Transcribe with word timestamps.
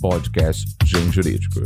podcast 0.00 0.64
Gen 0.86 1.12
Jurídico. 1.12 1.60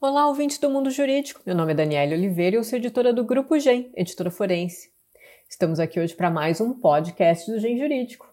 Olá, 0.00 0.28
ouvintes 0.28 0.56
do 0.56 0.70
mundo 0.70 0.90
jurídico. 0.90 1.42
Meu 1.44 1.54
nome 1.54 1.72
é 1.72 1.74
Daniela 1.74 2.14
Oliveira 2.14 2.56
e 2.56 2.58
eu 2.58 2.64
sou 2.64 2.78
editora 2.78 3.12
do 3.12 3.22
Grupo 3.22 3.58
Gen, 3.58 3.92
editora 3.94 4.30
forense. 4.30 4.88
Estamos 5.46 5.78
aqui 5.78 6.00
hoje 6.00 6.14
para 6.14 6.30
mais 6.30 6.58
um 6.58 6.72
podcast 6.72 7.50
do 7.50 7.60
Gen 7.60 7.76
Jurídico. 7.76 8.26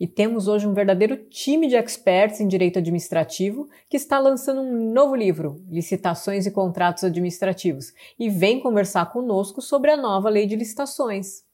E 0.00 0.06
temos 0.06 0.48
hoje 0.48 0.66
um 0.66 0.72
verdadeiro 0.72 1.16
time 1.28 1.66
de 1.68 1.76
experts 1.76 2.40
em 2.40 2.48
direito 2.48 2.78
administrativo 2.78 3.68
que 3.90 3.96
está 3.98 4.18
lançando 4.18 4.62
um 4.62 4.92
novo 4.94 5.14
livro, 5.14 5.62
Licitações 5.68 6.46
e 6.46 6.50
Contratos 6.50 7.04
Administrativos, 7.04 7.92
e 8.18 8.30
vem 8.30 8.58
conversar 8.58 9.12
conosco 9.12 9.60
sobre 9.60 9.90
a 9.90 9.98
nova 9.98 10.30
lei 10.30 10.46
de 10.46 10.56
licitações. 10.56 11.46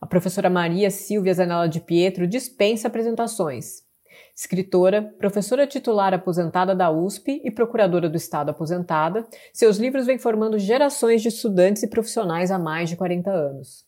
A 0.00 0.06
professora 0.06 0.48
Maria 0.48 0.90
Silvia 0.90 1.34
Zanella 1.34 1.68
de 1.68 1.80
Pietro 1.80 2.26
dispensa 2.26 2.88
apresentações 2.88 3.88
escritora, 4.34 5.02
professora 5.18 5.66
titular 5.66 6.14
aposentada 6.14 6.74
da 6.74 6.90
USP 6.90 7.40
e 7.44 7.50
procuradora 7.50 8.08
do 8.08 8.16
Estado 8.16 8.50
aposentada, 8.50 9.26
seus 9.52 9.76
livros 9.76 10.06
vêm 10.06 10.18
formando 10.18 10.58
gerações 10.58 11.22
de 11.22 11.28
estudantes 11.28 11.82
e 11.82 11.88
profissionais 11.88 12.50
há 12.50 12.58
mais 12.58 12.88
de 12.88 12.96
40 12.96 13.30
anos. 13.30 13.84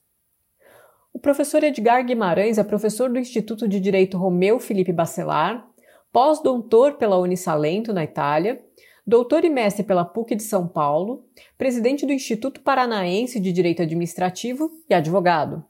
O 1.12 1.18
professor 1.18 1.62
Edgar 1.62 2.04
Guimarães 2.04 2.58
é 2.58 2.64
professor 2.64 3.10
do 3.10 3.18
Instituto 3.18 3.68
de 3.68 3.78
Direito 3.78 4.18
Romeu 4.18 4.58
Felipe 4.58 4.92
Bacelar, 4.92 5.66
pós-doutor 6.12 6.94
pela 6.94 7.18
Unisalento, 7.18 7.92
na 7.92 8.04
Itália, 8.04 8.62
doutor 9.06 9.44
e 9.44 9.50
mestre 9.50 9.82
pela 9.82 10.04
PUC 10.04 10.34
de 10.34 10.42
São 10.42 10.66
Paulo, 10.66 11.24
presidente 11.56 12.06
do 12.06 12.12
Instituto 12.12 12.60
Paranaense 12.60 13.40
de 13.40 13.52
Direito 13.52 13.82
Administrativo 13.82 14.70
e 14.88 14.94
advogado. 14.94 15.64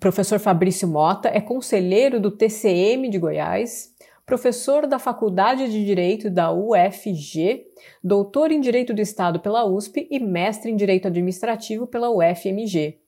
Professor 0.00 0.38
Fabrício 0.38 0.88
Mota 0.88 1.28
é 1.28 1.42
conselheiro 1.42 2.18
do 2.18 2.30
TCM 2.30 3.10
de 3.10 3.18
Goiás, 3.18 3.94
professor 4.24 4.86
da 4.86 4.98
Faculdade 4.98 5.68
de 5.70 5.84
Direito 5.84 6.30
da 6.30 6.50
UFG, 6.50 7.66
doutor 8.02 8.50
em 8.50 8.62
Direito 8.62 8.94
do 8.94 9.02
Estado 9.02 9.40
pela 9.40 9.66
USP 9.66 10.08
e 10.10 10.18
mestre 10.18 10.70
em 10.70 10.76
Direito 10.76 11.06
Administrativo 11.06 11.86
pela 11.86 12.08
UFMG. 12.08 12.98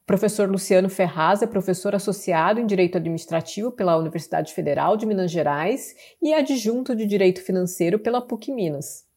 O 0.00 0.06
professor 0.06 0.48
Luciano 0.48 0.88
Ferraz 0.88 1.42
é 1.42 1.46
professor 1.48 1.92
associado 1.92 2.60
em 2.60 2.66
Direito 2.66 2.96
Administrativo 2.96 3.72
pela 3.72 3.96
Universidade 3.96 4.54
Federal 4.54 4.96
de 4.96 5.06
Minas 5.06 5.28
Gerais 5.28 5.96
e 6.22 6.32
adjunto 6.32 6.94
de 6.94 7.04
Direito 7.04 7.42
Financeiro 7.42 7.98
pela 7.98 8.20
PUC 8.20 8.52
Minas. 8.52 9.09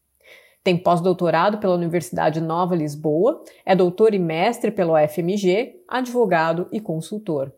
Tem 0.63 0.77
pós-doutorado 0.77 1.57
pela 1.57 1.75
Universidade 1.75 2.39
Nova 2.39 2.75
Lisboa, 2.75 3.43
é 3.65 3.75
doutor 3.75 4.13
e 4.13 4.19
mestre 4.19 4.71
pela 4.71 5.03
UFMG, 5.03 5.81
advogado 5.87 6.67
e 6.71 6.79
consultor. 6.79 7.51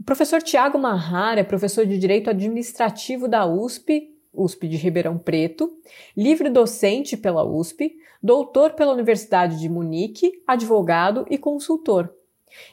O 0.00 0.04
professor 0.04 0.42
Tiago 0.42 0.78
Marrar 0.78 1.38
é 1.38 1.44
professor 1.44 1.86
de 1.86 1.98
Direito 1.98 2.30
Administrativo 2.30 3.28
da 3.28 3.46
USP, 3.46 4.10
USP 4.32 4.66
de 4.66 4.78
Ribeirão 4.78 5.18
Preto, 5.18 5.70
livre 6.16 6.48
docente 6.48 7.16
pela 7.18 7.44
USP, 7.44 7.94
doutor 8.22 8.72
pela 8.72 8.94
Universidade 8.94 9.60
de 9.60 9.68
Munique, 9.68 10.32
advogado 10.46 11.26
e 11.28 11.36
consultor. 11.36 12.10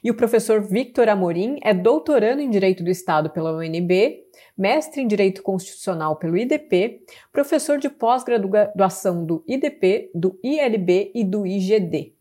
E 0.04 0.10
o 0.10 0.16
professor 0.16 0.62
Victor 0.62 1.10
Amorim 1.10 1.60
é 1.64 1.74
doutorando 1.74 2.42
em 2.42 2.50
Direito 2.50 2.84
do 2.84 2.90
Estado 2.90 3.30
pela 3.30 3.56
UNB, 3.56 4.24
mestre 4.60 5.02
em 5.02 5.08
Direito 5.08 5.42
Constitucional 5.42 6.18
pelo 6.18 6.38
IDP, 6.38 7.02
professor 7.32 7.78
de 7.78 7.88
pós-graduação 7.88 9.26
do 9.26 9.42
IDP, 9.48 10.12
do 10.14 10.38
ILB 10.44 11.12
e 11.16 11.24
do 11.24 11.48
IGD. 11.48 12.14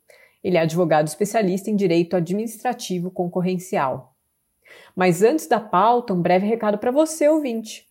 Ele 0.45 0.57
é 0.57 0.61
advogado 0.61 1.09
especialista 1.09 1.69
em 1.69 1.75
Direito 1.75 2.15
Administrativo 2.15 3.11
Concorrencial. 3.11 4.15
Mas 4.95 5.21
antes 5.25 5.49
da 5.49 5.59
pauta, 5.59 6.15
um 6.15 6.23
breve 6.23 6.47
recado 6.47 6.79
para 6.79 6.93
você, 6.93 7.29
ouvinte. 7.29 7.89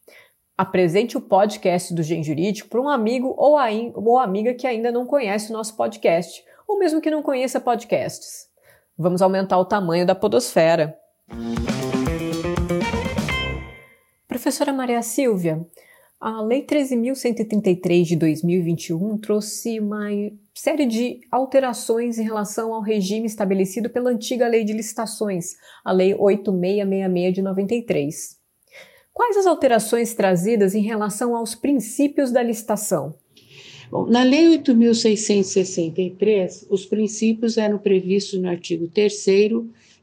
Apresente 0.58 1.18
o 1.18 1.22
podcast 1.22 1.94
do 1.94 2.02
Gen 2.02 2.24
Jurídico 2.24 2.70
para 2.70 2.82
um 2.82 2.88
amigo 2.88 3.36
ou, 3.38 3.58
ou 3.96 4.18
amiga 4.18 4.54
que 4.54 4.66
ainda 4.66 4.92
não 4.94 5.06
conhece 5.06 5.50
o 5.50 5.54
nosso 5.54 5.76
podcast, 5.76 6.44
ou 6.66 6.80
mesmo 6.80 7.02
que 7.02 7.12
não 7.12 7.22
conheça 7.22 7.60
podcasts. 7.60 8.48
Vamos 8.98 9.22
aumentar 9.22 9.58
o 9.58 9.66
tamanho 9.66 10.06
da 10.06 10.16
podosfera. 10.16 10.98
Professora 14.38 14.72
Maria 14.72 15.02
Silvia, 15.02 15.66
a 16.22 16.44
Lei 16.44 16.64
13.133 16.64 18.04
de 18.04 18.16
2021 18.16 19.18
trouxe 19.18 19.80
uma 19.80 20.10
série 20.54 20.86
de 20.86 21.22
alterações 21.32 22.20
em 22.20 22.24
relação 22.24 22.72
ao 22.72 22.80
regime 22.80 23.26
estabelecido 23.26 23.90
pela 23.90 24.12
antiga 24.12 24.48
Lei 24.48 24.64
de 24.64 24.74
Licitações, 24.74 25.56
a 25.84 25.92
Lei 25.92 26.14
8666 26.14 27.34
de 27.34 27.42
93. 27.42 28.38
Quais 29.12 29.38
as 29.38 29.48
alterações 29.48 30.14
trazidas 30.14 30.76
em 30.76 30.84
relação 30.84 31.36
aos 31.36 31.56
princípios 31.56 32.32
da 32.32 32.44
licitação? 32.44 33.16
Bom, 33.90 34.06
na 34.06 34.22
Lei 34.22 34.56
8.663, 34.60 36.68
os 36.70 36.86
princípios 36.86 37.58
eram 37.58 37.80
previstos 37.80 38.40
no 38.40 38.48
artigo 38.48 38.88
3, 38.88 39.26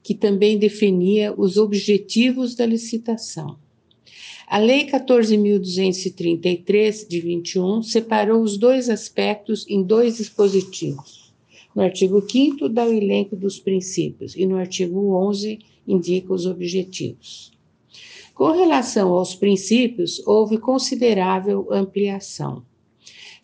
que 0.03 0.13
também 0.13 0.59
definia 0.59 1.33
os 1.37 1.57
objetivos 1.57 2.57
da 2.57 2.67
licitação. 2.67 3.63
A 4.47 4.59
Lei 4.59 4.87
14.233, 4.87 7.09
de 7.09 7.21
21, 7.21 7.83
separou 7.83 8.43
os 8.43 8.59
dois 8.59 8.91
aspectos 8.91 9.65
em 9.69 9.83
dois 9.83 10.19
dispositivos. 10.19 11.33
No 11.75 11.83
artigo 11.83 12.21
5 12.21 12.69
dá 12.69 12.85
o 12.85 12.93
elenco 12.93 13.35
dos 13.35 13.59
princípios 13.59 14.37
e 14.37 14.47
no 14.47 14.57
artigo 14.57 15.17
11 15.17 15.59
indica 15.89 16.33
os 16.33 16.47
objetivos. 16.47 17.51
Com 18.35 18.53
relação 18.53 19.13
aos 19.13 19.35
princípios, 19.35 20.25
houve 20.27 20.59
considerável 20.59 21.67
ampliação 21.71 22.63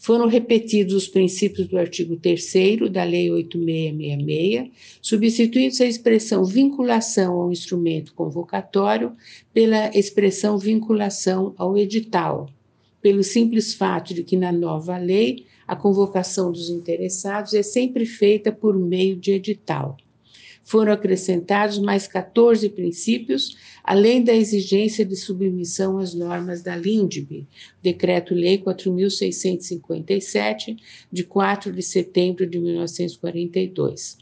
foram 0.00 0.26
repetidos 0.26 0.94
os 0.94 1.06
princípios 1.06 1.68
do 1.68 1.78
artigo 1.78 2.16
3 2.16 2.52
da 2.90 3.04
Lei 3.04 3.30
8666, 3.30 4.70
substituindo 5.02 5.82
a 5.82 5.86
expressão 5.86 6.42
vinculação 6.42 7.34
ao 7.34 7.52
instrumento 7.52 8.14
convocatório 8.14 9.12
pela 9.52 9.94
expressão 9.96 10.56
vinculação 10.56 11.54
ao 11.58 11.76
edital, 11.76 12.48
pelo 13.02 13.22
simples 13.22 13.74
fato 13.74 14.14
de 14.14 14.24
que 14.24 14.38
na 14.38 14.50
nova 14.50 14.96
lei 14.96 15.44
a 15.68 15.76
convocação 15.76 16.50
dos 16.50 16.70
interessados 16.70 17.52
é 17.52 17.62
sempre 17.62 18.06
feita 18.06 18.50
por 18.50 18.74
meio 18.78 19.16
de 19.16 19.32
edital 19.32 19.98
foram 20.70 20.92
acrescentados 20.92 21.78
mais 21.80 22.06
14 22.06 22.68
princípios, 22.68 23.56
além 23.82 24.22
da 24.22 24.32
exigência 24.32 25.04
de 25.04 25.16
submissão 25.16 25.98
às 25.98 26.14
normas 26.14 26.62
da 26.62 26.76
LINDB, 26.76 27.48
Decreto-Lei 27.82 28.58
4.657, 28.58 30.76
de 31.10 31.24
4 31.24 31.72
de 31.72 31.82
setembro 31.82 32.46
de 32.46 32.60
1942. 32.60 34.18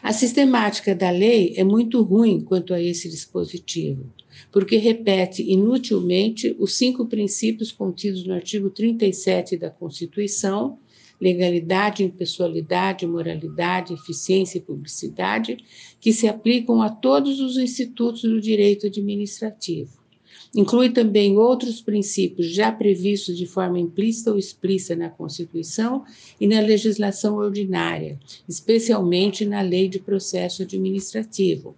A 0.00 0.12
sistemática 0.12 0.94
da 0.94 1.10
lei 1.10 1.54
é 1.56 1.64
muito 1.64 2.02
ruim 2.02 2.40
quanto 2.40 2.72
a 2.72 2.80
esse 2.80 3.08
dispositivo, 3.08 4.08
porque 4.52 4.76
repete 4.76 5.42
inutilmente 5.42 6.54
os 6.56 6.76
cinco 6.76 7.04
princípios 7.04 7.72
contidos 7.72 8.24
no 8.24 8.32
artigo 8.32 8.70
37 8.70 9.56
da 9.56 9.70
Constituição 9.70 10.78
legalidade, 11.20 12.04
impessoalidade, 12.04 13.06
moralidade, 13.06 13.94
eficiência 13.94 14.58
e 14.58 14.62
publicidade, 14.62 15.58
que 16.00 16.12
se 16.12 16.28
aplicam 16.28 16.82
a 16.82 16.90
todos 16.90 17.40
os 17.40 17.56
institutos 17.56 18.22
do 18.22 18.40
direito 18.40 18.86
administrativo. 18.86 20.04
Inclui 20.54 20.90
também 20.90 21.36
outros 21.36 21.80
princípios 21.80 22.52
já 22.52 22.70
previstos 22.72 23.36
de 23.36 23.46
forma 23.46 23.78
implícita 23.78 24.30
ou 24.30 24.38
explícita 24.38 24.96
na 24.96 25.10
Constituição 25.10 26.04
e 26.40 26.46
na 26.46 26.60
legislação 26.60 27.36
ordinária, 27.36 28.18
especialmente 28.48 29.44
na 29.44 29.60
Lei 29.60 29.88
de 29.88 29.98
Processo 29.98 30.62
Administrativo 30.62 31.74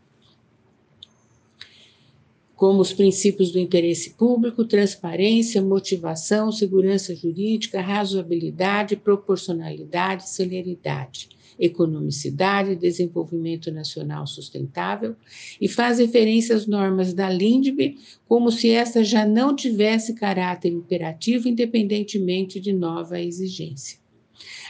como 2.58 2.81
os 2.81 2.93
princípios 2.93 3.52
do 3.52 3.58
interesse 3.60 4.10
público, 4.10 4.64
transparência, 4.64 5.62
motivação, 5.62 6.50
segurança 6.50 7.14
jurídica, 7.14 7.81
razoabilidade, 7.81 8.96
proporcionalidade, 8.96 10.28
celeridade, 10.28 11.28
economicidade, 11.56 12.75
desenvolvimento 12.75 13.70
nacional 13.70 14.26
sustentável 14.26 15.14
e 15.60 15.69
faz 15.69 16.00
referência 16.00 16.56
às 16.56 16.66
normas 16.66 17.14
da 17.14 17.31
LINDB 17.31 17.96
como 18.26 18.50
se 18.50 18.70
esta 18.70 19.04
já 19.04 19.25
não 19.25 19.54
tivesse 19.54 20.14
caráter 20.14 20.72
imperativo 20.72 21.49
independentemente 21.49 22.58
de 22.58 22.72
nova 22.72 23.20
exigência. 23.20 24.00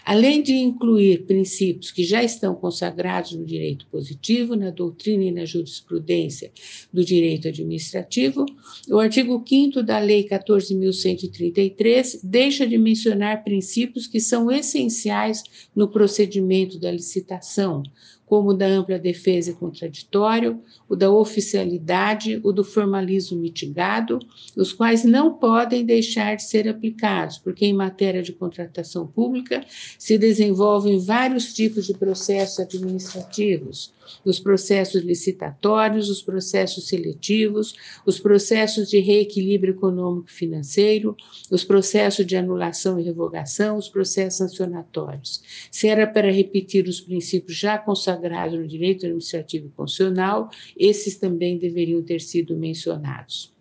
Além 0.09 0.43
de 0.43 0.55
incluir 0.55 1.27
princípios 1.27 1.91
que 1.91 2.03
já 2.03 2.25
estão 2.25 2.55
consagrados 2.55 3.33
no 3.33 3.45
direito 3.45 3.87
positivo, 3.89 4.57
na 4.57 4.71
doutrina 4.71 5.25
e 5.25 5.31
na 5.31 5.45
jurisprudência 5.45 6.51
do 6.91 7.05
direito 7.05 7.47
administrativo, 7.47 8.47
o 8.89 8.99
artigo 8.99 9.45
5 9.47 9.83
da 9.83 9.99
Lei 9.99 10.27
14.133 10.27 12.21
deixa 12.25 12.67
de 12.67 12.79
mencionar 12.79 13.45
princípios 13.45 14.07
que 14.07 14.19
são 14.19 14.51
essenciais 14.51 15.43
no 15.77 15.89
procedimento 15.89 16.79
da 16.79 16.91
licitação, 16.91 17.83
como 18.29 18.51
o 18.51 18.55
da 18.55 18.67
ampla 18.67 18.99
defesa 18.99 19.51
e 19.51 19.55
contraditório, 19.55 20.61
o 20.89 20.95
da 20.95 21.11
oficialidade, 21.11 22.41
o 22.45 22.53
do 22.53 22.63
formalismo 22.63 23.39
mitigado, 23.41 24.19
os 24.55 24.73
quais 24.73 25.03
não 25.03 25.35
podem 25.35 25.85
deixar 25.85 26.37
de 26.37 26.43
ser 26.43 26.69
aplicados, 26.69 27.39
porque 27.39 27.65
em 27.65 27.73
matéria 27.73 28.23
de 28.23 28.33
contratação 28.33 29.07
pública 29.07 29.65
se 29.99 30.19
desenvolvem 30.19 30.99
vários 30.99 31.55
tipos 31.55 31.87
de 31.87 31.95
processos 31.95 32.61
administrativos, 32.61 33.93
os 34.25 34.39
processos 34.39 35.03
licitatórios, 35.03 36.09
os 36.09 36.23
processos 36.23 36.89
seletivos, 36.89 37.75
os 38.07 38.19
processos 38.19 38.89
de 38.89 38.99
reequilíbrio 38.99 39.75
econômico-financeiro, 39.75 41.17
os 41.51 41.65
processos 41.65 42.27
de 42.27 42.37
anulação 42.37 42.99
e 42.99 43.03
revogação, 43.03 43.77
os 43.77 43.89
processos 43.89 44.39
sancionatórios. 44.39 45.43
Se 45.71 45.89
era 45.89 46.07
para 46.07 46.31
repetir 46.31 46.87
os 46.87 47.01
princípios 47.01 47.57
já 47.57 47.79
consagrados 47.79 48.59
no 48.59 48.67
direito 48.67 49.07
administrativo 49.07 49.67
e 49.67 49.71
constitucional, 49.71 50.51
esses 50.77 51.17
também 51.17 51.59
deveriam 51.59 52.03
ter 52.03 52.21
sido 52.21 52.57
mencionados. 52.57 53.58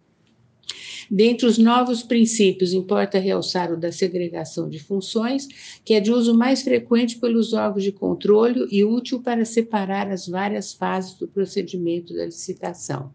Dentre 1.09 1.45
os 1.45 1.57
novos 1.57 2.03
princípios, 2.03 2.73
importa 2.73 3.19
realçar 3.19 3.71
o 3.71 3.77
da 3.77 3.91
segregação 3.91 4.69
de 4.69 4.79
funções, 4.79 5.47
que 5.83 5.93
é 5.93 5.99
de 5.99 6.11
uso 6.11 6.33
mais 6.33 6.61
frequente 6.61 7.17
pelos 7.17 7.53
órgãos 7.53 7.83
de 7.83 7.91
controle 7.91 8.67
e 8.71 8.83
útil 8.83 9.21
para 9.21 9.45
separar 9.45 10.09
as 10.11 10.27
várias 10.27 10.73
fases 10.73 11.13
do 11.13 11.27
procedimento 11.27 12.13
da 12.13 12.25
licitação. 12.25 13.11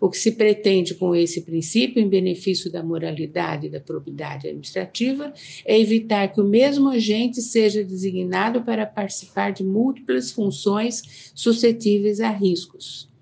O 0.00 0.08
que 0.08 0.18
se 0.18 0.32
pretende 0.32 0.94
com 0.94 1.14
esse 1.14 1.40
princípio, 1.40 2.00
em 2.00 2.08
benefício 2.08 2.70
da 2.70 2.82
moralidade 2.82 3.66
e 3.66 3.70
da 3.70 3.80
probidade 3.80 4.46
administrativa, 4.46 5.32
é 5.64 5.78
evitar 5.78 6.28
que 6.28 6.40
o 6.40 6.44
mesmo 6.44 6.88
agente 6.88 7.40
seja 7.40 7.84
designado 7.84 8.62
para 8.62 8.86
participar 8.86 9.52
de 9.52 9.64
múltiplas 9.64 10.30
funções 10.30 11.32
suscetíveis 11.34 12.20
a 12.20 12.30
riscos. 12.30 13.13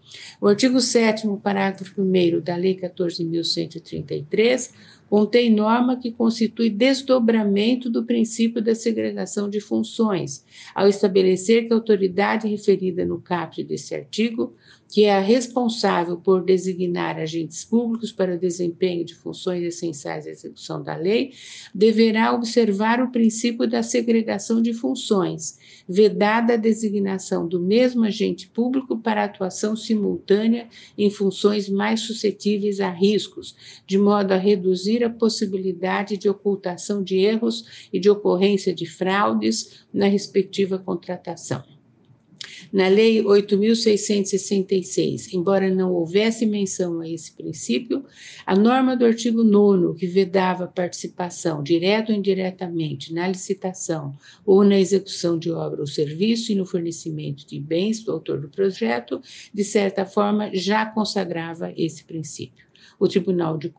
O 0.42 0.48
artigo 0.48 0.80
7, 0.80 1.24
parágrafo 1.40 2.02
1 2.02 2.40
da 2.40 2.56
Lei 2.56 2.74
14.133 2.76 4.72
contém 5.08 5.54
norma 5.54 5.96
que 5.96 6.10
constitui 6.10 6.68
desdobramento 6.68 7.88
do 7.88 8.04
princípio 8.04 8.60
da 8.60 8.74
segregação 8.74 9.48
de 9.48 9.60
funções, 9.60 10.44
ao 10.74 10.88
estabelecer 10.88 11.68
que 11.68 11.72
a 11.72 11.76
autoridade 11.76 12.48
referida 12.48 13.04
no 13.04 13.20
caput 13.20 13.62
desse 13.62 13.94
artigo 13.94 14.52
que 14.92 15.04
é 15.04 15.16
a 15.16 15.20
responsável 15.20 16.18
por 16.18 16.44
designar 16.44 17.18
agentes 17.18 17.64
públicos 17.64 18.12
para 18.12 18.34
o 18.34 18.38
desempenho 18.38 19.06
de 19.06 19.14
funções 19.14 19.62
essenciais 19.62 20.26
à 20.26 20.30
execução 20.30 20.82
da 20.82 20.94
lei, 20.94 21.32
deverá 21.74 22.34
observar 22.34 23.00
o 23.00 23.10
princípio 23.10 23.66
da 23.66 23.82
segregação 23.82 24.60
de 24.60 24.74
funções, 24.74 25.58
vedada 25.88 26.52
a 26.52 26.58
designação 26.58 27.48
do 27.48 27.58
mesmo 27.58 28.04
agente 28.04 28.46
público 28.46 28.98
para 28.98 29.24
atuação 29.24 29.74
simultânea 29.74 30.68
em 30.98 31.08
funções 31.08 31.70
mais 31.70 32.00
suscetíveis 32.00 32.78
a 32.78 32.90
riscos, 32.90 33.56
de 33.86 33.96
modo 33.96 34.32
a 34.32 34.36
reduzir 34.36 35.02
a 35.02 35.08
possibilidade 35.08 36.18
de 36.18 36.28
ocultação 36.28 37.02
de 37.02 37.16
erros 37.16 37.88
e 37.90 37.98
de 37.98 38.10
ocorrência 38.10 38.74
de 38.74 38.84
fraudes 38.84 39.86
na 39.90 40.06
respectiva 40.06 40.78
contratação. 40.78 41.81
Na 42.72 42.88
Lei 42.88 43.22
8.666, 43.22 45.32
embora 45.32 45.72
não 45.72 45.92
houvesse 45.92 46.46
menção 46.46 47.00
a 47.00 47.08
esse 47.08 47.32
princípio, 47.32 48.04
a 48.46 48.56
norma 48.56 48.96
do 48.96 49.04
artigo 49.04 49.44
9, 49.44 49.98
que 49.98 50.06
vedava 50.06 50.66
participação, 50.66 51.62
direta 51.62 52.12
ou 52.12 52.18
indiretamente, 52.18 53.12
na 53.12 53.28
licitação 53.28 54.14
ou 54.44 54.64
na 54.64 54.78
execução 54.78 55.38
de 55.38 55.50
obra 55.50 55.80
ou 55.80 55.86
serviço 55.86 56.50
e 56.50 56.54
no 56.54 56.66
fornecimento 56.66 57.46
de 57.46 57.60
bens 57.60 58.02
do 58.02 58.12
autor 58.12 58.40
do 58.40 58.48
projeto, 58.48 59.20
de 59.52 59.64
certa 59.64 60.06
forma 60.06 60.50
já 60.54 60.86
consagrava 60.86 61.72
esse 61.76 62.04
princípio. 62.04 62.72
De, 63.08 63.20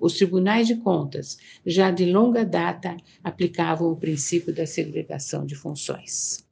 os 0.01 0.13
tribunais 0.13 0.68
de 0.68 0.75
contas, 0.75 1.38
já 1.66 1.92
de 1.92 2.06
longa 2.06 2.44
data, 2.44 2.98
aplicavam 3.24 3.89
o 3.89 3.95
princípio 3.95 4.54
da 4.54 4.66
segregação 4.66 5.45
de 5.45 5.56
funções. 5.56 6.45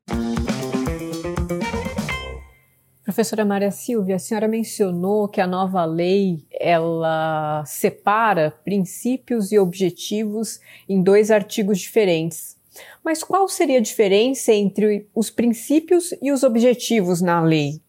Professora 3.11 3.43
Maria 3.43 3.71
Silvia, 3.71 4.15
a 4.15 4.19
senhora 4.19 4.47
mencionou 4.47 5.27
que 5.27 5.41
a 5.41 5.45
nova 5.45 5.83
lei 5.83 6.45
ela 6.49 7.61
separa 7.65 8.53
princípios 8.63 9.51
e 9.51 9.59
objetivos 9.59 10.61
em 10.87 11.03
dois 11.03 11.29
artigos 11.29 11.77
diferentes. 11.79 12.55
Mas 13.03 13.21
qual 13.21 13.49
seria 13.49 13.79
a 13.79 13.81
diferença 13.81 14.53
entre 14.53 15.09
os 15.13 15.29
princípios 15.29 16.13
e 16.21 16.31
os 16.31 16.41
objetivos 16.41 17.21
na 17.21 17.41
lei? 17.41 17.81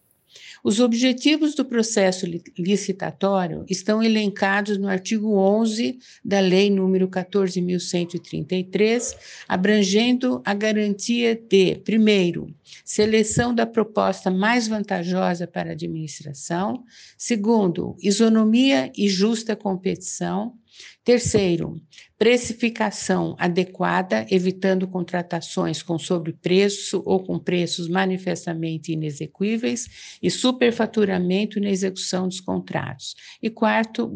Os 0.65 0.79
objetivos 0.79 1.57
do 1.57 1.65
processo 1.65 2.25
licitatório 2.57 3.65
estão 3.69 4.01
elencados 4.01 4.79
no 4.79 4.87
artigo 4.87 5.37
11 5.37 5.99
da 6.25 6.39
Lei 6.39 6.71
nº 6.71 7.09
14.133, 7.09 9.17
abrangendo 9.49 10.41
a 10.45 10.55
garantia 10.55 11.35
de, 11.35 11.75
primeiro, 11.79 12.55
seleção 12.85 13.53
da 13.53 13.67
proposta 13.67 14.31
mais 14.31 14.69
vantajosa 14.69 15.49
para 15.49 15.71
a 15.71 15.73
administração, 15.73 16.85
segundo, 17.19 17.97
isonomia 18.01 18.93
e 18.97 19.09
justa 19.09 19.57
competição, 19.57 20.57
Terceiro, 21.05 21.81
precificação 22.17 23.35
adequada, 23.37 24.25
evitando 24.31 24.87
contratações 24.87 25.83
com 25.83 25.99
sobrepreço 25.99 27.03
ou 27.05 27.25
com 27.25 27.41
preços 27.41 27.89
manifestamente 27.89 28.93
inexequíveis 28.93 30.19
e 30.23 30.31
superfaturamento 30.31 31.59
na 31.59 31.71
execução 31.71 32.29
dos 32.29 32.41
contratos. 32.41 33.17
E 33.43 33.51
quarto, 33.51 34.13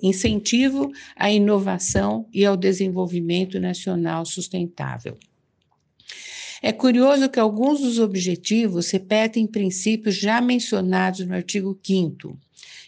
incentivo 0.00 0.92
à 1.16 1.32
inovação 1.32 2.28
e 2.32 2.46
ao 2.46 2.56
desenvolvimento 2.56 3.58
nacional 3.58 4.24
sustentável. 4.24 5.18
É 6.62 6.72
curioso 6.72 7.28
que 7.28 7.40
alguns 7.40 7.80
dos 7.80 7.98
objetivos 7.98 8.90
repetem 8.90 9.48
princípios 9.48 10.14
já 10.14 10.40
mencionados 10.40 11.26
no 11.26 11.34
artigo 11.34 11.76
5 11.82 12.38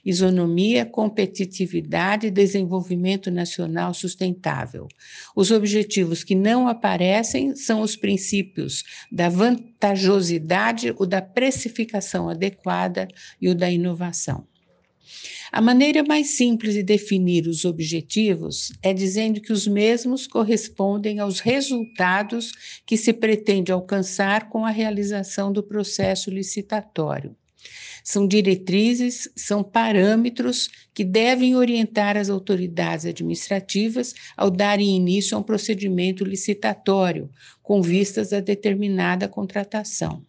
isonomia, 0.05 0.85
competitividade 0.85 2.27
e 2.27 2.31
desenvolvimento 2.31 3.31
nacional 3.31 3.95
sustentável. 3.95 4.89
Os 5.35 5.51
objetivos 5.51 6.25
que 6.25 6.35
não 6.35 6.67
aparecem 6.69 7.55
são 7.55 7.81
os 7.81 7.97
princípios 7.97 8.83
da 9.11 9.29
vantajosidade, 9.29 10.95
o 10.99 11.07
da 11.07 11.23
precificação 11.23 12.29
adequada 12.29 13.09
e 13.41 13.49
o 13.49 13.55
da 13.55 13.71
inovação. 13.71 14.47
A 15.53 15.61
maneira 15.61 16.03
mais 16.03 16.29
simples 16.29 16.73
de 16.73 16.82
definir 16.82 17.47
os 17.47 17.67
objetivos 17.67 18.73
é 18.82 18.94
dizendo 18.94 19.39
que 19.39 19.53
os 19.53 19.67
mesmos 19.67 20.27
correspondem 20.27 21.19
aos 21.19 21.41
resultados 21.41 22.53
que 22.87 22.97
se 22.97 23.13
pretende 23.13 23.71
alcançar 23.71 24.49
com 24.49 24.65
a 24.65 24.71
realização 24.71 25.53
do 25.53 25.63
processo 25.63 26.31
licitatório. 26.31 27.37
São 28.05 28.27
diretrizes, 28.27 29.29
são 29.37 29.63
parâmetros 29.63 30.69
que 30.93 31.05
devem 31.05 31.55
orientar 31.56 32.17
as 32.17 32.29
autoridades 32.29 33.06
administrativas 33.06 34.15
ao 34.37 34.51
darem 34.51 34.97
início 34.97 35.37
a 35.37 35.41
um 35.41 35.43
procedimento 35.43 36.25
licitatório, 36.25 37.31
com 37.63 37.81
vistas 37.81 38.32
a 38.32 38.41
determinada 38.41 39.29
contratação. 39.29 40.25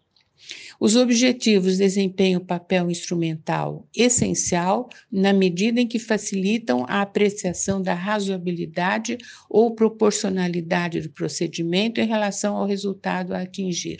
Os 0.79 0.95
objetivos 0.95 1.77
desempenham 1.77 2.43
papel 2.43 2.91
instrumental 2.91 3.87
essencial 3.95 4.89
na 5.09 5.31
medida 5.31 5.79
em 5.79 5.87
que 5.87 5.99
facilitam 5.99 6.85
a 6.87 7.01
apreciação 7.01 7.81
da 7.81 7.93
razoabilidade 7.93 9.17
ou 9.49 9.73
proporcionalidade 9.73 10.99
do 10.99 11.09
procedimento 11.09 12.01
em 12.01 12.07
relação 12.07 12.57
ao 12.57 12.67
resultado 12.67 13.33
a 13.33 13.41
atingir. 13.41 13.99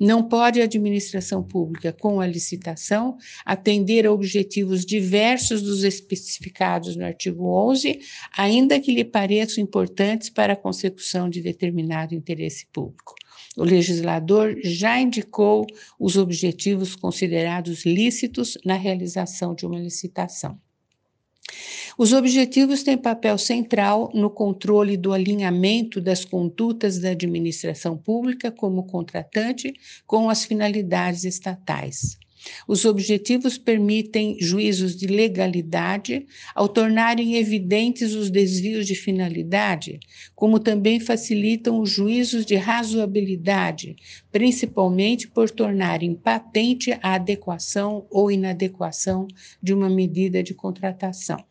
Não 0.00 0.26
pode 0.26 0.62
a 0.62 0.64
administração 0.64 1.42
pública, 1.42 1.92
com 1.92 2.22
a 2.22 2.26
licitação, 2.26 3.18
atender 3.44 4.06
a 4.06 4.12
objetivos 4.12 4.86
diversos 4.86 5.60
dos 5.60 5.84
especificados 5.84 6.96
no 6.96 7.04
artigo 7.04 7.46
11, 7.68 8.00
ainda 8.34 8.80
que 8.80 8.94
lhe 8.94 9.04
pareçam 9.04 9.62
importantes 9.62 10.30
para 10.30 10.54
a 10.54 10.56
consecução 10.56 11.28
de 11.28 11.42
determinado 11.42 12.14
interesse 12.14 12.66
público. 12.72 13.14
O 13.58 13.62
legislador 13.62 14.56
já 14.64 14.98
indicou 14.98 15.66
os 15.98 16.16
objetivos 16.16 16.96
considerados 16.96 17.84
lícitos 17.84 18.56
na 18.64 18.76
realização 18.76 19.54
de 19.54 19.66
uma 19.66 19.78
licitação. 19.78 20.58
Os 21.98 22.12
objetivos 22.12 22.82
têm 22.82 22.96
papel 22.96 23.36
central 23.36 24.10
no 24.14 24.30
controle 24.30 24.96
do 24.96 25.12
alinhamento 25.12 26.00
das 26.00 26.24
condutas 26.24 26.98
da 26.98 27.10
administração 27.10 27.96
pública 27.96 28.50
como 28.50 28.84
contratante 28.84 29.74
com 30.06 30.30
as 30.30 30.44
finalidades 30.44 31.24
estatais. 31.24 32.18
Os 32.66 32.86
objetivos 32.86 33.58
permitem 33.58 34.38
juízos 34.40 34.96
de 34.96 35.06
legalidade 35.06 36.26
ao 36.54 36.68
tornarem 36.68 37.36
evidentes 37.36 38.14
os 38.14 38.30
desvios 38.30 38.86
de 38.86 38.94
finalidade, 38.94 40.00
como 40.34 40.58
também 40.58 40.98
facilitam 40.98 41.80
os 41.80 41.90
juízos 41.90 42.46
de 42.46 42.56
razoabilidade, 42.56 43.94
principalmente 44.32 45.28
por 45.28 45.50
tornarem 45.50 46.14
patente 46.14 46.92
a 47.02 47.14
adequação 47.14 48.06
ou 48.10 48.30
inadequação 48.30 49.28
de 49.62 49.74
uma 49.74 49.90
medida 49.90 50.42
de 50.42 50.54
contratação. 50.54 51.49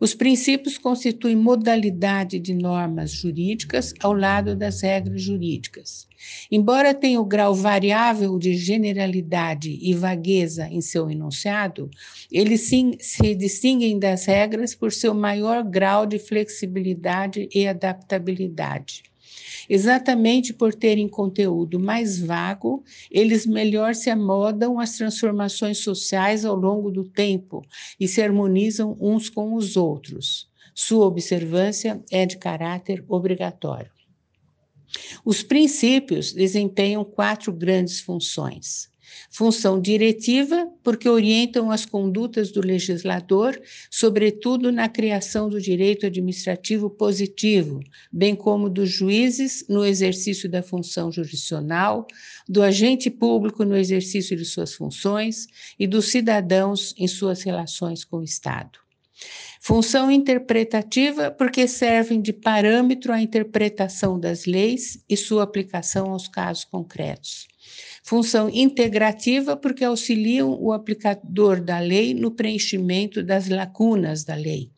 Os 0.00 0.14
princípios 0.14 0.78
constituem 0.78 1.36
modalidade 1.36 2.38
de 2.38 2.54
normas 2.54 3.10
jurídicas 3.12 3.94
ao 4.00 4.12
lado 4.12 4.56
das 4.56 4.80
regras 4.80 5.22
jurídicas. 5.22 6.08
Embora 6.50 6.94
tenha 6.94 7.20
o 7.20 7.24
grau 7.24 7.54
variável 7.54 8.38
de 8.38 8.54
generalidade 8.54 9.78
e 9.80 9.94
vagueza 9.94 10.68
em 10.68 10.80
seu 10.80 11.10
enunciado, 11.10 11.90
eles 12.30 12.68
se 13.00 13.34
distinguem 13.34 13.98
das 13.98 14.24
regras 14.26 14.74
por 14.74 14.92
seu 14.92 15.14
maior 15.14 15.62
grau 15.62 16.06
de 16.06 16.18
flexibilidade 16.18 17.48
e 17.54 17.66
adaptabilidade. 17.66 19.02
Exatamente 19.74 20.52
por 20.52 20.74
terem 20.74 21.08
conteúdo 21.08 21.80
mais 21.80 22.18
vago, 22.18 22.84
eles 23.10 23.46
melhor 23.46 23.94
se 23.94 24.10
amodam 24.10 24.78
às 24.78 24.98
transformações 24.98 25.78
sociais 25.78 26.44
ao 26.44 26.54
longo 26.54 26.90
do 26.90 27.04
tempo 27.04 27.64
e 27.98 28.06
se 28.06 28.20
harmonizam 28.20 28.94
uns 29.00 29.30
com 29.30 29.54
os 29.54 29.74
outros. 29.74 30.46
Sua 30.74 31.06
observância 31.06 32.04
é 32.10 32.26
de 32.26 32.36
caráter 32.36 33.02
obrigatório. 33.08 33.90
Os 35.24 35.42
princípios 35.42 36.34
desempenham 36.34 37.02
quatro 37.02 37.50
grandes 37.50 37.98
funções 37.98 38.91
Função 39.34 39.80
diretiva, 39.80 40.70
porque 40.84 41.08
orientam 41.08 41.70
as 41.70 41.86
condutas 41.86 42.52
do 42.52 42.60
legislador, 42.60 43.58
sobretudo 43.90 44.70
na 44.70 44.90
criação 44.90 45.48
do 45.48 45.58
direito 45.58 46.04
administrativo 46.04 46.90
positivo, 46.90 47.80
bem 48.12 48.36
como 48.36 48.68
dos 48.68 48.90
juízes 48.90 49.64
no 49.70 49.86
exercício 49.86 50.50
da 50.50 50.62
função 50.62 51.10
jurisdicional, 51.10 52.06
do 52.46 52.62
agente 52.62 53.08
público 53.08 53.64
no 53.64 53.74
exercício 53.74 54.36
de 54.36 54.44
suas 54.44 54.74
funções 54.74 55.46
e 55.78 55.86
dos 55.86 56.10
cidadãos 56.10 56.94
em 56.98 57.08
suas 57.08 57.42
relações 57.42 58.04
com 58.04 58.18
o 58.18 58.24
Estado. 58.24 58.78
Função 59.62 60.10
interpretativa, 60.10 61.30
porque 61.30 61.66
servem 61.66 62.20
de 62.20 62.34
parâmetro 62.34 63.10
à 63.10 63.22
interpretação 63.22 64.20
das 64.20 64.44
leis 64.44 65.02
e 65.08 65.16
sua 65.16 65.44
aplicação 65.44 66.10
aos 66.10 66.28
casos 66.28 66.64
concretos. 66.64 67.51
Função 68.02 68.50
integrativa, 68.50 69.56
porque 69.56 69.84
auxiliam 69.84 70.58
o 70.60 70.72
aplicador 70.72 71.60
da 71.60 71.78
lei 71.78 72.12
no 72.14 72.32
preenchimento 72.32 73.22
das 73.22 73.48
lacunas 73.48 74.24
da 74.24 74.34
lei 74.34 74.70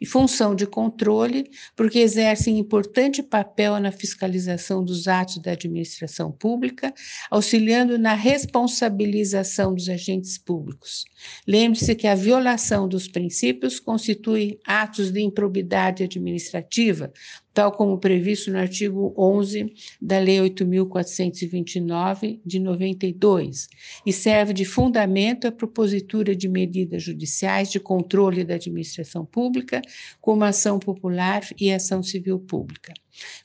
e 0.00 0.06
função 0.06 0.54
de 0.54 0.66
controle, 0.66 1.50
porque 1.76 1.98
exercem 1.98 2.58
importante 2.58 3.22
papel 3.22 3.78
na 3.78 3.92
fiscalização 3.92 4.84
dos 4.84 5.08
atos 5.08 5.38
da 5.38 5.52
administração 5.52 6.32
pública, 6.32 6.92
auxiliando 7.30 7.98
na 7.98 8.14
responsabilização 8.14 9.74
dos 9.74 9.88
agentes 9.88 10.38
públicos. 10.38 11.04
Lembre-se 11.46 11.94
que 11.94 12.06
a 12.06 12.14
violação 12.14 12.88
dos 12.88 13.08
princípios 13.08 13.78
constitui 13.78 14.58
atos 14.64 15.10
de 15.10 15.20
improbidade 15.20 16.02
administrativa, 16.02 17.12
tal 17.52 17.72
como 17.72 17.98
previsto 17.98 18.50
no 18.50 18.58
artigo 18.58 19.12
11 19.16 19.72
da 20.00 20.18
Lei 20.18 20.38
8.429 20.38 22.40
de 22.44 22.58
92, 22.58 23.68
e 24.06 24.12
serve 24.12 24.52
de 24.52 24.64
fundamento 24.64 25.46
à 25.46 25.52
propositura 25.52 26.36
de 26.36 26.48
medidas 26.48 27.02
judiciais 27.02 27.70
de 27.70 27.80
controle 27.80 28.44
da 28.44 28.54
administração 28.54 29.24
pública, 29.24 29.82
como 30.20 30.44
ação 30.44 30.78
popular 30.78 31.42
e 31.58 31.72
ação 31.72 32.02
civil 32.02 32.38
pública. 32.38 32.92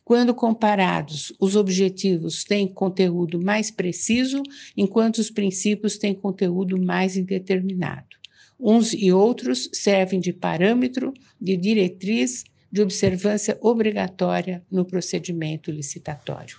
Quando 0.03 0.35
comparados, 0.35 1.33
os 1.39 1.55
objetivos 1.55 2.43
têm 2.43 2.67
conteúdo 2.67 3.41
mais 3.41 3.71
preciso, 3.71 4.43
enquanto 4.77 5.17
os 5.17 5.31
princípios 5.31 5.97
têm 5.97 6.13
conteúdo 6.13 6.79
mais 6.79 7.17
indeterminado. 7.17 8.05
Uns 8.59 8.93
e 8.93 9.11
outros 9.11 9.69
servem 9.73 10.19
de 10.19 10.31
parâmetro, 10.31 11.11
de 11.41 11.57
diretriz 11.57 12.43
de 12.73 12.81
observância 12.81 13.55
obrigatória 13.61 14.65
no 14.71 14.83
procedimento 14.83 15.69
licitatório. 15.69 16.57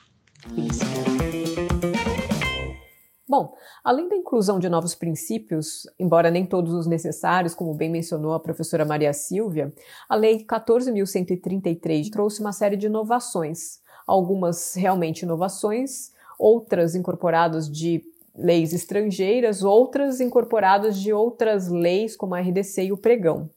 Bom, 3.29 3.53
além 3.83 4.09
da 4.09 4.15
inclusão 4.15 4.61
de 4.61 4.69
novos 4.69 4.95
princípios, 4.95 5.89
embora 5.99 6.31
nem 6.31 6.47
todos 6.47 6.73
os 6.73 6.87
necessários, 6.87 7.53
como 7.53 7.75
bem 7.75 7.91
mencionou 7.91 8.33
a 8.33 8.39
professora 8.39 8.85
Maria 8.85 9.13
Silvia, 9.13 9.75
a 10.09 10.15
Lei 10.15 10.47
14.133 10.47 12.09
trouxe 12.11 12.41
uma 12.41 12.53
série 12.53 12.77
de 12.77 12.87
inovações, 12.87 13.81
algumas 14.07 14.75
realmente 14.75 15.23
inovações, 15.23 16.13
outras 16.39 16.95
incorporadas 16.95 17.69
de 17.69 18.05
leis 18.37 18.73
estrangeiras, 18.73 19.65
outras 19.65 20.21
incorporadas 20.21 20.97
de 20.97 21.13
outras 21.13 21.69
leis, 21.69 22.17
como 22.17 22.37
a 22.37 22.41
RDC 22.41 22.85
e 22.85 22.93
o 22.93 22.97
pregão. 22.97 23.51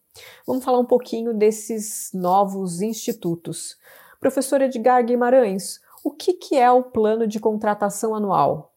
Vamos 0.46 0.64
falar 0.64 0.80
um 0.80 0.86
pouquinho 0.86 1.34
desses 1.34 2.10
novos 2.14 2.82
institutos. 2.82 3.76
Professor 4.20 4.62
Edgar 4.62 5.06
Guimarães, 5.06 5.80
o 6.04 6.12
que, 6.12 6.34
que 6.34 6.56
é 6.56 6.72
o 6.72 6.84
plano 6.84 7.28
de 7.28 7.40
contratação 7.40 8.16
anual? 8.16 8.74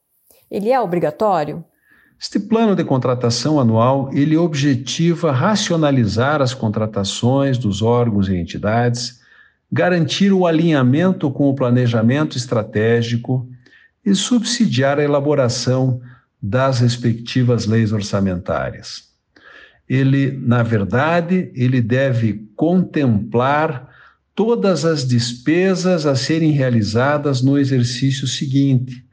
Ele 0.51 0.71
é 0.71 0.81
obrigatório? 0.81 1.65
Este 2.21 2.39
plano 2.39 2.77
de 2.77 2.85
contratação 2.85 3.59
anual, 3.59 4.11
ele 4.13 4.37
objetiva 4.37 5.33
racionalizar 5.33 6.43
as 6.43 6.53
contratações 6.53 7.57
dos 7.57 7.81
órgãos 7.81 8.29
e 8.29 8.37
entidades, 8.37 9.21
garantir 9.73 10.33
o 10.33 10.47
alinhamento 10.47 11.31
com 11.31 11.49
o 11.49 11.55
planejamento 11.55 12.37
estratégico 12.37 13.49
e 14.05 14.15
subsidiar 14.15 14.99
a 14.99 15.05
elaboração 15.05 16.01
das 16.43 16.81
respectivas 16.81 17.67
leis 17.67 17.93
orçamentárias 17.93 19.10
ele, 19.91 20.39
na 20.41 20.63
verdade, 20.63 21.51
ele 21.53 21.83
deve 21.83 22.49
contemplar 22.55 23.91
todas 24.37 24.85
as 24.85 25.05
despesas 25.05 26.07
a 26.07 26.15
serem 26.15 26.53
realizadas 26.53 27.43
no 27.43 27.59
exercício 27.59 28.29
seguinte, 28.29 29.05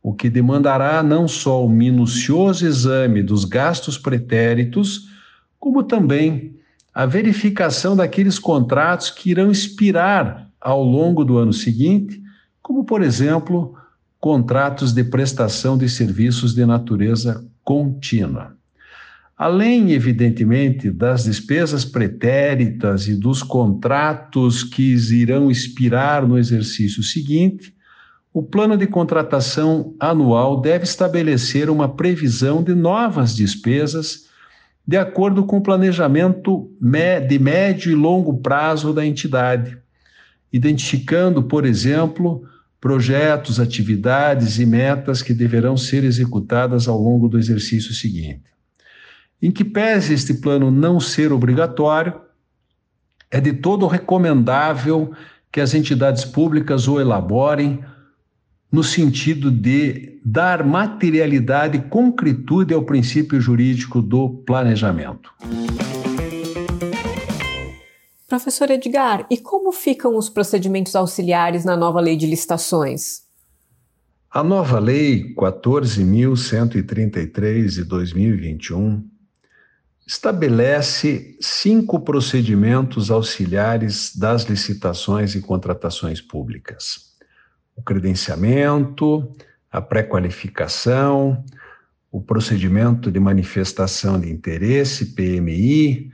o 0.00 0.14
que 0.14 0.30
demandará 0.30 1.02
não 1.02 1.26
só 1.26 1.66
o 1.66 1.68
minucioso 1.68 2.64
exame 2.64 3.24
dos 3.24 3.44
gastos 3.44 3.98
pretéritos, 3.98 5.08
como 5.58 5.82
também 5.82 6.54
a 6.94 7.06
verificação 7.06 7.96
daqueles 7.96 8.38
contratos 8.38 9.10
que 9.10 9.30
irão 9.30 9.50
expirar 9.50 10.48
ao 10.60 10.84
longo 10.84 11.24
do 11.24 11.38
ano 11.38 11.52
seguinte, 11.52 12.22
como, 12.62 12.84
por 12.84 13.02
exemplo, 13.02 13.74
contratos 14.20 14.92
de 14.92 15.02
prestação 15.02 15.76
de 15.76 15.88
serviços 15.88 16.54
de 16.54 16.64
natureza 16.64 17.44
contínua. 17.64 18.59
Além, 19.40 19.92
evidentemente, 19.92 20.90
das 20.90 21.24
despesas 21.24 21.82
pretéritas 21.82 23.08
e 23.08 23.14
dos 23.14 23.42
contratos 23.42 24.62
que 24.62 24.94
irão 25.14 25.50
expirar 25.50 26.28
no 26.28 26.36
exercício 26.36 27.02
seguinte, 27.02 27.74
o 28.34 28.42
plano 28.42 28.76
de 28.76 28.86
contratação 28.86 29.94
anual 29.98 30.60
deve 30.60 30.84
estabelecer 30.84 31.70
uma 31.70 31.88
previsão 31.88 32.62
de 32.62 32.74
novas 32.74 33.34
despesas 33.34 34.26
de 34.86 34.98
acordo 34.98 35.42
com 35.46 35.56
o 35.56 35.62
planejamento 35.62 36.70
de 37.26 37.38
médio 37.38 37.90
e 37.90 37.94
longo 37.94 38.42
prazo 38.42 38.92
da 38.92 39.06
entidade, 39.06 39.78
identificando, 40.52 41.44
por 41.44 41.64
exemplo, 41.64 42.46
projetos, 42.78 43.58
atividades 43.58 44.58
e 44.58 44.66
metas 44.66 45.22
que 45.22 45.32
deverão 45.32 45.78
ser 45.78 46.04
executadas 46.04 46.86
ao 46.86 47.00
longo 47.00 47.26
do 47.26 47.38
exercício 47.38 47.94
seguinte. 47.94 48.49
Em 49.42 49.50
que 49.50 49.64
pese 49.64 50.12
este 50.12 50.34
plano 50.34 50.70
não 50.70 51.00
ser 51.00 51.32
obrigatório, 51.32 52.20
é 53.30 53.40
de 53.40 53.54
todo 53.54 53.86
recomendável 53.86 55.12
que 55.50 55.60
as 55.60 55.72
entidades 55.72 56.24
públicas 56.24 56.86
o 56.86 57.00
elaborem 57.00 57.82
no 58.70 58.84
sentido 58.84 59.50
de 59.50 60.20
dar 60.24 60.64
materialidade 60.64 61.78
e 61.78 61.82
concretude 61.82 62.74
ao 62.74 62.82
princípio 62.82 63.40
jurídico 63.40 64.02
do 64.02 64.28
planejamento. 64.28 65.32
Professor 68.28 68.70
Edgar, 68.70 69.26
e 69.28 69.38
como 69.38 69.72
ficam 69.72 70.16
os 70.16 70.28
procedimentos 70.28 70.94
auxiliares 70.94 71.64
na 71.64 71.76
nova 71.76 72.00
lei 72.00 72.16
de 72.16 72.26
licitações? 72.26 73.22
A 74.30 74.44
nova 74.44 74.78
lei 74.78 75.34
14.133 75.34 77.70
de 77.70 77.82
2021 77.82 79.09
estabelece 80.10 81.36
cinco 81.40 82.00
procedimentos 82.00 83.12
auxiliares 83.12 84.16
das 84.16 84.42
licitações 84.42 85.36
e 85.36 85.40
contratações 85.40 86.20
públicas: 86.20 87.14
o 87.76 87.82
credenciamento, 87.82 89.32
a 89.70 89.80
pré-qualificação, 89.80 91.44
o 92.10 92.20
procedimento 92.20 93.08
de 93.08 93.20
manifestação 93.20 94.20
de 94.20 94.28
interesse, 94.28 95.14
PMI, 95.14 96.10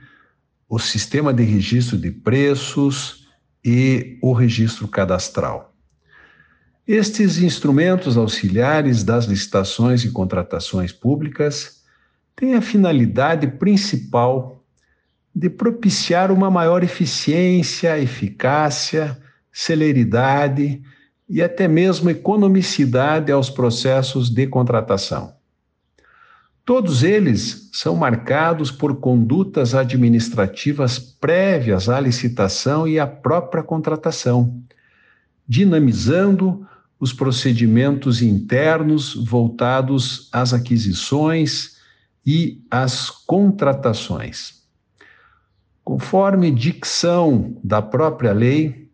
o 0.69 0.77
sistema 0.77 1.33
de 1.33 1.41
registro 1.41 1.97
de 1.97 2.11
preços 2.11 3.27
e 3.65 4.19
o 4.21 4.31
registro 4.31 4.87
cadastral. 4.87 5.73
Estes 6.87 7.39
instrumentos 7.39 8.15
auxiliares 8.15 9.03
das 9.03 9.25
licitações 9.25 10.05
e 10.05 10.11
contratações 10.11 10.91
públicas 10.91 11.76
têm 12.37 12.53
a 12.53 12.61
finalidade 12.61 13.47
principal 13.47 14.63
de 15.35 15.49
propiciar 15.49 16.31
uma 16.31 16.49
maior 16.49 16.83
eficiência, 16.83 17.99
eficácia, 17.99 19.17
celeridade 19.51 20.81
e 21.27 21.41
até 21.41 21.67
mesmo 21.67 22.11
economicidade 22.11 23.31
aos 23.31 23.49
processos 23.49 24.29
de 24.29 24.45
contratação. 24.45 25.35
Todos 26.63 27.01
eles 27.01 27.69
são 27.73 27.95
marcados 27.95 28.69
por 28.71 28.97
condutas 28.97 29.73
administrativas 29.73 30.99
prévias 30.99 31.89
à 31.89 31.99
licitação 31.99 32.87
e 32.87 32.99
à 32.99 33.07
própria 33.07 33.63
contratação, 33.63 34.61
dinamizando 35.47 36.67
os 36.99 37.13
procedimentos 37.13 38.21
internos 38.21 39.15
voltados 39.15 40.29
às 40.31 40.53
aquisições 40.53 41.76
e 42.27 42.61
às 42.69 43.09
contratações. 43.09 44.63
Conforme 45.81 46.51
dicção 46.51 47.57
da 47.63 47.81
própria 47.81 48.33
lei, 48.33 48.89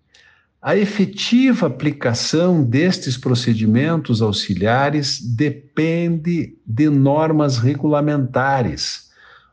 a 0.61 0.77
efetiva 0.77 1.65
aplicação 1.65 2.63
destes 2.63 3.17
procedimentos 3.17 4.21
auxiliares 4.21 5.19
depende 5.19 6.55
de 6.63 6.89
normas 6.89 7.57
regulamentares, 7.57 9.09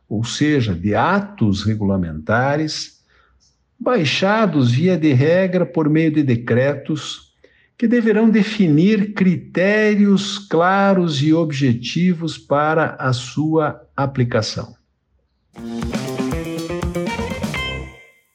ou 0.06 0.22
seja, 0.24 0.74
de 0.74 0.94
atos 0.94 1.64
regulamentares, 1.64 3.00
baixados 3.78 4.72
via 4.72 4.98
de 4.98 5.14
regra 5.14 5.64
por 5.64 5.88
meio 5.88 6.12
de 6.12 6.22
decretos, 6.22 7.29
que 7.80 7.88
deverão 7.88 8.28
definir 8.28 9.14
critérios 9.14 10.36
claros 10.36 11.22
e 11.22 11.32
objetivos 11.32 12.36
para 12.36 12.94
a 12.96 13.10
sua 13.14 13.88
aplicação. 13.96 14.74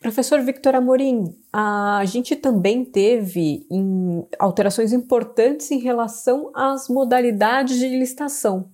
Professor 0.02 0.42
Victor 0.42 0.74
Amorim, 0.74 1.26
a 1.54 2.02
gente 2.06 2.36
também 2.36 2.84
teve 2.84 3.68
alterações 4.40 4.92
importantes 4.92 5.70
em 5.70 5.78
relação 5.78 6.50
às 6.56 6.90
modalidades 6.90 7.78
de 7.78 7.88
licitação. 7.88 8.72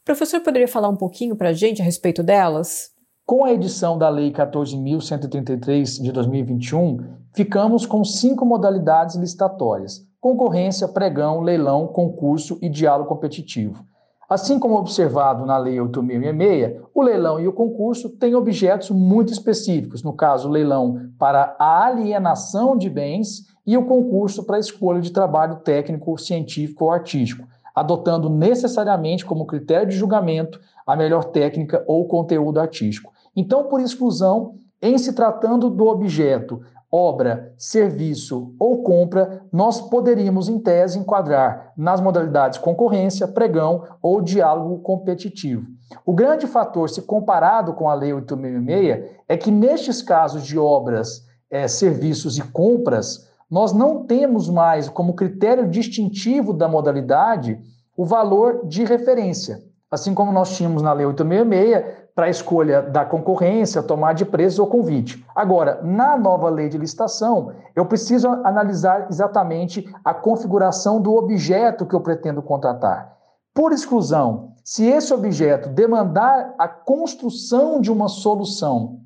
O 0.00 0.04
professor 0.04 0.40
poderia 0.40 0.66
falar 0.66 0.88
um 0.88 0.96
pouquinho 0.96 1.36
para 1.36 1.50
a 1.50 1.52
gente 1.52 1.80
a 1.80 1.84
respeito 1.84 2.24
delas? 2.24 2.90
Com 3.24 3.44
a 3.44 3.52
edição 3.52 3.96
da 3.96 4.08
Lei 4.08 4.32
14.133 4.32 6.02
de 6.02 6.10
2021, 6.10 7.18
ficamos 7.36 7.86
com 7.86 8.02
cinco 8.02 8.44
modalidades 8.44 9.14
licitatórias: 9.14 10.07
concorrência, 10.20 10.88
pregão, 10.88 11.40
leilão, 11.40 11.86
concurso 11.86 12.58
e 12.60 12.68
diálogo 12.68 13.08
competitivo. 13.08 13.84
Assim 14.28 14.58
como 14.58 14.76
observado 14.76 15.46
na 15.46 15.56
Lei 15.56 15.76
8.066, 15.78 16.82
o 16.94 17.02
leilão 17.02 17.40
e 17.40 17.48
o 17.48 17.52
concurso 17.52 18.10
têm 18.10 18.34
objetos 18.34 18.90
muito 18.90 19.32
específicos, 19.32 20.02
no 20.02 20.12
caso, 20.12 20.48
o 20.48 20.52
leilão 20.52 21.10
para 21.18 21.56
a 21.58 21.86
alienação 21.86 22.76
de 22.76 22.90
bens 22.90 23.46
e 23.66 23.76
o 23.76 23.86
concurso 23.86 24.44
para 24.44 24.56
a 24.56 24.60
escolha 24.60 25.00
de 25.00 25.12
trabalho 25.12 25.56
técnico, 25.56 26.18
científico 26.18 26.84
ou 26.84 26.90
artístico, 26.90 27.48
adotando 27.74 28.28
necessariamente 28.28 29.24
como 29.24 29.46
critério 29.46 29.88
de 29.88 29.96
julgamento 29.96 30.60
a 30.86 30.94
melhor 30.94 31.24
técnica 31.24 31.82
ou 31.86 32.06
conteúdo 32.06 32.60
artístico. 32.60 33.12
Então, 33.34 33.64
por 33.64 33.80
exclusão, 33.80 34.56
em 34.80 34.96
se 34.98 35.12
tratando 35.12 35.70
do 35.70 35.86
objeto 35.86 36.60
obra, 36.90 37.52
serviço 37.58 38.54
ou 38.58 38.82
compra, 38.82 39.42
nós 39.52 39.80
poderíamos, 39.80 40.48
em 40.48 40.58
tese, 40.58 40.98
enquadrar 40.98 41.72
nas 41.76 42.00
modalidades 42.00 42.58
concorrência, 42.58 43.28
pregão 43.28 43.84
ou 44.00 44.22
diálogo 44.22 44.78
competitivo. 44.78 45.66
O 46.04 46.14
grande 46.14 46.46
fator, 46.46 46.88
se 46.88 47.02
comparado 47.02 47.74
com 47.74 47.88
a 47.88 47.94
Lei 47.94 48.12
8.006, 48.12 49.04
é 49.28 49.36
que 49.36 49.50
nestes 49.50 50.00
casos 50.02 50.44
de 50.44 50.58
obras, 50.58 51.26
é, 51.50 51.68
serviços 51.68 52.38
e 52.38 52.42
compras, 52.42 53.28
nós 53.50 53.72
não 53.72 54.04
temos 54.04 54.48
mais 54.48 54.88
como 54.88 55.14
critério 55.14 55.68
distintivo 55.68 56.52
da 56.52 56.68
modalidade 56.68 57.58
o 57.96 58.04
valor 58.04 58.66
de 58.66 58.84
referência. 58.84 59.62
Assim 59.90 60.14
como 60.14 60.32
nós 60.32 60.54
tínhamos 60.56 60.82
na 60.82 60.92
Lei 60.92 61.06
866 61.06 62.07
para 62.18 62.26
a 62.26 62.30
escolha 62.30 62.82
da 62.82 63.04
concorrência, 63.04 63.80
tomar 63.80 64.12
de 64.12 64.24
preço 64.24 64.60
ou 64.60 64.66
convite. 64.66 65.24
Agora, 65.36 65.80
na 65.84 66.16
nova 66.16 66.50
lei 66.50 66.68
de 66.68 66.76
licitação, 66.76 67.52
eu 67.76 67.86
preciso 67.86 68.26
analisar 68.42 69.06
exatamente 69.08 69.88
a 70.04 70.12
configuração 70.12 71.00
do 71.00 71.14
objeto 71.14 71.86
que 71.86 71.94
eu 71.94 72.00
pretendo 72.00 72.42
contratar. 72.42 73.16
Por 73.54 73.70
exclusão, 73.70 74.54
se 74.64 74.84
esse 74.84 75.14
objeto 75.14 75.68
demandar 75.68 76.56
a 76.58 76.66
construção 76.66 77.80
de 77.80 77.88
uma 77.88 78.08
solução 78.08 78.98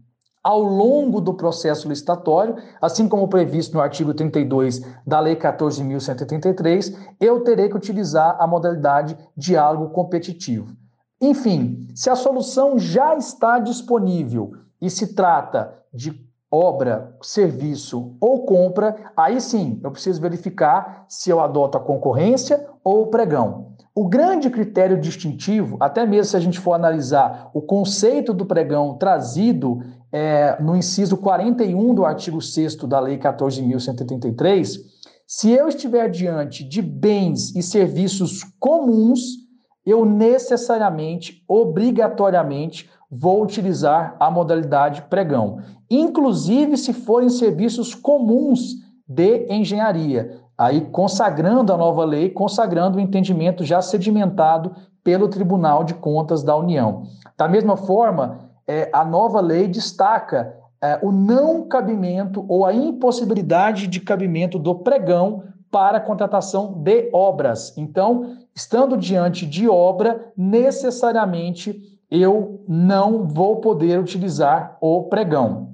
ao 0.43 0.63
longo 0.63 1.21
do 1.21 1.35
processo 1.35 1.87
licitatório, 1.91 2.57
assim 2.81 3.07
como 3.07 3.29
previsto 3.29 3.75
no 3.75 3.83
artigo 3.83 4.15
32 4.15 4.81
da 5.07 5.21
Lei 5.21 5.37
14.133, 5.37 6.97
eu 7.21 7.45
terei 7.45 7.69
que 7.69 7.77
utilizar 7.77 8.39
a 8.41 8.47
modalidade 8.47 9.19
diálogo 9.37 9.91
competitivo. 9.91 10.75
Enfim, 11.23 11.87
se 11.95 12.11
a 12.11 12.17
solução 12.17 12.77
já 12.77 13.15
está 13.15 13.61
disponível 13.61 14.55
e 14.81 14.91
se 14.91 15.15
trata 15.15 15.73
de 15.95 16.13
obra, 16.51 17.17
serviço 17.23 18.17
ou 18.21 18.45
compra, 18.45 19.13
aí 19.17 19.41
sim 19.41 19.81
eu 19.85 19.93
preciso 19.93 20.21
verificar 20.21 21.07
se 21.09 21.31
eu 21.31 21.41
adoto 21.41 21.79
a 21.79 21.81
concorrência 21.81 22.67
ou 22.83 23.03
o 23.03 23.07
pregão. 23.07 23.73
O 23.95 24.09
grande 24.09 24.51
critério 24.51 25.01
distintivo, 25.01 25.77
até 25.79 26.05
mesmo 26.05 26.25
se 26.25 26.37
a 26.37 26.41
gente 26.41 26.59
for 26.59 26.73
analisar 26.73 27.51
o 27.55 27.63
conceito 27.63 28.35
do 28.35 28.45
pregão 28.45 28.99
trazido 28.99 29.79
é, 30.11 30.61
no 30.61 30.75
inciso 30.75 31.17
41 31.17 31.95
do 31.95 32.05
artigo 32.05 32.41
6 32.41 32.77
da 32.77 32.99
Lei 32.99 33.17
14.133, 33.17 34.79
se 35.25 35.51
eu 35.53 35.69
estiver 35.69 36.11
diante 36.11 36.65
de 36.65 36.83
bens 36.83 37.55
e 37.55 37.63
serviços 37.63 38.43
comuns, 38.59 39.42
eu 39.85 40.05
necessariamente, 40.05 41.43
obrigatoriamente, 41.49 42.89
vou 43.11 43.43
utilizar 43.43 44.17
a 44.19 44.31
modalidade 44.31 45.03
pregão, 45.03 45.59
inclusive 45.91 46.77
se 46.77 46.93
forem 46.93 47.29
serviços 47.29 47.95
comuns 47.95 48.77
de 49.07 49.47
engenharia, 49.53 50.41
aí 50.57 50.81
consagrando 50.81 51.73
a 51.73 51.77
nova 51.77 52.05
lei, 52.05 52.31
consagrando 52.31 52.97
o 52.97 53.01
entendimento 53.01 53.65
já 53.65 53.83
sedimentado 53.83 54.75
pelo 55.05 55.29
Tribunal 55.29 55.85
de 55.85 55.95
Contas 55.95 56.43
da 56.43 56.57
União. 56.57 57.03
Da 57.37 57.49
mesma 57.49 57.77
forma, 57.77 58.39
é, 58.67 58.89
a 58.93 59.05
nova 59.05 59.41
lei 59.41 59.67
destaca 59.67 60.57
é, 60.81 60.99
o 61.03 61.13
não 61.13 61.67
cabimento 61.69 62.45
ou 62.49 62.65
a 62.65 62.73
impossibilidade 62.73 63.87
de 63.87 64.01
cabimento 64.01 64.59
do 64.59 64.75
pregão 64.77 65.43
para 65.71 65.99
a 65.99 66.01
contratação 66.01 66.73
de 66.73 67.09
obras. 67.13 67.77
Então, 67.77 68.37
estando 68.55 68.97
diante 68.97 69.47
de 69.47 69.69
obra, 69.69 70.33
necessariamente 70.37 71.99
eu 72.11 72.63
não 72.69 73.27
vou 73.27 73.57
poder 73.57 73.99
utilizar 73.99 74.77
o 74.81 75.05
pregão. 75.05 75.73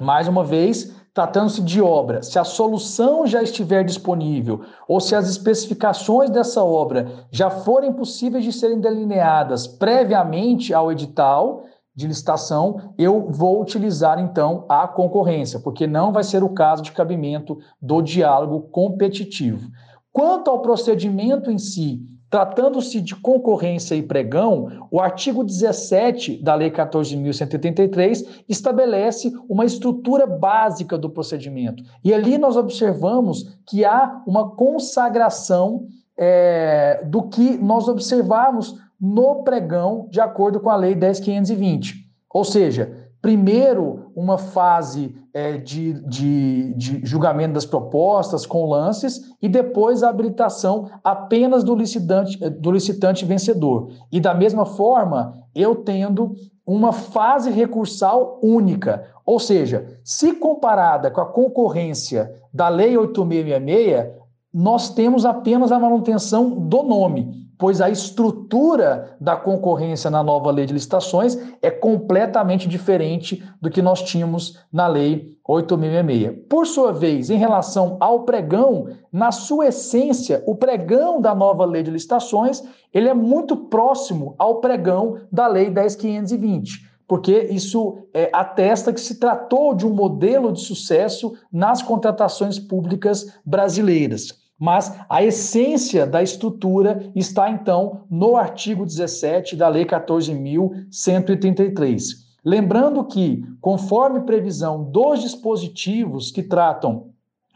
Mais 0.00 0.28
uma 0.28 0.44
vez, 0.44 0.94
tratando-se 1.12 1.60
de 1.60 1.82
obra, 1.82 2.22
se 2.22 2.38
a 2.38 2.44
solução 2.44 3.26
já 3.26 3.42
estiver 3.42 3.84
disponível 3.84 4.60
ou 4.86 5.00
se 5.00 5.14
as 5.14 5.28
especificações 5.28 6.30
dessa 6.30 6.62
obra 6.62 7.26
já 7.30 7.50
forem 7.50 7.92
possíveis 7.92 8.44
de 8.44 8.52
serem 8.52 8.80
delineadas 8.80 9.66
previamente 9.66 10.72
ao 10.72 10.92
edital 10.92 11.64
de 11.94 12.06
licitação, 12.06 12.94
eu 12.96 13.28
vou 13.28 13.60
utilizar 13.60 14.18
então 14.20 14.64
a 14.68 14.86
concorrência, 14.86 15.58
porque 15.58 15.86
não 15.86 16.12
vai 16.12 16.22
ser 16.22 16.42
o 16.42 16.50
caso 16.50 16.82
de 16.82 16.92
cabimento 16.92 17.58
do 17.82 18.00
diálogo 18.00 18.68
competitivo. 18.70 19.68
Quanto 20.12 20.50
ao 20.50 20.62
procedimento 20.62 21.50
em 21.50 21.58
si, 21.58 22.00
Tratando-se 22.30 23.00
de 23.00 23.16
concorrência 23.16 23.96
e 23.96 24.02
pregão, 24.02 24.86
o 24.88 25.00
artigo 25.00 25.42
17 25.42 26.40
da 26.40 26.54
Lei 26.54 26.70
14.183 26.70 28.44
estabelece 28.48 29.32
uma 29.48 29.64
estrutura 29.64 30.28
básica 30.28 30.96
do 30.96 31.10
procedimento. 31.10 31.82
E 32.04 32.14
ali 32.14 32.38
nós 32.38 32.56
observamos 32.56 33.58
que 33.66 33.84
há 33.84 34.22
uma 34.24 34.48
consagração 34.50 35.88
é, 36.16 37.02
do 37.04 37.24
que 37.24 37.58
nós 37.58 37.88
observamos 37.88 38.76
no 39.00 39.42
pregão, 39.42 40.06
de 40.08 40.20
acordo 40.20 40.60
com 40.60 40.70
a 40.70 40.76
Lei 40.76 40.94
10.520. 40.94 41.94
Ou 42.32 42.44
seja, 42.44 43.10
primeiro 43.20 44.12
uma 44.14 44.38
fase 44.38 45.16
é, 45.32 45.56
de, 45.56 45.94
de, 46.08 46.74
de, 46.74 47.06
julgamento 47.06 47.54
das 47.54 47.64
propostas 47.64 48.44
com 48.44 48.68
lances 48.68 49.20
e 49.40 49.48
depois 49.48 50.02
a 50.02 50.08
habilitação 50.08 50.90
apenas 51.04 51.62
do 51.62 51.74
licitante, 51.74 52.36
do 52.50 52.72
licitante 52.72 53.24
vencedor. 53.24 53.90
E 54.10 54.20
da 54.20 54.34
mesma 54.34 54.64
forma, 54.64 55.38
eu 55.54 55.76
tendo 55.76 56.34
uma 56.66 56.92
fase 56.92 57.50
recursal 57.50 58.38
única. 58.42 59.04
Ou 59.24 59.38
seja, 59.38 59.98
se 60.04 60.32
comparada 60.34 61.10
com 61.10 61.20
a 61.20 61.26
concorrência 61.26 62.32
da 62.52 62.68
Lei 62.68 62.96
8666, 62.96 64.20
nós 64.52 64.90
temos 64.90 65.24
apenas 65.24 65.70
a 65.70 65.78
manutenção 65.78 66.50
do 66.50 66.82
nome 66.82 67.49
pois 67.60 67.82
a 67.82 67.90
estrutura 67.90 69.16
da 69.20 69.36
concorrência 69.36 70.10
na 70.10 70.22
nova 70.22 70.50
lei 70.50 70.64
de 70.64 70.72
licitações 70.72 71.38
é 71.60 71.70
completamente 71.70 72.66
diferente 72.66 73.44
do 73.60 73.68
que 73.68 73.82
nós 73.82 74.02
tínhamos 74.02 74.58
na 74.72 74.86
lei 74.86 75.36
8.666. 75.46 76.48
Por 76.48 76.66
sua 76.66 76.90
vez, 76.90 77.28
em 77.28 77.36
relação 77.36 77.98
ao 78.00 78.20
pregão, 78.24 78.88
na 79.12 79.30
sua 79.30 79.66
essência, 79.66 80.42
o 80.46 80.56
pregão 80.56 81.20
da 81.20 81.34
nova 81.34 81.66
lei 81.66 81.82
de 81.82 81.90
licitações, 81.90 82.64
ele 82.94 83.08
é 83.08 83.14
muito 83.14 83.54
próximo 83.54 84.34
ao 84.38 84.60
pregão 84.60 85.18
da 85.30 85.46
lei 85.46 85.70
10.520 85.70 86.90
porque 87.06 87.48
isso 87.50 88.06
é, 88.14 88.30
atesta 88.32 88.92
que 88.92 89.00
se 89.00 89.18
tratou 89.18 89.74
de 89.74 89.84
um 89.84 89.92
modelo 89.92 90.52
de 90.52 90.60
sucesso 90.60 91.36
nas 91.52 91.82
contratações 91.82 92.56
públicas 92.56 93.36
brasileiras. 93.44 94.39
Mas 94.60 94.96
a 95.08 95.24
essência 95.24 96.06
da 96.06 96.22
estrutura 96.22 97.10
está, 97.16 97.50
então, 97.50 98.02
no 98.10 98.36
artigo 98.36 98.84
17 98.84 99.56
da 99.56 99.66
Lei 99.68 99.86
14.133. 99.86 102.28
Lembrando 102.44 103.02
que, 103.04 103.42
conforme 103.58 104.20
previsão 104.20 104.84
dos 104.84 105.22
dispositivos 105.22 106.30
que 106.30 106.42
tratam 106.42 107.06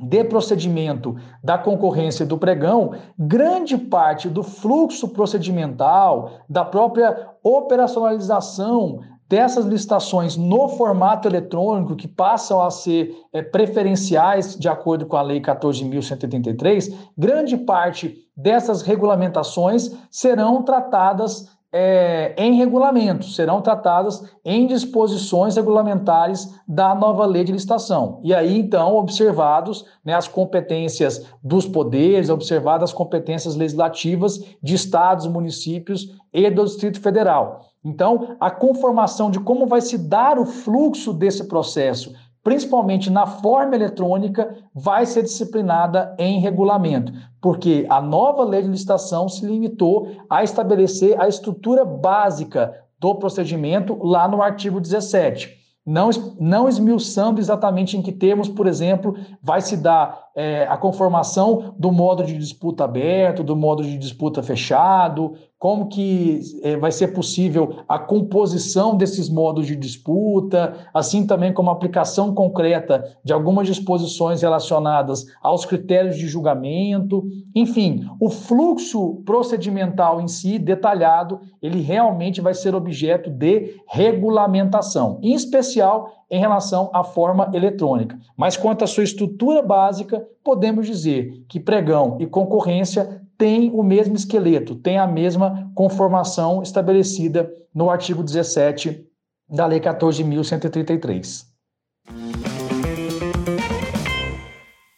de 0.01 0.25
procedimento 0.25 1.15
da 1.43 1.59
concorrência 1.59 2.25
do 2.25 2.39
pregão, 2.39 2.95
grande 3.19 3.77
parte 3.77 4.27
do 4.29 4.43
fluxo 4.43 5.09
procedimental, 5.09 6.31
da 6.49 6.65
própria 6.65 7.29
operacionalização 7.43 9.01
dessas 9.29 9.65
licitações 9.65 10.37
no 10.37 10.69
formato 10.69 11.27
eletrônico, 11.27 11.97
que 11.97 12.09
passam 12.09 12.61
a 12.61 12.71
ser 12.71 13.15
é, 13.33 13.43
preferenciais 13.43 14.57
de 14.57 14.69
acordo 14.69 15.07
com 15.07 15.17
a 15.17 15.23
Lei 15.23 15.41
14.183, 15.41 16.95
grande 17.17 17.57
parte 17.57 18.19
dessas 18.37 18.83
regulamentações 18.83 19.93
serão 20.11 20.63
tratadas 20.63 21.49
é, 21.77 22.33
em 22.39 22.55
regulamentos, 22.55 23.35
serão 23.35 23.61
tratadas 23.61 24.23
em 24.45 24.65
disposições 24.65 25.57
regulamentares 25.57 26.55
da 26.69 26.95
nova 26.95 27.27
lei 27.27 27.43
de 27.43 27.51
licitação. 27.51 28.21
E 28.23 28.33
aí, 28.33 28.57
então, 28.57 28.95
observados 28.95 29.85
né, 30.05 30.15
as 30.15 30.29
competências 30.29 31.27
dos 31.43 31.67
poderes, 31.67 32.31
observadas 32.31 32.91
as 32.91 32.95
competências 32.95 33.57
legislativas 33.57 34.39
de 34.63 34.73
estados, 34.73 35.27
municípios 35.27 36.17
e 36.33 36.49
do 36.49 36.65
Distrito 36.65 37.01
Federal. 37.01 37.74
Então, 37.85 38.37
a 38.41 38.51
conformação 38.51 39.31
de 39.31 39.39
como 39.39 39.67
vai 39.67 39.81
se 39.81 39.99
dar 39.99 40.39
o 40.39 40.47
fluxo 40.47 41.13
desse 41.13 41.45
processo, 41.45 42.15
principalmente 42.43 43.11
na 43.11 43.27
forma 43.27 43.75
eletrônica, 43.75 44.57
vai 44.75 45.05
ser 45.05 45.23
disciplinada 45.23 46.15
em 46.19 46.41
regulamento, 46.41 47.13
porque 47.41 47.87
a 47.91 48.01
nova 48.01 48.43
lei 48.45 48.63
de 48.63 48.69
licitação 48.69 49.29
se 49.29 49.45
limitou 49.45 50.09
a 50.31 50.43
estabelecer 50.43 51.21
a 51.21 51.29
estrutura 51.29 51.85
básica 51.85 52.75
do 52.99 53.15
procedimento 53.17 53.99
lá 54.03 54.27
no 54.27 54.41
artigo 54.41 54.81
17 54.81 55.65
não, 55.87 56.09
não 56.41 56.69
esmiuçando 56.69 57.41
exatamente 57.41 57.97
em 57.97 58.03
que 58.03 58.13
termos, 58.13 58.49
por 58.49 58.67
exemplo, 58.67 59.17
vai 59.43 59.61
se 59.61 59.77
dar 59.77 60.24
é, 60.35 60.67
a 60.69 60.77
conformação 60.77 61.75
do 61.79 61.93
modo 61.93 62.25
de 62.25 62.37
disputa 62.37 62.85
aberto, 62.85 63.45
do 63.45 63.55
modo 63.55 63.83
de 63.83 63.97
disputa 63.97 64.43
fechado, 64.43 65.35
como 65.65 65.89
que 65.89 66.41
é, 66.63 66.77
vai 66.77 66.93
ser 66.93 67.09
possível 67.15 67.77
a 67.89 67.99
composição 67.99 68.97
desses 68.97 69.31
modos 69.31 69.67
de 69.67 69.75
disputa, 69.75 70.75
assim 70.93 71.27
também 71.27 71.55
como 71.55 71.71
a 71.71 71.73
aplicação 71.73 72.35
concreta 72.35 73.17
de 73.25 73.33
algumas 73.33 73.67
disposições 73.67 74.43
relacionadas 74.43 75.25
aos 75.41 75.65
critérios 75.65 76.17
de 76.17 76.27
julgamento, 76.29 77.25
enfim, 77.55 78.07
o 78.21 78.29
fluxo 78.29 79.23
procedimental 79.25 80.21
em 80.21 80.29
si, 80.29 80.59
detalhado, 80.59 81.41
ele 81.63 81.81
realmente 81.81 82.43
vai 82.43 82.53
ser 82.53 82.75
objeto 82.75 83.31
de 83.31 83.77
regulamentação, 83.87 85.19
em 85.23 85.33
especial 85.33 86.13
em 86.31 86.39
relação 86.39 86.91
à 86.93 87.05
forma 87.05 87.51
eletrônica. 87.55 88.19
Mas 88.37 88.57
quanto 88.57 88.85
à 88.85 88.87
sua 88.87 89.05
estrutura 89.05 89.63
básica, 89.63 90.24
podemos 90.43 90.87
dizer 90.87 91.45
que 91.49 91.61
pregão 91.61 92.17
e 92.21 92.27
concorrência 92.27 93.23
têm 93.37 93.71
o 93.71 93.83
mesmo 93.83 94.15
esqueleto, 94.15 94.77
têm 94.77 94.99
a 94.99 95.07
mesma 95.07 95.71
conformação 95.75 96.63
estabelecida 96.63 97.51
no 97.75 97.91
artigo 97.91 98.23
17 98.23 99.07
da 99.49 99.67
Lei 99.67 99.81
14.133. 99.81 101.45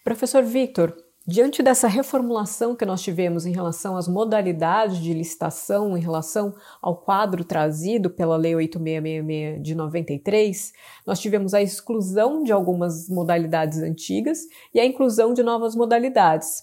Professor 0.04 0.42
Victor, 0.44 0.94
Diante 1.28 1.60
dessa 1.60 1.88
reformulação 1.88 2.76
que 2.76 2.86
nós 2.86 3.02
tivemos 3.02 3.46
em 3.46 3.52
relação 3.52 3.96
às 3.96 4.06
modalidades 4.06 4.98
de 4.98 5.12
licitação, 5.12 5.96
em 5.96 6.00
relação 6.00 6.54
ao 6.80 6.98
quadro 6.98 7.42
trazido 7.42 8.08
pela 8.08 8.36
Lei 8.36 8.54
8666 8.54 9.60
de 9.60 9.74
93, 9.74 10.72
nós 11.04 11.18
tivemos 11.18 11.52
a 11.52 11.60
exclusão 11.60 12.44
de 12.44 12.52
algumas 12.52 13.08
modalidades 13.08 13.78
antigas 13.78 14.38
e 14.72 14.78
a 14.78 14.86
inclusão 14.86 15.34
de 15.34 15.42
novas 15.42 15.74
modalidades. 15.74 16.62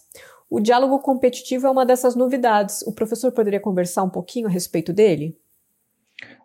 O 0.49 0.62
diálogo 0.62 0.97
competitivo 0.99 1.67
é 1.67 1.69
uma 1.69 1.86
dessas 1.86 2.15
novidades. 2.15 2.84
O 2.84 2.93
professor 2.93 3.34
poderia 3.34 3.60
conversar 3.60 4.04
um 4.04 4.10
pouquinho 4.10 4.47
a 4.47 4.49
respeito 4.49 4.93
dele? 4.93 5.38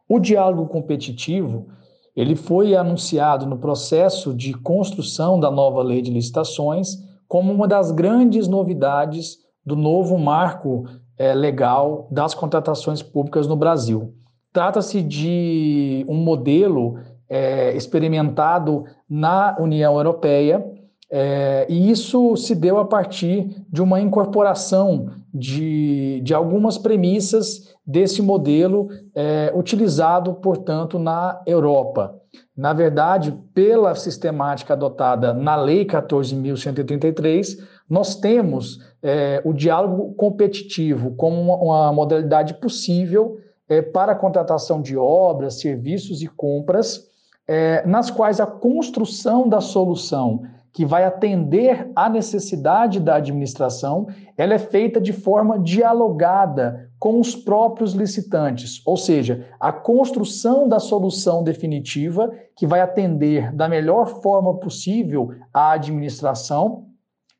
O 0.08 0.18
diálogo 0.18 0.66
competitivo 0.66 1.68
ele 2.16 2.34
foi 2.34 2.74
anunciado 2.74 3.46
no 3.46 3.58
processo 3.58 4.34
de 4.34 4.54
construção 4.54 5.38
da 5.38 5.52
nova 5.52 5.84
lei 5.84 6.02
de 6.02 6.10
licitações 6.10 7.06
como 7.28 7.52
uma 7.52 7.68
das 7.68 7.92
grandes 7.92 8.48
novidades 8.48 9.36
do 9.64 9.76
novo 9.76 10.18
marco 10.18 10.84
é, 11.18 11.34
legal 11.34 12.08
das 12.10 12.34
contratações 12.34 13.02
públicas 13.02 13.46
no 13.46 13.56
Brasil. 13.56 14.14
Trata-se 14.52 15.02
de 15.02 16.06
um 16.08 16.16
modelo 16.16 16.98
é, 17.28 17.76
experimentado 17.76 18.84
na 19.08 19.56
União 19.60 19.96
Europeia, 19.96 20.64
é, 21.10 21.66
e 21.68 21.90
isso 21.90 22.36
se 22.36 22.54
deu 22.54 22.78
a 22.78 22.84
partir 22.84 23.64
de 23.70 23.82
uma 23.82 24.00
incorporação 24.00 25.10
de, 25.32 26.20
de 26.22 26.34
algumas 26.34 26.76
premissas 26.76 27.74
desse 27.88 28.20
modelo 28.20 28.88
é, 29.14 29.50
utilizado, 29.56 30.34
portanto, 30.34 30.98
na 30.98 31.40
Europa. 31.46 32.14
Na 32.54 32.74
verdade, 32.74 33.32
pela 33.54 33.94
sistemática 33.94 34.74
adotada 34.74 35.32
na 35.32 35.56
Lei 35.56 35.86
14.133, 35.86 37.56
nós 37.88 38.14
temos 38.14 38.78
é, 39.02 39.40
o 39.42 39.54
diálogo 39.54 40.12
competitivo 40.16 41.14
como 41.16 41.40
uma, 41.40 41.56
uma 41.56 41.92
modalidade 41.94 42.60
possível 42.60 43.38
é, 43.66 43.80
para 43.80 44.12
a 44.12 44.16
contratação 44.16 44.82
de 44.82 44.94
obras, 44.94 45.58
serviços 45.58 46.20
e 46.20 46.26
compras, 46.26 47.08
é, 47.46 47.86
nas 47.86 48.10
quais 48.10 48.38
a 48.38 48.46
construção 48.46 49.48
da 49.48 49.62
solução 49.62 50.42
que 50.74 50.84
vai 50.84 51.04
atender 51.04 51.90
à 51.96 52.10
necessidade 52.10 53.00
da 53.00 53.16
administração, 53.16 54.06
ela 54.36 54.52
é 54.52 54.58
feita 54.58 55.00
de 55.00 55.14
forma 55.14 55.58
dialogada 55.58 56.87
com 56.98 57.20
os 57.20 57.36
próprios 57.36 57.92
licitantes, 57.92 58.82
ou 58.84 58.96
seja, 58.96 59.46
a 59.60 59.72
construção 59.72 60.68
da 60.68 60.80
solução 60.80 61.44
definitiva 61.44 62.32
que 62.56 62.66
vai 62.66 62.80
atender 62.80 63.52
da 63.54 63.68
melhor 63.68 64.20
forma 64.20 64.58
possível 64.58 65.30
à 65.54 65.72
administração, 65.72 66.86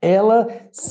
ela, 0.00 0.46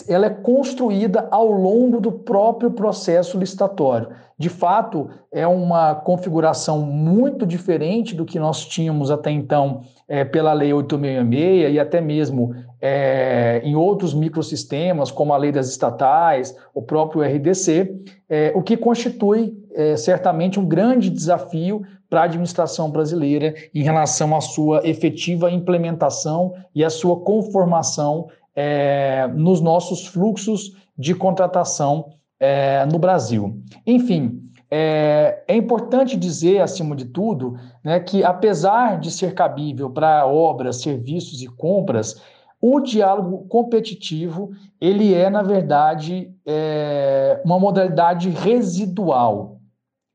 ela 0.08 0.26
é 0.26 0.30
construída 0.30 1.30
ao 1.32 1.50
longo 1.50 2.02
do 2.02 2.12
próprio 2.12 2.72
processo 2.72 3.38
licitatório. 3.38 4.10
De 4.38 4.50
fato, 4.50 5.10
é 5.32 5.48
uma 5.48 5.96
configuração 5.96 6.82
muito 6.82 7.46
diferente 7.46 8.14
do 8.14 8.26
que 8.26 8.38
nós 8.38 8.66
tínhamos 8.66 9.10
até 9.10 9.32
então 9.32 9.82
é, 10.08 10.26
pela 10.26 10.54
Lei 10.54 10.74
866 10.74 11.74
e 11.74 11.80
até 11.80 12.02
mesmo 12.02 12.54
é, 12.82 13.62
em 13.63 13.76
outros 13.76 14.13
microsistemas, 14.13 15.12
como 15.12 15.34
a 15.34 15.38
Lei 15.38 15.52
das 15.52 15.70
Estatais, 15.70 16.56
o 16.74 16.82
próprio 16.82 17.22
RDC, 17.24 17.96
é, 18.30 18.52
o 18.56 18.62
que 18.62 18.78
constitui 18.78 19.58
é, 19.74 19.98
certamente 19.98 20.60
um 20.60 20.66
grande 20.66 21.10
desafio 21.10 21.82
para 22.10 22.22
a 22.22 22.24
administração 22.24 22.90
brasileira 22.90 23.54
em 23.74 23.84
relação 23.84 24.36
à 24.36 24.42
sua 24.42 24.88
efetiva 24.88 25.52
implementação 25.52 26.54
e 26.74 26.84
à 26.84 26.90
sua 26.90 27.20
conformação 27.20 28.28
é, 28.56 29.28
nos 29.36 29.60
nossos 29.60 30.08
fluxos 30.08 30.76
de 30.98 31.13
contratação 31.13 32.10
é, 32.40 32.86
no 32.86 32.98
Brasil. 32.98 33.62
Enfim, 33.86 34.42
é, 34.70 35.44
é, 35.48 35.56
importante 35.56 36.18
dizer, 36.18 36.62
acima 36.62 36.96
de 36.96 37.06
tudo, 37.06 37.58
né, 37.84 38.00
que 38.00 38.24
apesar 38.24 39.00
de 39.00 39.12
ser 39.12 39.34
cabível 39.34 39.90
para 39.90 40.26
obras, 40.26 40.82
serviços 40.82 41.42
e 41.42 41.48
compras, 41.48 42.22
o 42.62 42.80
diálogo 42.80 43.48
competitivo 43.48 44.52
ele 44.82 45.13
é, 45.13 45.30
na 45.30 45.41
verdade, 45.41 46.34
é, 46.46 47.41
uma 47.46 47.60
modalidade 47.60 48.30
residual. 48.30 49.60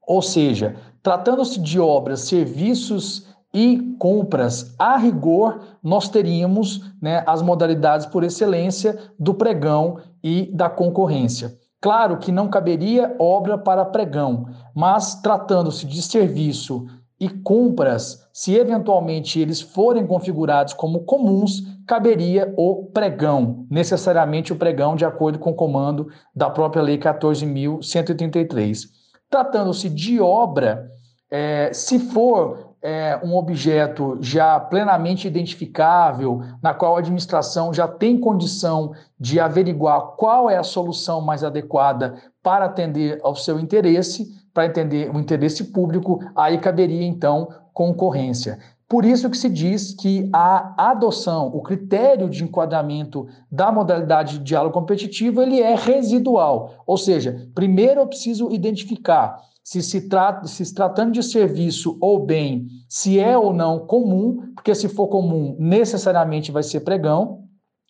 Ou 0.06 0.20
seja, 0.20 0.76
tratando-se 1.02 1.60
de 1.60 1.78
obras, 1.78 2.22
serviços 2.22 3.26
e 3.54 3.94
compras, 3.98 4.74
a 4.78 4.96
rigor, 4.96 5.60
nós 5.82 6.08
teríamos 6.08 6.92
né, 7.00 7.22
as 7.26 7.42
modalidades 7.42 8.06
por 8.06 8.24
excelência 8.24 8.98
do 9.18 9.34
pregão 9.34 9.98
e 10.22 10.50
da 10.52 10.68
concorrência. 10.70 11.56
Claro 11.80 12.18
que 12.18 12.32
não 12.32 12.48
caberia 12.48 13.14
obra 13.18 13.58
para 13.58 13.84
pregão, 13.84 14.46
mas 14.74 15.16
tratando-se 15.16 15.84
de 15.84 16.00
serviço 16.00 16.86
e 17.22 17.28
compras, 17.28 18.28
se 18.32 18.56
eventualmente 18.56 19.38
eles 19.38 19.60
forem 19.60 20.04
configurados 20.04 20.74
como 20.74 21.04
comuns, 21.04 21.62
caberia 21.86 22.52
o 22.56 22.86
pregão, 22.86 23.64
necessariamente 23.70 24.52
o 24.52 24.56
pregão 24.56 24.96
de 24.96 25.04
acordo 25.04 25.38
com 25.38 25.50
o 25.50 25.54
comando 25.54 26.08
da 26.34 26.50
própria 26.50 26.82
Lei 26.82 26.98
14.133. 26.98 28.86
Tratando-se 29.30 29.88
de 29.88 30.20
obra, 30.20 30.90
é, 31.30 31.72
se 31.72 32.00
for 32.00 32.74
é, 32.82 33.20
um 33.22 33.36
objeto 33.36 34.18
já 34.20 34.58
plenamente 34.58 35.28
identificável, 35.28 36.40
na 36.60 36.74
qual 36.74 36.96
a 36.96 36.98
administração 36.98 37.72
já 37.72 37.86
tem 37.86 38.18
condição 38.18 38.92
de 39.16 39.38
averiguar 39.38 40.16
qual 40.16 40.50
é 40.50 40.56
a 40.56 40.64
solução 40.64 41.20
mais 41.20 41.44
adequada 41.44 42.16
para 42.42 42.64
atender 42.64 43.20
ao 43.22 43.36
seu 43.36 43.60
interesse, 43.60 44.41
para 44.52 44.66
entender 44.66 45.10
o 45.14 45.18
interesse 45.18 45.64
público, 45.64 46.20
aí 46.36 46.58
caberia 46.58 47.04
então 47.04 47.48
concorrência. 47.72 48.58
Por 48.88 49.06
isso 49.06 49.30
que 49.30 49.38
se 49.38 49.48
diz 49.48 49.94
que 49.94 50.28
a 50.34 50.90
adoção, 50.90 51.46
o 51.46 51.62
critério 51.62 52.28
de 52.28 52.44
enquadramento 52.44 53.26
da 53.50 53.72
modalidade 53.72 54.38
de 54.38 54.44
diálogo 54.44 54.74
competitivo, 54.74 55.40
ele 55.40 55.60
é 55.60 55.74
residual. 55.74 56.84
Ou 56.86 56.98
seja, 56.98 57.48
primeiro 57.54 58.00
eu 58.02 58.06
preciso 58.06 58.52
identificar 58.52 59.40
se 59.64 59.80
se, 59.80 60.08
trata, 60.08 60.46
se 60.46 60.74
tratando 60.74 61.12
de 61.12 61.22
serviço 61.22 61.96
ou 62.00 62.18
bem, 62.18 62.66
se 62.88 63.18
é 63.18 63.38
ou 63.38 63.54
não 63.54 63.86
comum, 63.86 64.52
porque 64.54 64.74
se 64.74 64.88
for 64.88 65.06
comum, 65.06 65.56
necessariamente 65.58 66.52
vai 66.52 66.62
ser 66.62 66.80
pregão. 66.80 67.40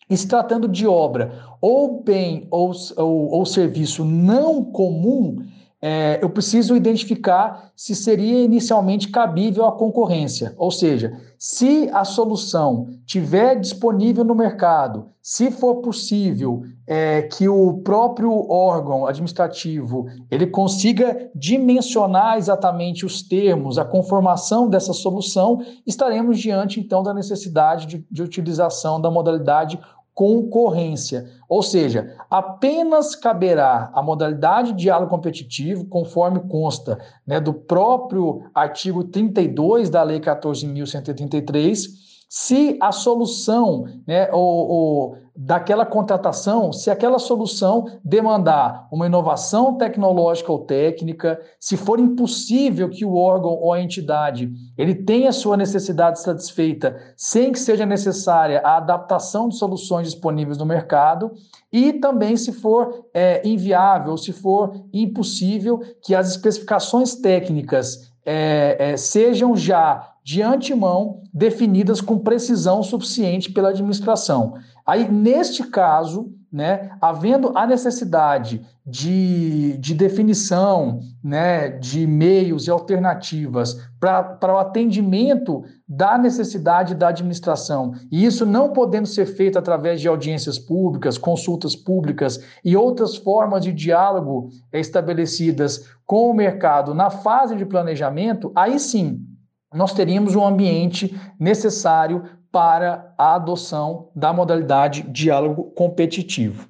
E 0.09 0.15
se 0.15 0.27
tratando 0.27 0.67
de 0.67 0.85
obra 0.85 1.33
ou 1.61 2.01
bem 2.01 2.47
ou, 2.51 2.71
ou, 2.97 3.29
ou 3.31 3.45
serviço 3.45 4.05
não 4.05 4.63
comum, 4.63 5.43
é, 5.85 6.17
eu 6.21 6.29
preciso 6.29 6.77
identificar 6.77 7.73
se 7.75 7.93
seria 7.93 8.41
inicialmente 8.41 9.09
cabível 9.09 9.65
a 9.65 9.71
concorrência. 9.73 10.53
Ou 10.55 10.71
seja, 10.71 11.11
se 11.37 11.89
a 11.91 12.05
solução 12.05 12.87
tiver 13.05 13.59
disponível 13.59 14.23
no 14.23 14.33
mercado, 14.33 15.07
se 15.21 15.51
for 15.51 15.81
possível 15.81 16.61
é, 16.87 17.23
que 17.23 17.49
o 17.49 17.81
próprio 17.83 18.49
órgão 18.49 19.05
administrativo 19.05 20.05
ele 20.31 20.47
consiga 20.47 21.29
dimensionar 21.35 22.37
exatamente 22.37 23.05
os 23.05 23.21
termos, 23.21 23.77
a 23.77 23.83
conformação 23.83 24.69
dessa 24.69 24.93
solução, 24.93 25.61
estaremos 25.85 26.39
diante 26.39 26.79
então 26.79 27.03
da 27.03 27.13
necessidade 27.13 27.87
de, 27.87 28.07
de 28.09 28.23
utilização 28.23 29.01
da 29.01 29.11
modalidade 29.11 29.77
concorrência. 30.13 31.27
Ou 31.49 31.63
seja, 31.63 32.15
apenas 32.29 33.15
caberá 33.15 33.91
a 33.93 34.01
modalidade 34.01 34.73
de 34.73 34.83
diálogo 34.83 35.09
competitivo, 35.09 35.85
conforme 35.85 36.39
consta 36.41 36.99
né, 37.25 37.39
do 37.39 37.53
próprio 37.53 38.43
artigo 38.53 39.03
32 39.03 39.89
da 39.89 40.03
Lei 40.03 40.19
14.133, 40.19 42.03
se 42.35 42.79
a 42.81 42.91
solução 42.91 43.85
né, 44.07 44.27
ou, 44.31 44.67
ou, 44.67 45.17
daquela 45.35 45.85
contratação, 45.85 46.73
se 46.73 46.89
aquela 46.89 47.19
solução 47.19 47.85
demandar 48.03 48.87
uma 48.91 49.05
inovação 49.05 49.77
tecnológica 49.77 50.51
ou 50.51 50.65
técnica, 50.65 51.39
se 51.59 51.77
for 51.77 51.99
impossível 51.99 52.89
que 52.89 53.05
o 53.05 53.15
órgão 53.15 53.51
ou 53.51 53.71
a 53.71 53.79
entidade 53.79 54.51
ele 54.75 54.95
tenha 54.95 55.31
sua 55.31 55.55
necessidade 55.55 56.21
satisfeita 56.21 56.97
sem 57.15 57.51
que 57.51 57.59
seja 57.59 57.85
necessária 57.85 58.61
a 58.65 58.77
adaptação 58.77 59.47
de 59.47 59.55
soluções 59.55 60.07
disponíveis 60.07 60.57
no 60.57 60.65
mercado, 60.65 61.33
e 61.71 61.93
também 61.93 62.35
se 62.35 62.51
for 62.51 63.05
é, 63.13 63.47
inviável, 63.47 64.17
se 64.17 64.33
for 64.33 64.73
impossível 64.91 65.81
que 66.01 66.15
as 66.15 66.31
especificações 66.31 67.13
técnicas 67.13 68.11
é, 68.25 68.75
é, 68.79 68.97
sejam 68.97 69.55
já 69.55 70.11
de 70.23 70.41
antemão 70.41 71.21
definidas 71.33 71.99
com 71.99 72.17
precisão 72.17 72.81
suficiente 72.81 73.51
pela 73.51 73.69
administração. 73.69 74.55
Aí, 74.85 75.09
neste 75.11 75.63
caso, 75.63 76.31
né, 76.53 76.91
havendo 77.01 77.51
a 77.57 77.65
necessidade 77.65 78.61
de, 78.85 79.75
de 79.79 79.95
definição 79.95 80.99
né, 81.23 81.67
de 81.69 82.05
meios 82.05 82.67
e 82.67 82.69
alternativas 82.69 83.81
para 83.99 84.53
o 84.53 84.57
atendimento 84.59 85.63
da 85.87 86.15
necessidade 86.15 86.93
da 86.93 87.07
administração, 87.07 87.93
e 88.11 88.23
isso 88.23 88.45
não 88.45 88.71
podendo 88.71 89.07
ser 89.07 89.25
feito 89.25 89.57
através 89.57 89.99
de 89.99 90.07
audiências 90.07 90.59
públicas, 90.59 91.17
consultas 91.17 91.75
públicas 91.75 92.39
e 92.63 92.77
outras 92.77 93.15
formas 93.15 93.63
de 93.63 93.73
diálogo 93.73 94.49
estabelecidas 94.71 95.89
com 96.05 96.29
o 96.29 96.35
mercado 96.35 96.93
na 96.93 97.09
fase 97.09 97.55
de 97.55 97.65
planejamento, 97.65 98.51
aí 98.55 98.79
sim 98.79 99.25
nós 99.73 99.91
teríamos 99.91 100.35
um 100.35 100.45
ambiente 100.45 101.19
necessário 101.39 102.23
para 102.53 103.11
a 103.17 103.33
adoção 103.33 104.11
da 104.15 104.31
modalidade 104.31 105.01
diálogo 105.09 105.71
competitivo. 105.71 106.69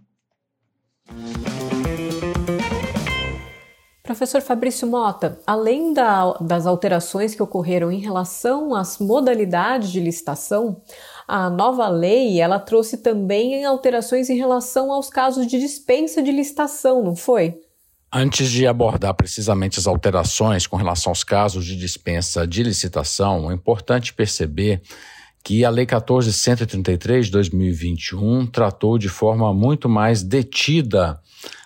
Professor 4.02 4.42
Fabrício 4.42 4.88
Mota, 4.88 5.40
além 5.46 5.94
da, 5.94 6.34
das 6.40 6.66
alterações 6.66 7.36
que 7.36 7.44
ocorreram 7.44 7.92
em 7.92 8.00
relação 8.00 8.74
às 8.74 8.98
modalidades 8.98 9.92
de 9.92 10.00
licitação, 10.00 10.82
a 11.28 11.50
nova 11.50 11.90
lei 11.90 12.40
ela 12.40 12.60
trouxe 12.60 12.98
também 13.00 13.66
alterações 13.66 14.30
em 14.30 14.38
relação 14.38 14.90
aos 14.90 15.10
casos 15.10 15.46
de 15.48 15.60
dispensa 15.60 16.24
de 16.24 16.32
licitação, 16.32 17.04
não 17.04 17.16
foi? 17.16 17.60
Antes 18.12 18.50
de 18.50 18.66
abordar 18.68 19.16
precisamente 19.16 19.80
as 19.80 19.88
alterações 19.88 20.66
com 20.66 20.78
relação 20.78 21.12
aos 21.12 21.24
casos 21.24 21.66
de 21.66 21.76
dispensa 21.76 22.48
de 22.48 22.64
licitação, 22.64 23.52
é 23.52 23.54
importante 23.54 24.14
perceber 24.14 24.82
que 25.44 25.66
a 25.66 25.70
Lei 25.70 25.86
14.133 25.86 27.24
de 27.24 27.32
2021 27.32 28.48
tratou 28.48 28.98
de 28.98 29.10
forma 29.10 29.54
muito 29.54 29.90
mais 29.90 30.24
detida 30.24 31.20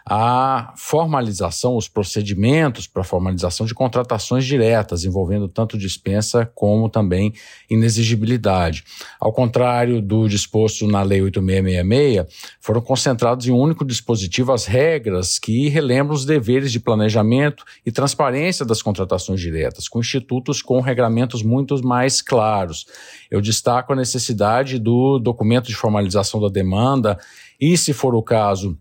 a 0.09 0.71
formalização, 0.77 1.75
os 1.75 1.89
procedimentos 1.89 2.87
para 2.87 3.03
formalização 3.03 3.65
de 3.65 3.73
contratações 3.73 4.45
diretas, 4.45 5.03
envolvendo 5.03 5.49
tanto 5.49 5.77
dispensa 5.77 6.49
como 6.55 6.87
também 6.87 7.33
inexigibilidade. 7.69 8.85
Ao 9.19 9.33
contrário 9.33 10.01
do 10.01 10.29
disposto 10.29 10.87
na 10.87 11.03
Lei 11.03 11.21
8666, 11.21 12.57
foram 12.61 12.79
concentrados 12.79 13.45
em 13.47 13.51
um 13.51 13.59
único 13.59 13.83
dispositivo 13.83 14.53
as 14.53 14.65
regras 14.65 15.37
que 15.37 15.67
relembram 15.67 16.15
os 16.15 16.23
deveres 16.23 16.71
de 16.71 16.79
planejamento 16.79 17.65
e 17.85 17.91
transparência 17.91 18.65
das 18.65 18.81
contratações 18.81 19.41
diretas, 19.41 19.89
com 19.89 19.99
institutos 19.99 20.61
com 20.61 20.79
regramentos 20.79 21.43
muito 21.43 21.85
mais 21.85 22.21
claros. 22.21 22.85
Eu 23.29 23.41
destaco 23.41 23.91
a 23.91 23.95
necessidade 23.95 24.79
do 24.79 25.19
documento 25.19 25.67
de 25.67 25.75
formalização 25.75 26.39
da 26.39 26.47
demanda 26.47 27.19
e, 27.59 27.77
se 27.77 27.91
for 27.91 28.15
o 28.15 28.23
caso, 28.23 28.77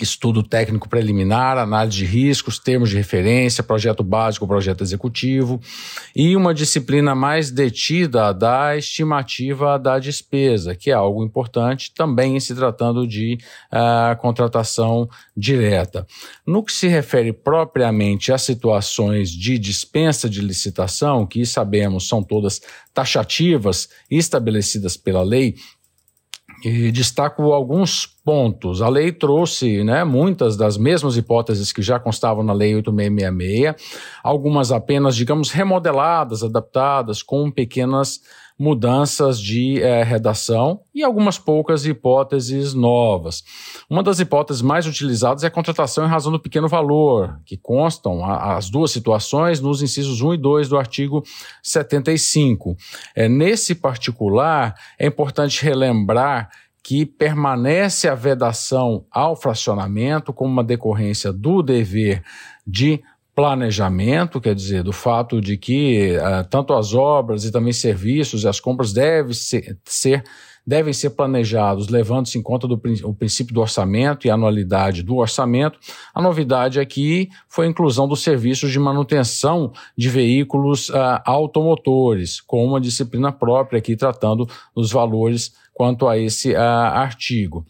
estudo 0.00 0.42
técnico 0.42 0.88
preliminar, 0.88 1.58
análise 1.58 1.98
de 1.98 2.04
riscos, 2.04 2.58
termos 2.58 2.90
de 2.90 2.96
referência, 2.96 3.62
projeto 3.62 4.02
básico, 4.02 4.46
projeto 4.46 4.82
executivo 4.82 5.60
e 6.14 6.36
uma 6.36 6.54
disciplina 6.54 7.14
mais 7.14 7.50
detida 7.50 8.32
da 8.32 8.76
estimativa 8.76 9.78
da 9.78 9.98
despesa, 9.98 10.74
que 10.74 10.90
é 10.90 10.94
algo 10.94 11.24
importante 11.24 11.92
também 11.94 12.38
se 12.40 12.54
tratando 12.54 13.06
de 13.06 13.38
uh, 13.72 14.16
contratação 14.20 15.08
direta. 15.36 16.06
No 16.46 16.62
que 16.62 16.72
se 16.72 16.88
refere 16.88 17.32
propriamente 17.32 18.32
a 18.32 18.38
situações 18.38 19.30
de 19.30 19.58
dispensa 19.58 20.28
de 20.28 20.40
licitação, 20.40 21.26
que 21.26 21.44
sabemos 21.44 22.08
são 22.08 22.22
todas 22.22 22.60
taxativas 22.92 23.88
estabelecidas 24.10 24.96
pela 24.96 25.22
lei, 25.22 25.56
e 26.64 26.90
destaco 26.90 27.52
alguns 27.52 28.06
pontos. 28.06 28.80
A 28.80 28.88
lei 28.88 29.12
trouxe 29.12 29.84
né, 29.84 30.02
muitas 30.02 30.56
das 30.56 30.78
mesmas 30.78 31.16
hipóteses 31.16 31.70
que 31.72 31.82
já 31.82 32.00
constavam 32.00 32.42
na 32.42 32.54
Lei 32.54 32.74
8666, 32.74 33.74
algumas 34.22 34.72
apenas, 34.72 35.14
digamos, 35.14 35.50
remodeladas, 35.50 36.42
adaptadas, 36.42 37.22
com 37.22 37.50
pequenas 37.50 38.20
mudanças 38.58 39.40
de 39.40 39.82
eh, 39.82 40.04
redação 40.04 40.80
e 40.94 41.02
algumas 41.02 41.38
poucas 41.38 41.84
hipóteses 41.84 42.72
novas. 42.72 43.42
Uma 43.90 44.02
das 44.02 44.20
hipóteses 44.20 44.62
mais 44.62 44.86
utilizadas 44.86 45.42
é 45.42 45.48
a 45.48 45.50
contratação 45.50 46.04
em 46.04 46.08
razão 46.08 46.30
do 46.30 46.38
pequeno 46.38 46.68
valor, 46.68 47.40
que 47.44 47.56
constam 47.56 48.24
a, 48.24 48.56
as 48.56 48.70
duas 48.70 48.92
situações 48.92 49.60
nos 49.60 49.82
incisos 49.82 50.20
1 50.20 50.34
e 50.34 50.36
2 50.36 50.68
do 50.68 50.78
artigo 50.78 51.24
75. 51.62 52.76
É, 53.14 53.28
nesse 53.28 53.74
particular, 53.74 54.74
é 54.98 55.06
importante 55.06 55.64
relembrar 55.64 56.48
que 56.84 57.06
permanece 57.06 58.06
a 58.06 58.14
vedação 58.14 59.06
ao 59.10 59.34
fracionamento 59.34 60.34
como 60.34 60.52
uma 60.52 60.62
decorrência 60.62 61.32
do 61.32 61.62
dever 61.62 62.22
de 62.66 63.02
planejamento, 63.34 64.40
quer 64.40 64.54
dizer, 64.54 64.82
do 64.82 64.92
fato 64.92 65.40
de 65.40 65.56
que 65.56 66.16
uh, 66.16 66.48
tanto 66.48 66.72
as 66.72 66.94
obras 66.94 67.44
e 67.44 67.50
também 67.50 67.72
serviços 67.72 68.44
e 68.44 68.48
as 68.48 68.60
compras 68.60 68.92
devem 68.92 69.32
ser, 69.32 69.76
ser 69.84 70.24
devem 70.66 70.92
ser 70.92 71.10
planejados 71.10 71.88
levando-se 71.88 72.38
em 72.38 72.42
conta 72.42 72.66
do, 72.66 72.80
o 73.04 73.14
princípio 73.14 73.54
do 73.54 73.60
orçamento 73.60 74.26
e 74.26 74.30
a 74.30 74.34
anualidade 74.34 75.02
do 75.02 75.16
orçamento. 75.16 75.78
A 76.14 76.22
novidade 76.22 76.80
aqui 76.80 77.28
foi 77.48 77.66
a 77.66 77.68
inclusão 77.68 78.08
dos 78.08 78.22
serviços 78.22 78.72
de 78.72 78.78
manutenção 78.78 79.72
de 79.96 80.08
veículos 80.08 80.88
uh, 80.88 81.20
automotores, 81.24 82.40
com 82.40 82.64
uma 82.64 82.80
disciplina 82.80 83.30
própria 83.30 83.78
aqui 83.78 83.96
tratando 83.96 84.48
dos 84.74 84.90
valores 84.90 85.52
quanto 85.72 86.08
a 86.08 86.16
esse 86.16 86.52
uh, 86.52 86.58
artigo. 86.58 87.66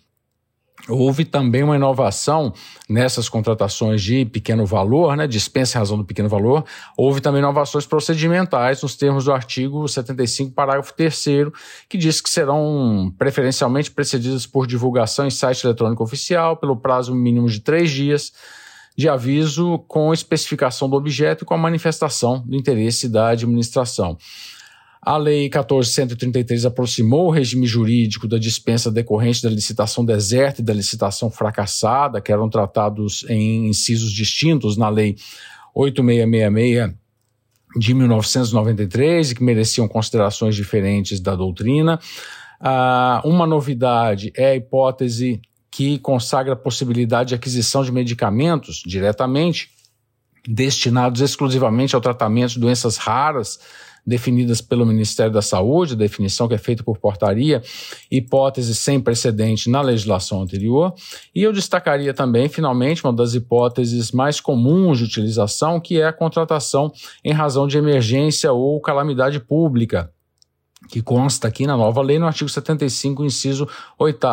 Houve 0.88 1.25
também 1.25 1.62
uma 1.62 1.77
inovação 1.77 2.53
nessas 2.88 3.29
contratações 3.29 4.03
de 4.03 4.27
pequeno 4.27 4.66
valor, 4.66 5.16
né, 5.16 5.27
dispensa 5.27 5.79
em 5.79 5.81
razão 5.81 5.97
do 5.97 6.05
pequeno 6.05 6.29
valor. 6.29 6.64
Houve 6.97 7.23
também 7.23 7.40
inovações 7.40 7.87
procedimentais 7.87 8.83
nos 8.83 8.94
termos 8.94 9.25
do 9.25 9.33
artigo 9.33 9.88
75, 9.88 10.53
parágrafo 10.53 10.92
3, 10.92 11.25
que 11.88 11.97
diz 11.97 12.20
que 12.20 12.29
serão 12.29 13.11
preferencialmente 13.18 13.90
precedidas 13.90 14.47
por 14.47 14.66
divulgação 14.66 15.27
em 15.27 15.31
site 15.31 15.64
eletrônico 15.64 16.05
oficial 16.05 16.57
pelo 16.57 16.77
prazo 16.77 17.14
mínimo 17.14 17.49
de 17.49 17.61
três 17.61 17.90
dias 17.90 18.33
de 18.97 19.09
aviso 19.09 19.79
com 19.88 20.12
especificação 20.12 20.88
do 20.88 20.97
objeto 20.97 21.42
e 21.42 21.47
com 21.47 21.55
a 21.55 21.59
manifestação 21.59 22.40
do 22.47 22.55
interesse 22.55 23.09
da 23.09 23.31
administração. 23.31 24.16
A 25.05 25.19
Lei 25.19 25.51
14.133 25.51 26.64
aproximou 26.64 27.27
o 27.27 27.31
regime 27.31 27.67
jurídico 27.67 28.27
da 28.27 28.38
dispensa 28.38 28.90
decorrente 28.90 29.43
da 29.43 29.51
licitação 29.51 30.03
deserta 30.03 30.62
e 30.62 30.64
da 30.64 30.73
licitação 30.73 31.31
fracassada, 31.31 32.23
que 32.23 32.33
eram 32.33 32.49
tratados 32.49 33.27
em 33.29 33.69
incisos 33.69 34.11
distintos 34.11 34.79
na 34.79 34.88
Lei 34.88 35.17
8666 35.75 36.95
de 37.77 37.93
1993 37.93 39.31
e 39.31 39.35
que 39.35 39.43
mereciam 39.43 39.87
considerações 39.87 40.55
diferentes 40.55 41.21
da 41.21 41.35
doutrina. 41.35 41.99
Ah, 42.59 43.21
uma 43.25 43.47
novidade 43.47 44.33
é 44.35 44.53
a 44.53 44.57
hipótese 44.57 45.43
que 45.71 45.99
consagra 45.99 46.53
a 46.55 46.57
possibilidade 46.57 47.31
de 47.31 47.35
aquisição 47.35 47.83
de 47.83 47.93
medicamentos 47.93 48.81
diretamente 48.87 49.71
destinados 50.47 51.21
exclusivamente 51.21 51.95
ao 51.95 52.01
tratamento 52.01 52.53
de 52.53 52.61
doenças 52.61 52.97
raras 52.97 53.59
definidas 54.07 54.61
pelo 54.61 54.87
Ministério 54.87 55.33
da 55.33 55.43
Saúde, 55.43 55.97
definição 55.97 56.47
que 56.47 56.55
é 56.55 56.59
feita 56.59 56.83
por 56.83 56.99
portaria, 56.99 57.62
hipótese 58.11 58.75
sem 58.75 59.01
precedente 59.01 59.71
na 59.71 59.81
legislação 59.81 60.43
anterior. 60.43 60.95
E 61.35 61.43
eu 61.43 61.53
destacaria 61.53 62.14
também, 62.14 62.49
finalmente, 62.49 63.05
uma 63.05 63.12
das 63.12 63.35
hipóteses 63.35 64.12
mais 64.12 64.40
comuns 64.40 64.99
de 64.99 65.05
utilização, 65.05 65.81
que 65.81 66.01
é 66.01 66.07
a 66.07 66.12
contratação 66.12 66.93
em 67.25 67.33
razão 67.33 67.67
de 67.67 67.79
emergência 67.79 68.53
ou 68.53 68.81
calamidade 68.81 69.40
pública 69.40 70.13
que 70.88 71.03
consta 71.03 71.49
aqui 71.49 71.66
na 71.66 71.77
nova 71.77 72.03
lei 72.03 72.18
no 72.18 72.27
artigo 72.27 72.49
75, 72.49 73.25
inciso 73.25 73.68
8 73.99 74.27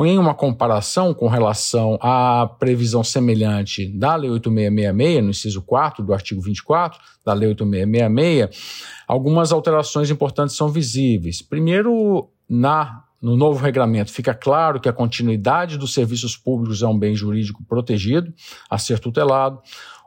em 0.00 0.18
uma 0.18 0.34
comparação 0.34 1.12
com 1.12 1.28
relação 1.28 1.98
à 2.00 2.48
previsão 2.58 3.02
semelhante 3.02 3.88
da 3.88 4.14
lei 4.16 4.30
8666, 4.30 5.24
no 5.24 5.30
inciso 5.30 5.62
4 5.62 6.04
do 6.04 6.12
artigo 6.12 6.40
24 6.40 6.98
da 7.24 7.32
lei 7.32 7.48
8666, 7.48 8.94
algumas 9.06 9.52
alterações 9.52 10.10
importantes 10.10 10.56
são 10.56 10.68
visíveis. 10.68 11.42
Primeiro, 11.42 12.28
na 12.48 13.04
no 13.20 13.36
novo 13.36 13.62
regulamento 13.62 14.12
fica 14.12 14.32
claro 14.32 14.80
que 14.80 14.88
a 14.88 14.92
continuidade 14.92 15.76
dos 15.76 15.92
serviços 15.92 16.36
públicos 16.36 16.82
é 16.82 16.86
um 16.86 16.96
bem 16.96 17.14
jurídico 17.14 17.64
protegido 17.64 18.32
a 18.70 18.78
ser 18.78 19.00
tutelado. 19.00 19.60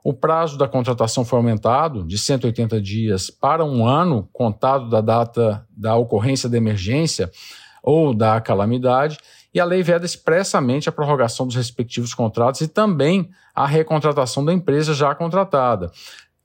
O 0.04 0.14
prazo 0.14 0.58
da 0.58 0.68
contratação 0.68 1.24
foi 1.24 1.38
aumentado 1.38 2.04
de 2.04 2.18
180 2.18 2.82
dias 2.82 3.30
para 3.30 3.64
um 3.64 3.86
ano, 3.86 4.28
contado 4.34 4.90
da 4.90 5.00
data 5.00 5.66
da 5.70 5.96
ocorrência 5.96 6.50
da 6.50 6.58
emergência 6.58 7.30
ou 7.84 8.14
da 8.14 8.42
calamidade, 8.42 9.18
e 9.54 9.60
a 9.60 9.66
lei 9.66 9.84
veda 9.84 10.06
expressamente 10.06 10.88
a 10.90 10.92
prorrogação 10.92 11.46
dos 11.46 11.56
respectivos 11.56 12.14
contratos 12.14 12.62
e 12.62 12.68
também 12.68 13.30
a 13.54 13.68
recontratação 13.68 14.44
da 14.44 14.54
empresa 14.54 14.94
já 14.94 15.14
contratada. 15.14 15.92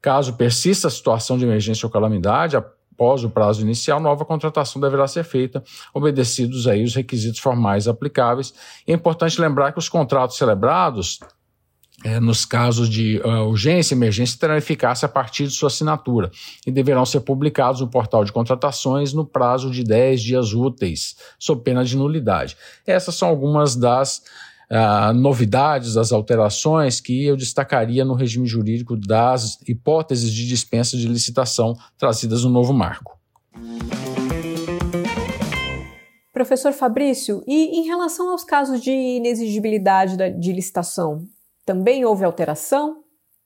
Caso 0.03 0.35
persista 0.35 0.89
a 0.89 0.91
situação 0.91 1.39
de 1.39 1.45
emergência 1.45 1.87
ou 1.87 1.91
calamidade, 1.91 2.57
após 2.57 3.25
o 3.25 3.31
prazo 3.31 3.63
inicial, 3.63 4.01
nova 4.01 4.25
contratação 4.25 4.81
deverá 4.81 5.07
ser 5.07 5.25
feita, 5.25 5.63
obedecidos 5.95 6.67
aí 6.67 6.83
os 6.83 6.95
requisitos 6.95 7.41
formais 7.41 7.87
aplicáveis. 7.87 8.55
é 8.87 8.93
importante 8.93 9.41
lembrar 9.41 9.73
que 9.73 9.79
os 9.79 9.89
contratos 9.89 10.37
celebrados 10.37 11.21
é, 12.07 12.21
nos 12.21 12.45
casos 12.45 12.89
de 12.89 13.19
uh, 13.25 13.49
urgência 13.49 13.93
e 13.93 13.99
emergência, 13.99 14.39
terão 14.39 14.57
eficácia 14.57 15.07
a 15.07 15.09
partir 15.09 15.49
de 15.49 15.51
sua 15.51 15.67
assinatura 15.67 16.31
e 16.65 16.71
deverão 16.71 17.05
ser 17.05 17.19
publicados 17.19 17.81
no 17.81 17.89
portal 17.89 18.25
de 18.25 18.31
contratações 18.31 19.13
no 19.13 19.27
prazo 19.27 19.73
de 19.73 19.83
10 19.83 20.23
dias 20.23 20.53
úteis, 20.53 21.17
sob 21.37 21.63
pena 21.65 21.85
de 21.85 21.97
nulidade. 21.97 22.57
Essas 22.87 23.17
são 23.17 23.29
algumas 23.29 23.75
das 23.75 24.23
uh, 24.71 25.13
novidades, 25.15 25.95
das 25.95 26.13
alterações 26.13 27.01
que 27.01 27.25
eu 27.25 27.37
destacaria 27.37 28.05
no 28.05 28.15
regime 28.15 28.47
jurídico 28.47 28.97
das 28.97 29.59
hipóteses 29.67 30.33
de 30.33 30.47
dispensa 30.47 30.97
de 30.97 31.09
licitação 31.09 31.77
trazidas 31.99 32.45
no 32.45 32.51
novo 32.51 32.73
marco. 32.73 33.19
Professor 36.33 36.73
Fabrício, 36.73 37.43
e 37.49 37.81
em 37.81 37.87
relação 37.87 38.31
aos 38.31 38.45
casos 38.45 38.81
de 38.81 38.93
inexigibilidade 38.93 40.17
de 40.39 40.53
licitação, 40.53 41.27
também 41.67 42.05
houve 42.05 42.25
alteração? 42.25 43.03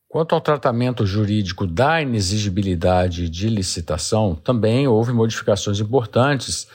Quanto 0.07 0.35
ao 0.35 0.41
tratamento 0.41 1.07
jurídico 1.07 1.67
da 1.67 2.03
inexigibilidade 2.03 3.31
de 3.31 3.49
licitação, 3.49 4.35
também 4.35 4.87
houve 4.87 5.13
modificações 5.13 5.81
importantes 5.81 6.69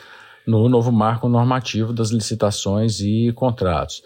no 0.47 0.67
novo 0.67 0.91
marco 0.91 1.29
normativo 1.29 1.93
das 1.93 2.09
licitações 2.09 2.99
e 2.99 3.31
contratos. 3.33 4.01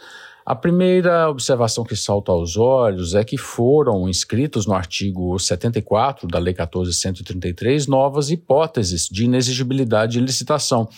A 0.46 0.56
primeira 0.56 1.30
observação 1.30 1.84
que 1.84 1.96
salta 1.96 2.32
aos 2.32 2.58
olhos 2.58 3.14
é 3.14 3.24
que 3.24 3.38
foram 3.38 4.10
inscritos 4.10 4.66
no 4.66 4.74
artigo 4.74 5.38
74 5.38 6.28
da 6.28 6.40
Lei 6.40 6.56
14.133 6.56 7.88
novas 7.88 8.32
hipóteses 8.32 9.08
de 9.08 9.26
inexigibilidade 9.26 10.14
de 10.14 10.22
licitação, 10.22 10.90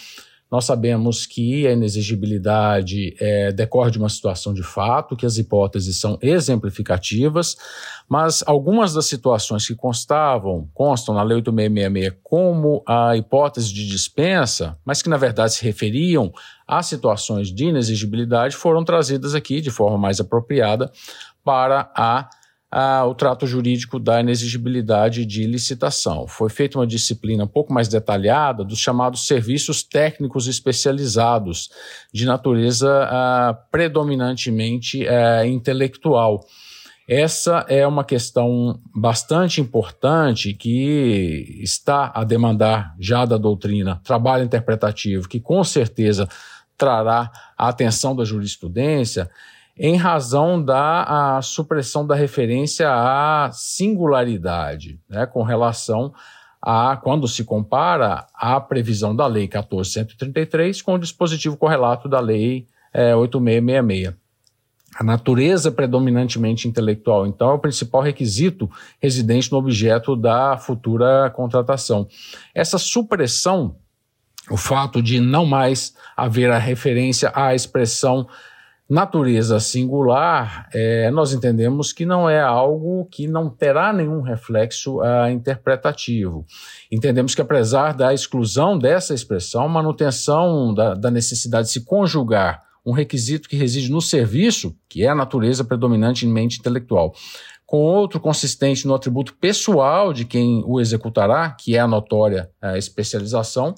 nós 0.52 0.66
sabemos 0.66 1.26
que 1.26 1.66
a 1.66 1.72
inexigibilidade 1.72 3.16
é, 3.22 3.54
decorre 3.54 3.90
de 3.90 3.98
uma 3.98 4.10
situação 4.10 4.54
de 4.54 4.62
fato, 4.62 5.16
que 5.16 5.26
as 5.26 5.38
hipóteses 5.38 5.98
são 5.98 6.20
exemplificativas, 6.22 7.56
mas 8.10 8.44
algumas 8.46 8.94
das 8.94 9.06
situações 9.06 9.66
que 9.66 9.74
constavam, 9.74 10.70
constam 10.74 11.16
na 11.16 11.24
Lei 11.24 11.38
8666 11.38 12.22
como 12.22 12.84
a 12.86 13.16
hipótese 13.16 13.74
de 13.74 13.88
dispensa, 13.88 14.78
mas 14.84 15.02
que 15.02 15.08
na 15.08 15.16
verdade 15.16 15.54
se 15.54 15.64
referiam 15.64 16.34
a 16.68 16.84
situações 16.84 17.48
de 17.48 17.66
inexigibilidade, 17.68 18.56
foram 18.58 18.84
trazidas 18.84 19.34
aqui 19.34 19.62
de 19.62 19.72
forma 19.72 19.98
mais 19.98 20.20
apropriada 20.20 20.92
para 21.46 21.90
a 21.96 22.30
o 23.06 23.14
trato 23.14 23.46
jurídico 23.46 24.00
da 24.00 24.22
inexigibilidade 24.22 25.26
de 25.26 25.46
licitação. 25.46 26.26
Foi 26.26 26.50
feita 26.50 26.78
uma 26.78 26.88
disciplina 26.88 27.44
um 27.44 27.48
pouco 27.48 27.74
mais 27.74 27.90
detalhada 27.90 28.64
dos 28.64 28.80
chamados 28.80 29.28
serviços 29.28 29.84
técnicos 29.84 30.48
especializados, 30.48 31.70
de 32.14 32.26
natureza 32.26 32.90
predominantemente 33.70 35.06
ah, 35.08 35.46
intelectual. 35.46 36.46
Essa 37.10 37.66
é 37.68 37.86
uma 37.86 38.06
questão 38.06 38.80
bastante 38.96 39.60
importante 39.60 40.54
que 40.54 41.60
está 41.62 42.10
a 42.16 42.24
demandar 42.24 42.96
já 42.98 43.26
da 43.26 43.38
doutrina 43.38 44.00
trabalho 44.02 44.46
interpretativo, 44.46 45.28
que 45.28 45.42
com 45.42 45.62
certeza 45.62 46.26
trará 46.78 47.30
a 47.58 47.68
atenção 47.68 48.16
da 48.16 48.24
jurisprudência 48.24 49.30
em 49.78 49.96
razão 49.96 50.64
da 50.64 51.40
supressão 51.42 52.06
da 52.06 52.16
referência 52.16 52.90
à 52.90 53.50
singularidade, 53.52 55.00
né, 55.10 55.26
com 55.26 55.44
relação 55.44 56.14
a 56.62 56.96
quando 56.96 57.28
se 57.28 57.44
compara 57.44 58.28
a 58.34 58.60
previsão 58.62 59.16
da 59.16 59.26
Lei 59.26 59.48
14.133 59.48 60.84
com 60.84 60.94
o 60.94 61.00
dispositivo 61.00 61.58
correlato 61.58 62.08
da 62.08 62.20
Lei 62.20 62.68
é, 62.94 63.16
8666. 63.16 64.22
A 65.00 65.04
natureza 65.04 65.72
predominantemente 65.72 66.68
intelectual, 66.68 67.26
então, 67.26 67.50
é 67.50 67.54
o 67.54 67.60
principal 67.60 68.02
requisito 68.02 68.70
residente 69.00 69.50
no 69.50 69.58
objeto 69.58 70.18
da 70.18 70.58
futura 70.58 71.30
contratação. 71.30 72.08
Essa 72.54 72.78
supressão, 72.78 73.78
o 74.50 74.58
fato 74.58 75.02
de 75.02 75.22
não 75.22 75.46
mais 75.46 75.96
haver 76.16 76.52
a 76.52 76.58
referência 76.58 77.32
à 77.34 77.56
expressão 77.56 78.28
natureza 78.92 79.58
singular, 79.62 80.68
é, 80.74 81.10
nós 81.12 81.32
entendemos 81.32 81.94
que 81.94 82.06
não 82.06 82.30
é 82.30 82.42
algo 82.42 83.08
que 83.10 83.26
não 83.26 83.50
terá 83.50 83.94
nenhum 83.94 84.20
reflexo 84.20 85.00
uh, 85.00 85.30
interpretativo. 85.32 86.46
Entendemos 86.92 87.34
que, 87.34 87.42
apesar 87.42 87.94
da 87.94 88.14
exclusão 88.14 88.78
dessa 88.78 89.14
expressão, 89.14 89.70
manutenção 89.70 90.74
da, 90.74 90.94
da 90.94 91.10
necessidade 91.10 91.68
de 91.68 91.74
se 91.74 91.86
conjugar 91.86 92.60
um 92.86 92.92
requisito 92.92 93.48
que 93.48 93.56
reside 93.56 93.90
no 93.90 94.02
serviço, 94.02 94.76
que 94.90 95.06
é 95.06 95.08
a 95.08 95.16
natureza 95.16 95.64
predominantemente 95.64 96.60
intelectual, 96.60 97.14
com 97.66 97.78
outro 97.78 98.20
consistente 98.20 98.86
no 98.86 98.94
atributo 98.94 99.34
pessoal 99.36 100.12
de 100.12 100.26
quem 100.26 100.62
o 100.66 100.82
executará, 100.82 101.52
que 101.52 101.78
é 101.78 101.80
a 101.80 101.88
notória 101.88 102.50
a 102.62 102.78
especialização, 102.78 103.74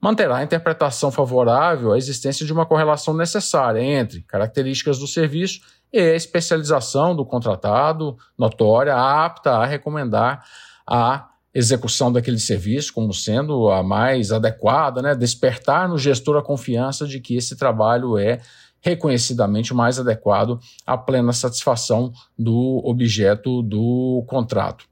manterá 0.00 0.36
a 0.36 0.42
interpretação 0.42 1.10
favorável 1.10 1.92
à 1.92 1.98
existência 1.98 2.44
de 2.44 2.52
uma 2.52 2.66
correlação 2.66 3.14
necessária 3.14 3.80
entre 3.80 4.22
características 4.22 4.98
do 4.98 5.06
serviço 5.06 5.60
e 5.92 5.98
a 5.98 6.14
especialização 6.14 7.14
do 7.14 7.24
contratado, 7.24 8.16
notória, 8.38 8.94
apta 8.94 9.52
a 9.52 9.66
recomendar 9.66 10.44
a 10.86 11.28
execução 11.54 12.12
daquele 12.12 12.38
serviço 12.38 12.92
como 12.92 13.14
sendo 13.14 13.70
a 13.70 13.82
mais 13.82 14.30
adequada, 14.30 15.00
né? 15.00 15.14
despertar 15.14 15.88
no 15.88 15.96
gestor 15.96 16.36
a 16.36 16.42
confiança 16.42 17.06
de 17.06 17.18
que 17.18 17.34
esse 17.34 17.56
trabalho 17.56 18.18
é 18.18 18.40
reconhecidamente 18.82 19.72
mais 19.72 19.98
adequado 19.98 20.60
à 20.86 20.98
plena 20.98 21.32
satisfação 21.32 22.12
do 22.38 22.82
objeto 22.84 23.62
do 23.62 24.22
contrato. 24.28 24.84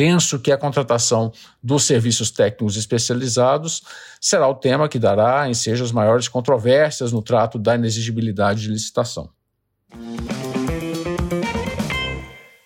Penso 0.00 0.38
que 0.38 0.50
a 0.50 0.56
contratação 0.56 1.30
dos 1.62 1.84
serviços 1.84 2.30
técnicos 2.30 2.74
especializados 2.74 3.82
será 4.18 4.48
o 4.48 4.54
tema 4.54 4.88
que 4.88 4.98
dará 4.98 5.46
ensejo 5.46 5.84
as 5.84 5.92
maiores 5.92 6.26
controvérsias 6.26 7.12
no 7.12 7.20
trato 7.20 7.58
da 7.58 7.74
inexigibilidade 7.74 8.62
de 8.62 8.70
licitação. 8.70 9.28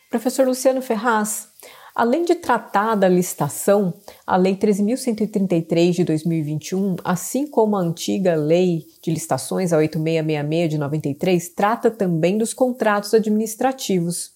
Professor 0.08 0.46
Luciano 0.46 0.80
Ferraz, 0.80 1.48
Além 1.92 2.24
de 2.24 2.36
tratar 2.36 2.94
da 2.94 3.08
licitação, 3.08 3.94
a 4.24 4.36
Lei 4.36 4.56
13.133 4.56 5.90
de 5.92 6.04
2021, 6.04 6.96
assim 7.02 7.48
como 7.48 7.76
a 7.76 7.80
antiga 7.80 8.36
Lei 8.36 8.84
de 9.02 9.12
Licitações, 9.12 9.72
a 9.72 9.78
8666 9.78 10.70
de 10.70 10.78
93, 10.78 11.48
trata 11.50 11.90
também 11.90 12.38
dos 12.38 12.54
contratos 12.54 13.12
administrativos. 13.12 14.34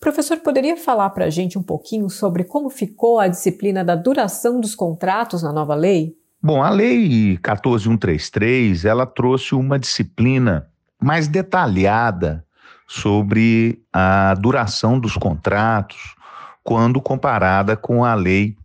Professor 0.00 0.38
poderia 0.38 0.78
falar 0.78 1.10
para 1.10 1.26
a 1.26 1.30
gente 1.30 1.58
um 1.58 1.62
pouquinho 1.62 2.08
sobre 2.08 2.42
como 2.42 2.70
ficou 2.70 3.20
a 3.20 3.28
disciplina 3.28 3.84
da 3.84 3.94
duração 3.94 4.58
dos 4.58 4.74
contratos 4.74 5.42
na 5.42 5.52
nova 5.52 5.74
lei? 5.74 6.16
Bom, 6.42 6.62
a 6.62 6.70
Lei 6.70 7.36
14133, 7.36 8.86
ela 8.86 9.04
trouxe 9.04 9.54
uma 9.54 9.78
disciplina 9.78 10.66
mais 10.98 11.28
detalhada 11.28 12.46
sobre 12.88 13.82
a 13.92 14.32
duração 14.34 14.98
dos 14.98 15.18
contratos, 15.18 16.14
quando 16.64 16.98
comparada 16.98 17.76
com 17.76 18.02
a 18.06 18.14
Lei 18.14 18.56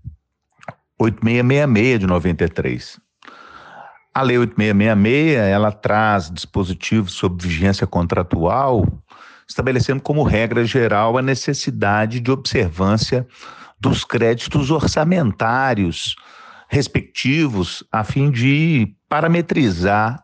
8666 0.98 2.00
de 2.00 2.08
93. 2.08 3.00
A 4.14 4.22
Lei 4.22 4.38
8666, 4.38 5.38
ela 5.38 5.72
traz 5.74 6.32
dispositivos 6.32 7.12
sobre 7.12 7.46
vigência 7.46 7.86
contratual, 7.86 8.88
estabelecendo 9.48 10.02
como 10.02 10.24
regra 10.24 10.66
geral 10.66 11.18
a 11.18 11.22
necessidade 11.22 12.20
de 12.20 12.32
observância 12.32 13.28
dos 13.80 14.04
créditos 14.04 14.72
orçamentários 14.72 16.16
respectivos 16.68 17.84
a 17.92 18.04
fim 18.04 18.32
de 18.32 18.96
parametrizar 19.08 20.24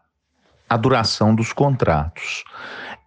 a 0.68 0.78
duração 0.78 1.36
dos 1.36 1.54
contratos. 1.54 2.44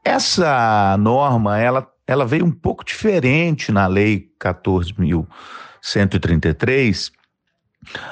Essa 0.04 0.96
norma, 0.98 1.58
ela 1.58 1.88
ela 2.06 2.26
veio 2.26 2.44
um 2.44 2.50
pouco 2.50 2.84
diferente 2.84 3.72
na 3.72 3.86
Lei 3.86 4.28
14.133, 4.40 7.10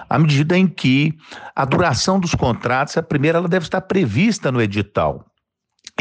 à 0.08 0.18
medida 0.18 0.56
em 0.56 0.66
que 0.66 1.14
a 1.54 1.66
duração 1.66 2.18
dos 2.18 2.34
contratos, 2.34 2.96
a 2.96 3.02
primeira, 3.02 3.36
ela 3.38 3.48
deve 3.48 3.66
estar 3.66 3.82
prevista 3.82 4.50
no 4.50 4.62
edital. 4.62 5.26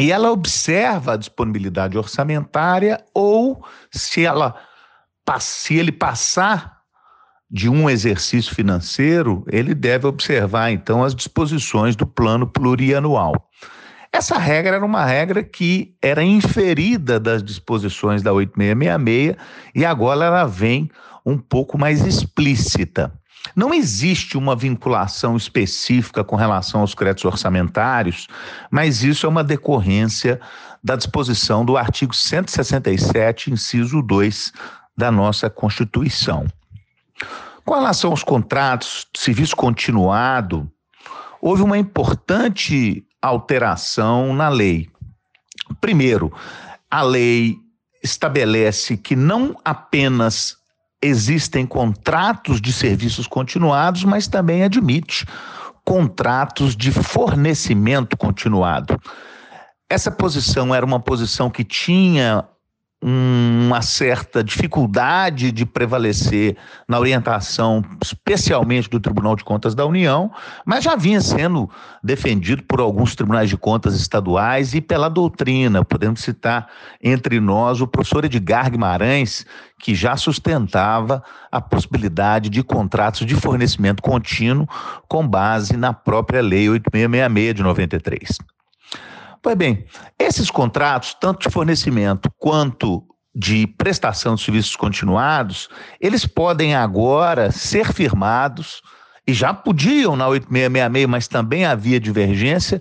E 0.00 0.10
ela 0.10 0.30
observa 0.30 1.12
a 1.12 1.16
disponibilidade 1.16 1.98
orçamentária 1.98 3.04
ou 3.14 3.64
se 3.90 4.24
ela 4.24 4.54
se 5.38 5.76
ele 5.76 5.92
passar 5.92 6.82
de 7.50 7.68
um 7.68 7.88
exercício 7.88 8.54
financeiro, 8.54 9.44
ele 9.50 9.74
deve 9.74 10.06
observar 10.06 10.70
então 10.70 11.04
as 11.04 11.14
disposições 11.14 11.94
do 11.94 12.06
plano 12.06 12.46
plurianual. 12.46 13.34
Essa 14.10 14.38
regra 14.38 14.76
era 14.76 14.84
uma 14.84 15.04
regra 15.04 15.42
que 15.42 15.94
era 16.02 16.22
inferida 16.22 17.20
das 17.20 17.42
disposições 17.42 18.22
da 18.22 18.32
8666 18.32 19.36
e 19.74 19.84
agora 19.84 20.24
ela 20.24 20.44
vem 20.44 20.90
um 21.24 21.38
pouco 21.38 21.78
mais 21.78 22.04
explícita. 22.04 23.12
Não 23.54 23.74
existe 23.74 24.36
uma 24.36 24.56
vinculação 24.56 25.36
específica 25.36 26.24
com 26.24 26.36
relação 26.36 26.80
aos 26.80 26.94
créditos 26.94 27.24
orçamentários, 27.24 28.26
mas 28.70 29.02
isso 29.02 29.26
é 29.26 29.28
uma 29.28 29.44
decorrência 29.44 30.40
da 30.82 30.96
disposição 30.96 31.64
do 31.64 31.76
artigo 31.76 32.14
167, 32.14 33.52
inciso 33.52 34.02
2 34.02 34.52
da 34.96 35.10
nossa 35.10 35.48
Constituição. 35.48 36.46
Com 37.64 37.74
relação 37.74 38.10
aos 38.10 38.24
contratos 38.24 39.06
de 39.14 39.20
serviço 39.20 39.54
continuado, 39.54 40.70
houve 41.40 41.62
uma 41.62 41.78
importante 41.78 43.06
alteração 43.20 44.34
na 44.34 44.48
lei. 44.48 44.90
Primeiro, 45.80 46.32
a 46.90 47.02
lei 47.02 47.58
estabelece 48.02 48.96
que 48.96 49.14
não 49.14 49.56
apenas 49.64 50.56
existem 51.02 51.66
contratos 51.66 52.60
de 52.60 52.72
serviços 52.72 53.26
continuados, 53.26 54.04
mas 54.04 54.28
também 54.28 54.62
admite 54.62 55.26
contratos 55.84 56.76
de 56.76 56.92
fornecimento 56.92 58.16
continuado. 58.16 58.98
Essa 59.90 60.10
posição 60.10 60.74
era 60.74 60.86
uma 60.86 61.00
posição 61.00 61.50
que 61.50 61.64
tinha 61.64 62.44
uma 63.04 63.82
certa 63.82 64.44
dificuldade 64.44 65.50
de 65.50 65.66
prevalecer 65.66 66.56
na 66.86 67.00
orientação, 67.00 67.84
especialmente 68.00 68.88
do 68.88 69.00
Tribunal 69.00 69.34
de 69.34 69.42
Contas 69.42 69.74
da 69.74 69.84
União, 69.84 70.30
mas 70.64 70.84
já 70.84 70.94
vinha 70.94 71.20
sendo 71.20 71.68
defendido 72.02 72.62
por 72.62 72.78
alguns 72.78 73.16
tribunais 73.16 73.48
de 73.48 73.56
contas 73.56 73.96
estaduais 73.96 74.72
e 74.72 74.80
pela 74.80 75.08
doutrina. 75.08 75.84
Podemos 75.84 76.20
citar 76.20 76.68
entre 77.02 77.40
nós 77.40 77.80
o 77.80 77.88
professor 77.88 78.24
Edgar 78.24 78.70
Guimarães, 78.70 79.44
que 79.80 79.96
já 79.96 80.16
sustentava 80.16 81.24
a 81.50 81.60
possibilidade 81.60 82.48
de 82.48 82.62
contratos 82.62 83.26
de 83.26 83.34
fornecimento 83.34 84.00
contínuo 84.00 84.68
com 85.08 85.26
base 85.26 85.76
na 85.76 85.92
própria 85.92 86.40
Lei 86.40 86.68
8666 86.68 87.54
de 87.54 87.62
93. 87.64 88.51
Pois 89.42 89.56
bem, 89.56 89.84
esses 90.16 90.50
contratos, 90.50 91.14
tanto 91.14 91.48
de 91.48 91.52
fornecimento 91.52 92.30
quanto 92.38 93.04
de 93.34 93.66
prestação 93.66 94.36
de 94.36 94.42
serviços 94.42 94.76
continuados, 94.76 95.68
eles 96.00 96.24
podem 96.24 96.76
agora 96.76 97.50
ser 97.50 97.92
firmados, 97.92 98.80
e 99.26 99.32
já 99.32 99.52
podiam 99.52 100.16
na 100.16 100.28
8666, 100.28 101.06
mas 101.06 101.28
também 101.28 101.64
havia 101.64 101.98
divergência, 101.98 102.80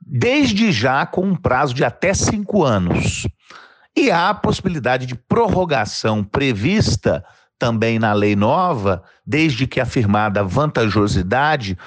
desde 0.00 0.70
já 0.70 1.04
com 1.06 1.22
um 1.22 1.34
prazo 1.34 1.74
de 1.74 1.84
até 1.84 2.14
cinco 2.14 2.62
anos. 2.62 3.26
E 3.96 4.10
há 4.10 4.28
a 4.28 4.34
possibilidade 4.34 5.06
de 5.06 5.14
prorrogação 5.14 6.22
prevista 6.22 7.24
também 7.58 7.98
na 7.98 8.12
lei 8.12 8.36
nova, 8.36 9.02
desde 9.26 9.66
que 9.66 9.80
afirmada 9.80 10.44
vantajosidade, 10.44 11.78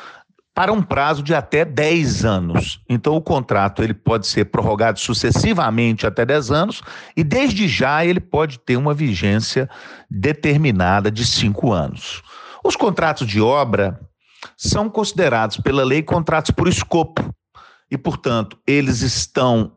para 0.59 0.73
um 0.73 0.81
prazo 0.81 1.23
de 1.23 1.33
até 1.33 1.63
10 1.63 2.25
anos. 2.25 2.81
Então 2.89 3.15
o 3.15 3.21
contrato 3.21 3.81
ele 3.81 3.93
pode 3.93 4.27
ser 4.27 4.43
prorrogado 4.43 4.99
sucessivamente 4.99 6.05
até 6.05 6.25
10 6.25 6.51
anos 6.51 6.81
e 7.15 7.23
desde 7.23 7.65
já 7.65 8.03
ele 8.03 8.19
pode 8.19 8.59
ter 8.59 8.75
uma 8.75 8.93
vigência 8.93 9.69
determinada 10.11 11.09
de 11.09 11.25
5 11.25 11.71
anos. 11.71 12.21
Os 12.61 12.75
contratos 12.75 13.25
de 13.25 13.39
obra 13.39 14.01
são 14.57 14.89
considerados 14.89 15.55
pela 15.55 15.81
lei 15.81 16.03
contratos 16.03 16.51
por 16.51 16.67
escopo 16.67 17.33
e, 17.89 17.97
portanto, 17.97 18.57
eles 18.67 18.99
estão 19.01 19.71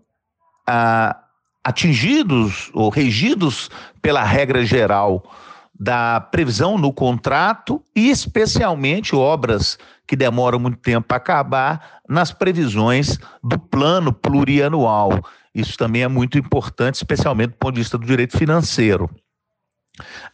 ah, 0.66 1.16
atingidos 1.62 2.72
ou 2.74 2.89
regidos 2.89 3.70
pela 4.03 4.24
regra 4.24 4.66
geral 4.66 5.22
da 5.83 6.20
previsão 6.20 6.78
no 6.78 6.93
contrato 6.93 7.83
e, 7.93 8.09
especialmente, 8.09 9.16
obras 9.16 9.76
que 10.07 10.14
demoram 10.14 10.61
muito 10.61 10.78
tempo 10.78 11.09
para 11.09 11.16
acabar, 11.16 12.01
nas 12.09 12.30
previsões 12.30 13.18
do 13.43 13.59
plano 13.59 14.12
plurianual. 14.12 15.20
Isso 15.53 15.76
também 15.76 16.05
é 16.05 16.09
muito 16.09 16.39
importante, 16.39 16.95
especialmente 16.95 17.51
do 17.51 17.57
ponto 17.57 17.74
de 17.74 17.80
vista 17.80 17.99
do 17.99 18.07
direito 18.07 18.39
financeiro. 18.39 19.11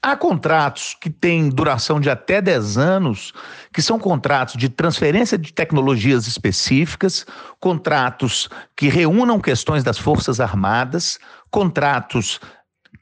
Há 0.02 0.14
contratos 0.16 0.94
que 1.00 1.08
têm 1.08 1.48
duração 1.48 1.98
de 1.98 2.10
até 2.10 2.42
10 2.42 2.76
anos, 2.76 3.32
que 3.72 3.80
são 3.80 3.98
contratos 3.98 4.54
de 4.56 4.68
transferência 4.68 5.38
de 5.38 5.52
tecnologias 5.52 6.26
específicas, 6.26 7.24
contratos 7.58 8.50
que 8.76 8.88
reúnam 8.88 9.40
questões 9.40 9.82
das 9.82 9.96
Forças 9.96 10.40
Armadas, 10.40 11.18
contratos 11.50 12.38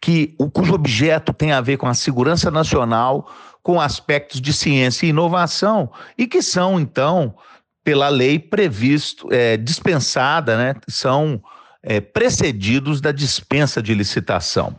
que 0.00 0.34
cujo 0.52 0.74
objeto 0.74 1.32
tem 1.32 1.52
a 1.52 1.60
ver 1.60 1.76
com 1.76 1.86
a 1.86 1.94
segurança 1.94 2.50
nacional, 2.50 3.30
com 3.62 3.80
aspectos 3.80 4.40
de 4.40 4.52
ciência 4.52 5.06
e 5.06 5.10
inovação, 5.10 5.90
e 6.16 6.26
que 6.26 6.40
são, 6.40 6.78
então, 6.78 7.34
pela 7.82 8.08
lei 8.08 8.38
previsto, 8.38 9.28
é, 9.32 9.56
dispensada, 9.56 10.56
né? 10.56 10.74
São 10.88 11.42
é, 11.82 12.00
precedidos 12.00 13.00
da 13.00 13.12
dispensa 13.12 13.82
de 13.82 13.94
licitação. 13.94 14.76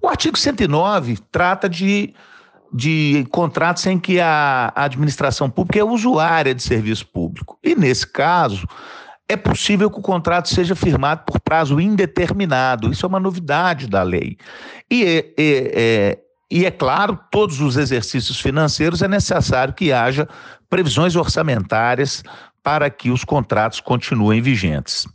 O 0.00 0.08
artigo 0.08 0.38
109 0.38 1.18
trata 1.32 1.68
de, 1.68 2.14
de 2.72 3.26
contratos 3.30 3.86
em 3.86 3.98
que 3.98 4.20
a 4.20 4.72
administração 4.76 5.50
pública 5.50 5.80
é 5.80 5.84
usuária 5.84 6.54
de 6.54 6.62
serviço 6.62 7.06
público. 7.06 7.58
E, 7.62 7.74
nesse 7.74 8.06
caso, 8.06 8.66
é 9.28 9.36
possível 9.36 9.90
que 9.90 9.98
o 9.98 10.02
contrato 10.02 10.48
seja 10.48 10.74
firmado 10.74 11.22
por 11.26 11.40
prazo 11.40 11.80
indeterminado. 11.80 12.90
Isso 12.90 13.06
é 13.06 13.08
uma 13.08 13.20
novidade 13.20 13.86
da 13.86 14.02
lei. 14.02 14.36
E 14.90 15.04
é, 15.04 15.18
é, 15.18 15.32
é, 15.38 16.18
e 16.50 16.66
é 16.66 16.70
claro, 16.70 17.18
todos 17.30 17.60
os 17.60 17.76
exercícios 17.76 18.38
financeiros 18.40 19.02
é 19.02 19.08
necessário 19.08 19.72
que 19.72 19.92
haja 19.92 20.28
previsões 20.68 21.16
orçamentárias 21.16 22.22
para 22.62 22.88
que 22.90 23.10
os 23.10 23.24
contratos 23.24 23.80
continuem 23.80 24.40
vigentes. 24.40 25.06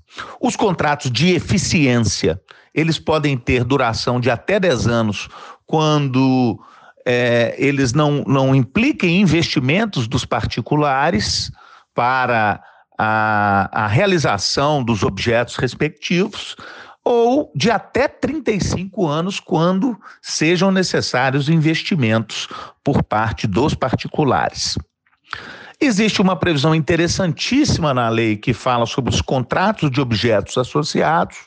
Os 0.41 0.55
contratos 0.55 1.11
de 1.11 1.33
eficiência, 1.33 2.39
eles 2.73 2.99
podem 2.99 3.37
ter 3.37 3.63
duração 3.63 4.19
de 4.19 4.29
até 4.29 4.59
10 4.59 4.87
anos 4.87 5.27
quando 5.65 6.59
é, 7.05 7.55
eles 7.57 7.93
não, 7.93 8.23
não 8.27 8.55
impliquem 8.55 9.21
investimentos 9.21 10.07
dos 10.07 10.25
particulares 10.25 11.51
para 11.93 12.61
a, 13.01 13.69
a 13.85 13.87
realização 13.87 14.83
dos 14.83 15.03
objetos 15.03 15.55
respectivos, 15.55 16.57
ou 17.01 17.49
de 17.55 17.71
até 17.71 18.09
35 18.09 19.07
anos, 19.07 19.39
quando 19.39 19.97
sejam 20.21 20.69
necessários 20.69 21.47
investimentos 21.47 22.49
por 22.83 23.01
parte 23.01 23.47
dos 23.47 23.73
particulares. 23.73 24.77
Existe 25.79 26.21
uma 26.21 26.35
previsão 26.35 26.75
interessantíssima 26.75 27.93
na 27.93 28.09
lei 28.09 28.35
que 28.35 28.53
fala 28.53 28.85
sobre 28.85 29.13
os 29.13 29.21
contratos 29.21 29.89
de 29.89 30.01
objetos 30.01 30.57
associados, 30.57 31.37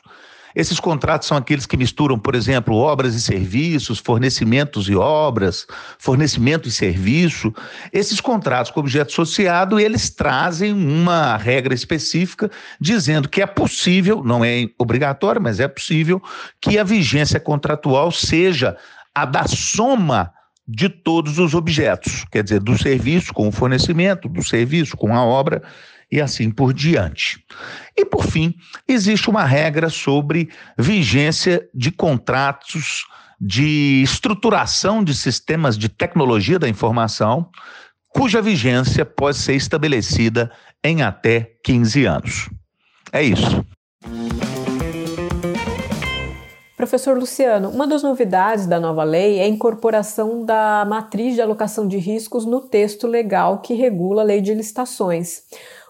esses 0.55 0.79
contratos 0.79 1.27
são 1.27 1.37
aqueles 1.37 1.65
que 1.65 1.77
misturam, 1.77 2.17
por 2.17 2.35
exemplo, 2.35 2.75
obras 2.75 3.15
e 3.15 3.21
serviços, 3.21 3.99
fornecimentos 3.99 4.87
e 4.87 4.95
obras, 4.95 5.65
fornecimento 5.97 6.67
e 6.67 6.71
serviço. 6.71 7.53
Esses 7.91 8.21
contratos 8.21 8.71
com 8.71 8.79
objeto 8.79 9.11
associado, 9.11 9.79
eles 9.79 10.09
trazem 10.09 10.73
uma 10.73 11.37
regra 11.37 11.73
específica 11.73 12.51
dizendo 12.79 13.27
que 13.27 13.41
é 13.41 13.45
possível, 13.45 14.23
não 14.23 14.43
é 14.45 14.67
obrigatório, 14.77 15.41
mas 15.41 15.59
é 15.59 15.67
possível 15.67 16.21
que 16.61 16.77
a 16.77 16.83
vigência 16.83 17.39
contratual 17.39 18.11
seja 18.11 18.77
a 19.13 19.25
da 19.25 19.47
soma 19.47 20.31
de 20.67 20.87
todos 20.87 21.39
os 21.39 21.53
objetos, 21.53 22.25
quer 22.31 22.41
dizer, 22.41 22.61
do 22.61 22.77
serviço 22.77 23.33
com 23.33 23.47
o 23.49 23.51
fornecimento, 23.51 24.29
do 24.29 24.41
serviço 24.41 24.95
com 24.95 25.13
a 25.13 25.23
obra 25.23 25.61
e 26.13 26.21
assim 26.21 26.51
por 26.51 26.71
diante. 26.75 27.43
E, 27.97 28.05
por 28.05 28.23
fim, 28.27 28.53
existe 28.87 29.31
uma 29.31 29.43
regra 29.43 29.89
sobre 29.89 30.47
vigência 30.77 31.67
de 31.73 31.89
contratos 31.89 33.07
de 33.41 34.03
estruturação 34.03 35.03
de 35.03 35.15
sistemas 35.15 35.75
de 35.75 35.89
tecnologia 35.89 36.59
da 36.59 36.69
informação, 36.69 37.49
cuja 38.09 38.43
vigência 38.43 39.03
pode 39.03 39.37
ser 39.37 39.55
estabelecida 39.55 40.51
em 40.83 41.01
até 41.01 41.55
15 41.63 42.05
anos. 42.05 42.49
É 43.11 43.23
isso. 43.23 43.65
Professor 46.77 47.17
Luciano, 47.17 47.69
uma 47.69 47.87
das 47.87 48.03
novidades 48.03 48.67
da 48.67 48.79
nova 48.79 49.03
lei 49.03 49.39
é 49.39 49.43
a 49.43 49.47
incorporação 49.47 50.45
da 50.45 50.85
matriz 50.85 51.33
de 51.33 51.41
alocação 51.41 51.87
de 51.87 51.97
riscos 51.97 52.45
no 52.45 52.61
texto 52.61 53.07
legal 53.07 53.61
que 53.61 53.73
regula 53.73 54.21
a 54.21 54.25
lei 54.25 54.41
de 54.41 54.53
licitações. 54.53 55.43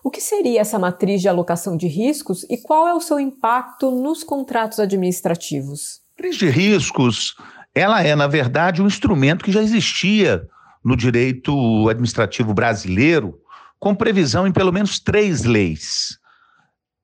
O 0.03 0.11
que 0.11 0.19
seria 0.19 0.59
essa 0.59 0.77
matriz 0.77 1.21
de 1.21 1.29
alocação 1.29 1.77
de 1.77 1.87
riscos 1.87 2.45
e 2.49 2.57
qual 2.57 2.85
é 2.89 2.93
o 2.93 2.99
seu 2.99 3.17
impacto 3.17 3.89
nos 3.89 4.21
contratos 4.21 4.77
administrativos? 4.77 6.01
A 6.09 6.21
matriz 6.21 6.35
de 6.35 6.49
riscos, 6.49 7.35
ela 7.73 8.03
é, 8.03 8.13
na 8.13 8.27
verdade, 8.27 8.81
um 8.81 8.87
instrumento 8.87 9.45
que 9.45 9.51
já 9.51 9.63
existia 9.63 10.45
no 10.83 10.97
direito 10.97 11.87
administrativo 11.87 12.53
brasileiro, 12.53 13.39
com 13.79 13.95
previsão 13.95 14.45
em 14.45 14.51
pelo 14.51 14.73
menos 14.73 14.99
três 14.99 15.45
leis. 15.45 16.17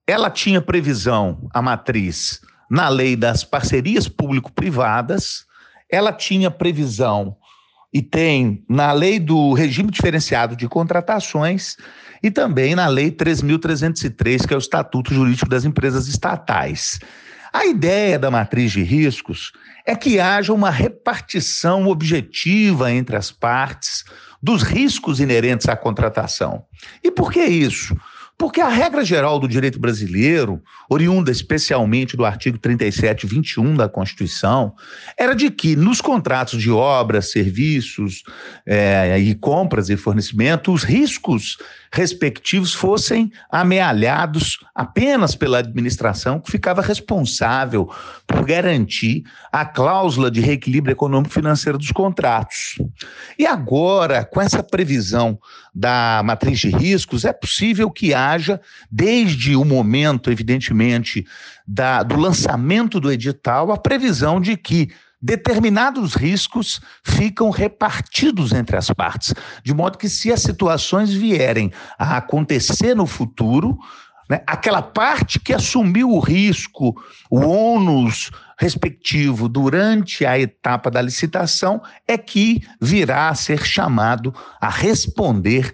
Ela 0.06 0.30
tinha 0.30 0.62
previsão, 0.62 1.48
a 1.54 1.62
matriz, 1.62 2.42
na 2.70 2.90
lei 2.90 3.16
das 3.16 3.46
parcerias 3.46 4.10
público-privadas, 4.10 5.46
ela 5.90 6.12
tinha 6.12 6.52
previsão 6.52 7.38
e 7.94 8.02
tem 8.02 8.64
na 8.70 8.92
lei 8.92 9.20
do 9.20 9.54
regime 9.54 9.90
diferenciado 9.92 10.56
de 10.56 10.68
contratações 10.68 11.76
e 12.22 12.30
também 12.30 12.76
na 12.76 12.88
Lei 12.88 13.12
3.303, 13.12 14.46
que 14.46 14.54
é 14.54 14.58
o 14.58 14.60
Estatuto 14.60 15.14
Jurídico 15.14 15.50
das 15.50 15.66
Empresas 15.66 16.08
Estatais. 16.08 17.00
A 17.52 17.66
ideia 17.66 18.20
da 18.20 18.30
matriz 18.30 18.72
de 18.72 18.84
riscos 18.84 19.52
é 19.86 19.96
que 19.96 20.20
haja 20.20 20.54
uma 20.54 20.70
repartição 20.70 21.88
objetiva 21.88 22.92
entre 22.92 23.16
as 23.16 23.32
partes 23.32 24.04
dos 24.42 24.62
riscos 24.62 25.20
inerentes 25.20 25.68
à 25.68 25.76
contratação. 25.76 26.64
E 27.04 27.10
por 27.10 27.32
que 27.32 27.44
isso? 27.44 27.98
Porque 28.40 28.62
a 28.62 28.70
regra 28.70 29.04
geral 29.04 29.38
do 29.38 29.50
direito 29.50 29.78
brasileiro, 29.78 30.64
oriunda 30.90 31.30
especialmente 31.30 32.16
do 32.16 32.24
artigo 32.24 32.58
37 32.58 33.24
e 33.24 33.28
21 33.28 33.76
da 33.76 33.90
Constituição, 33.90 34.74
era 35.18 35.36
de 35.36 35.52
que 35.52 35.76
nos 35.76 36.00
contratos 36.00 36.62
de 36.62 36.72
obras, 36.72 37.32
serviços 37.32 38.24
é, 38.66 39.20
e 39.20 39.36
compras 39.36 39.90
e 39.90 39.98
fornecimento, 39.98 40.72
os 40.72 40.86
riscos 40.86 41.58
respectivos 41.92 42.74
fossem 42.74 43.32
amealhados 43.52 44.60
apenas 44.74 45.36
pela 45.36 45.58
administração 45.58 46.40
que 46.40 46.52
ficava 46.52 46.82
responsável 46.82 47.92
por 48.26 48.46
garantir 48.46 49.24
a 49.52 49.66
cláusula 49.66 50.30
de 50.32 50.40
reequilíbrio 50.40 50.94
econômico-financeiro 50.94 51.78
dos 51.78 51.92
contratos. 51.92 52.78
E 53.38 53.46
agora, 53.46 54.24
com 54.24 54.40
essa 54.40 54.64
previsão 54.64 55.38
da 55.74 56.22
matriz 56.24 56.60
de 56.60 56.70
riscos, 56.70 57.26
é 57.26 57.34
possível 57.34 57.90
que 57.90 58.14
haja, 58.14 58.29
desde 58.92 59.56
o 59.56 59.64
momento, 59.64 60.32
evidentemente, 60.32 61.26
da, 61.68 62.04
do 62.04 62.16
lançamento 62.16 63.00
do 63.00 63.12
edital, 63.12 63.72
a 63.72 63.78
previsão 63.78 64.40
de 64.40 64.56
que 64.58 64.90
determinados 65.22 66.16
riscos 66.16 66.80
ficam 67.04 67.50
repartidos 67.50 68.54
entre 68.54 68.78
as 68.78 68.90
partes, 68.90 69.34
de 69.64 69.74
modo 69.74 69.98
que 69.98 70.08
se 70.08 70.32
as 70.32 70.42
situações 70.42 71.12
vierem 71.12 71.72
a 71.98 72.18
acontecer 72.18 72.96
no 72.96 73.06
futuro, 73.06 73.78
né, 74.30 74.42
aquela 74.46 74.82
parte 74.82 75.40
que 75.40 75.54
assumiu 75.54 76.12
o 76.12 76.20
risco, 76.20 76.96
o 77.30 77.40
ônus 77.40 78.30
respectivo 78.58 79.50
durante 79.50 80.26
a 80.26 80.38
etapa 80.38 80.92
da 80.92 81.02
licitação, 81.02 81.82
é 82.08 82.18
que 82.18 82.62
virá 82.80 83.30
a 83.30 83.36
ser 83.36 83.66
chamado 83.66 84.34
a 84.62 84.70
responder 84.70 85.74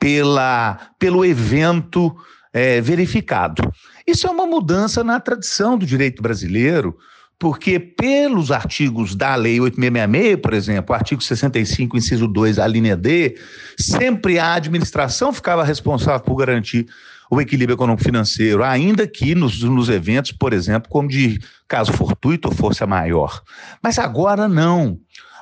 pela, 0.00 0.78
pelo 0.98 1.24
evento 1.24 2.16
é, 2.52 2.80
verificado. 2.80 3.62
Isso 4.06 4.26
é 4.26 4.30
uma 4.30 4.46
mudança 4.46 5.04
na 5.04 5.20
tradição 5.20 5.76
do 5.78 5.86
direito 5.86 6.22
brasileiro, 6.22 6.96
porque 7.38 7.78
pelos 7.78 8.50
artigos 8.50 9.14
da 9.14 9.34
Lei 9.34 9.60
8666, 9.60 10.42
por 10.42 10.54
exemplo, 10.54 10.94
artigo 10.94 11.22
65, 11.22 11.96
inciso 11.96 12.26
2, 12.26 12.58
a 12.58 12.66
linha 12.66 12.96
D, 12.96 13.38
sempre 13.78 14.38
a 14.38 14.54
administração 14.54 15.32
ficava 15.32 15.62
responsável 15.62 16.20
por 16.20 16.34
garantir 16.36 16.86
o 17.30 17.40
equilíbrio 17.40 17.74
econômico-financeiro, 17.74 18.64
ainda 18.64 19.06
que 19.06 19.34
nos, 19.36 19.62
nos 19.62 19.88
eventos, 19.88 20.32
por 20.32 20.52
exemplo, 20.52 20.90
como 20.90 21.08
de 21.08 21.38
caso 21.68 21.92
fortuito 21.92 22.48
ou 22.48 22.54
força 22.54 22.86
maior. 22.86 23.40
Mas 23.80 23.98
agora 23.98 24.48
não. 24.48 24.98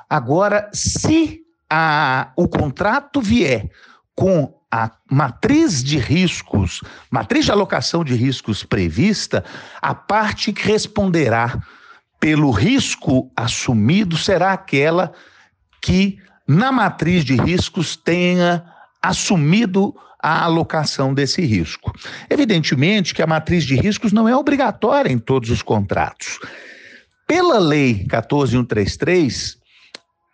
Agora, 0.07 0.69
se 0.71 1.41
a, 1.69 2.31
o 2.37 2.47
contrato 2.47 3.19
vier 3.19 3.69
com 4.19 4.53
a 4.69 4.91
matriz 5.09 5.81
de 5.81 5.97
riscos, 5.97 6.81
matriz 7.09 7.45
de 7.45 7.53
alocação 7.53 8.03
de 8.03 8.13
riscos 8.15 8.65
prevista, 8.65 9.45
a 9.81 9.95
parte 9.95 10.51
que 10.51 10.67
responderá 10.67 11.57
pelo 12.19 12.51
risco 12.51 13.31
assumido 13.33 14.17
será 14.17 14.51
aquela 14.51 15.13
que, 15.81 16.19
na 16.45 16.69
matriz 16.69 17.23
de 17.23 17.37
riscos, 17.37 17.95
tenha 17.95 18.65
assumido 19.01 19.95
a 20.21 20.43
alocação 20.43 21.13
desse 21.13 21.41
risco. 21.41 21.93
Evidentemente 22.29 23.15
que 23.15 23.21
a 23.21 23.27
matriz 23.27 23.63
de 23.63 23.77
riscos 23.77 24.11
não 24.11 24.27
é 24.27 24.35
obrigatória 24.35 25.09
em 25.09 25.17
todos 25.17 25.49
os 25.49 25.61
contratos. 25.61 26.39
Pela 27.25 27.57
Lei 27.57 28.05
14133, 28.09 29.58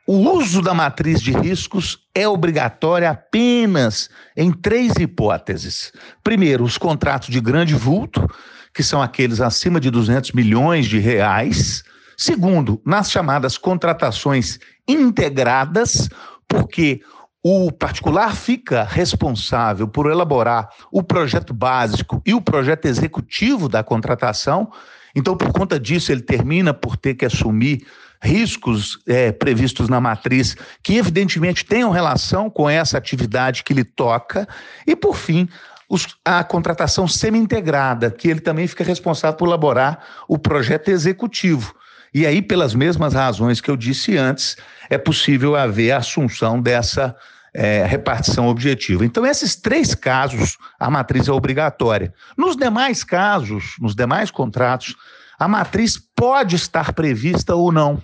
o 0.08 0.18
uso 0.38 0.62
da 0.62 0.74
matriz 0.74 1.20
de 1.20 1.32
riscos 1.32 2.00
é 2.14 2.28
obrigatório 2.28 3.10
apenas 3.10 4.10
em 4.38 4.52
três 4.52 4.94
hipóteses. 5.00 5.92
Primeiro, 6.24 6.64
os 6.64 6.78
contratos 6.78 7.30
de 7.30 7.42
grande 7.42 7.74
vulto, 7.74 8.28
que 8.74 8.84
são 8.84 9.02
aqueles 9.02 9.42
acima 9.42 9.80
de 9.80 9.90
200 9.90 10.34
milhões 10.34 10.86
de 10.86 11.00
reais. 11.00 11.84
Segundo, 12.16 12.80
nas 12.86 13.10
chamadas 13.10 13.58
contratações 13.58 14.60
integradas, 14.88 16.08
porque 16.48 17.02
o 17.44 17.72
particular 17.72 18.36
fica 18.36 18.84
responsável 18.84 19.88
por 19.88 20.10
elaborar 20.10 20.70
o 20.92 21.02
projeto 21.02 21.54
básico 21.54 22.22
e 22.26 22.34
o 22.34 22.42
projeto 22.42 22.86
executivo 22.86 23.68
da 23.68 23.84
contratação. 23.84 24.72
Então, 25.16 25.36
por 25.38 25.52
conta 25.52 25.80
disso, 25.80 26.12
ele 26.12 26.22
termina 26.22 26.74
por 26.74 26.98
ter 26.98 27.16
que 27.16 27.26
assumir 27.26 27.86
riscos 28.26 29.00
é, 29.08 29.32
previstos 29.32 29.88
na 29.88 30.02
matriz 30.02 30.56
que, 30.82 30.98
evidentemente, 30.98 31.64
tenham 31.64 31.92
relação 31.92 32.50
com 32.50 32.70
essa 32.70 32.98
atividade 32.98 33.64
que 33.64 33.74
lhe 33.74 33.84
toca. 33.84 34.48
E, 34.86 34.96
por 34.96 35.16
fim, 35.16 35.48
os, 35.88 36.08
a 36.26 36.44
contratação 36.44 37.08
semi-integrada, 37.08 38.10
que 38.10 38.28
ele 38.28 38.40
também 38.40 38.68
fica 38.68 38.84
responsável 38.84 39.38
por 39.38 39.48
elaborar 39.48 40.00
o 40.28 40.38
projeto 40.38 40.90
executivo. 40.90 41.74
E 42.14 42.26
aí, 42.26 42.42
pelas 42.42 42.74
mesmas 42.74 43.14
razões 43.14 43.62
que 43.62 43.70
eu 43.70 43.78
disse 43.78 44.18
antes, 44.18 44.58
é 44.90 44.98
possível 44.98 45.56
haver 45.56 45.92
a 45.92 45.98
assunção 45.98 46.62
dessa 46.62 47.16
é, 47.54 47.86
repartição 47.86 48.48
objetiva. 48.48 49.06
Então, 49.06 49.26
esses 49.26 49.56
três 49.56 49.94
casos, 49.94 50.58
a 50.80 50.90
matriz 50.90 51.28
é 51.28 51.32
obrigatória. 51.32 52.14
Nos 52.38 52.56
demais 52.56 53.04
casos, 53.04 53.76
nos 53.80 53.96
demais 53.96 54.32
contratos, 54.32 54.96
a 55.38 55.48
matriz 55.48 55.98
pode 55.98 56.56
estar 56.56 56.94
prevista 56.94 57.56
ou 57.56 57.72
não. 57.72 58.02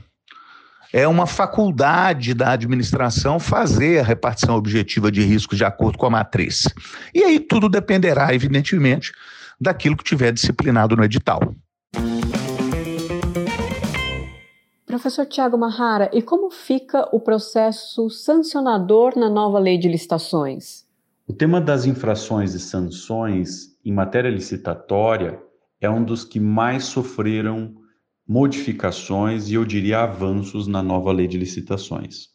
É 0.93 1.07
uma 1.07 1.25
faculdade 1.25 2.33
da 2.33 2.51
administração 2.51 3.39
fazer 3.39 3.99
a 3.99 4.03
repartição 4.03 4.55
objetiva 4.55 5.09
de 5.09 5.21
riscos 5.21 5.57
de 5.57 5.63
acordo 5.63 5.97
com 5.97 6.05
a 6.05 6.09
matriz. 6.09 6.67
E 7.15 7.23
aí 7.23 7.39
tudo 7.39 7.69
dependerá, 7.69 8.35
evidentemente, 8.35 9.13
daquilo 9.59 9.95
que 9.95 10.03
tiver 10.03 10.33
disciplinado 10.33 10.97
no 10.97 11.03
edital. 11.05 11.39
Professor 14.85 15.25
Tiago 15.25 15.57
Mahara, 15.57 16.09
e 16.11 16.21
como 16.21 16.51
fica 16.51 17.07
o 17.13 17.21
processo 17.21 18.09
sancionador 18.09 19.17
na 19.17 19.29
nova 19.29 19.57
lei 19.59 19.77
de 19.77 19.87
licitações? 19.87 20.85
O 21.25 21.31
tema 21.31 21.61
das 21.61 21.85
infrações 21.85 22.53
e 22.53 22.59
sanções 22.59 23.77
em 23.85 23.93
matéria 23.93 24.29
licitatória 24.29 25.39
é 25.79 25.89
um 25.89 26.03
dos 26.03 26.25
que 26.25 26.41
mais 26.41 26.83
sofreram 26.83 27.80
modificações 28.31 29.49
e 29.49 29.55
eu 29.55 29.65
diria 29.65 29.99
avanços 29.99 30.65
na 30.65 30.81
nova 30.81 31.11
lei 31.11 31.27
de 31.27 31.37
licitações. 31.37 32.29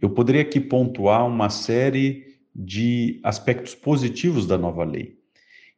Eu 0.00 0.10
poderia 0.10 0.42
aqui 0.42 0.60
pontuar 0.60 1.26
uma 1.26 1.50
série 1.50 2.24
de 2.54 3.18
aspectos 3.24 3.74
positivos 3.74 4.46
da 4.46 4.56
nova 4.56 4.84
lei. 4.84 5.16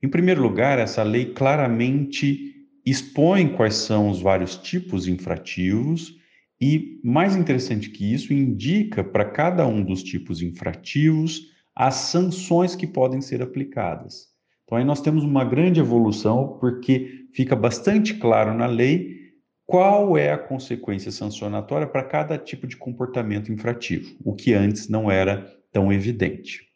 Em 0.02 0.08
primeiro 0.08 0.42
lugar, 0.42 0.78
essa 0.78 1.02
lei 1.02 1.32
claramente 1.32 2.56
expõe 2.84 3.48
quais 3.48 3.76
são 3.76 4.10
os 4.10 4.20
vários 4.20 4.54
tipos 4.54 5.08
infrativos 5.08 6.14
e, 6.60 7.00
mais 7.02 7.34
interessante 7.34 7.88
que 7.88 8.12
isso, 8.12 8.34
indica 8.34 9.02
para 9.02 9.24
cada 9.24 9.66
um 9.66 9.82
dos 9.82 10.02
tipos 10.02 10.42
infrativos 10.42 11.46
as 11.74 11.94
sanções 11.94 12.76
que 12.76 12.86
podem 12.86 13.22
ser 13.22 13.40
aplicadas. 13.40 14.26
Então, 14.64 14.76
aí 14.76 14.84
nós 14.84 15.00
temos 15.00 15.24
uma 15.24 15.42
grande 15.42 15.80
evolução, 15.80 16.58
porque 16.60 17.24
fica 17.32 17.56
bastante 17.56 18.12
claro 18.12 18.52
na 18.52 18.66
lei 18.66 19.17
qual 19.68 20.16
é 20.16 20.32
a 20.32 20.38
consequência 20.38 21.12
sancionatória 21.12 21.86
para 21.86 22.02
cada 22.02 22.38
tipo 22.38 22.66
de 22.66 22.74
comportamento 22.74 23.52
infrativo, 23.52 24.16
o 24.24 24.34
que 24.34 24.54
antes 24.54 24.88
não 24.88 25.10
era 25.10 25.46
tão 25.70 25.92
evidente. 25.92 26.66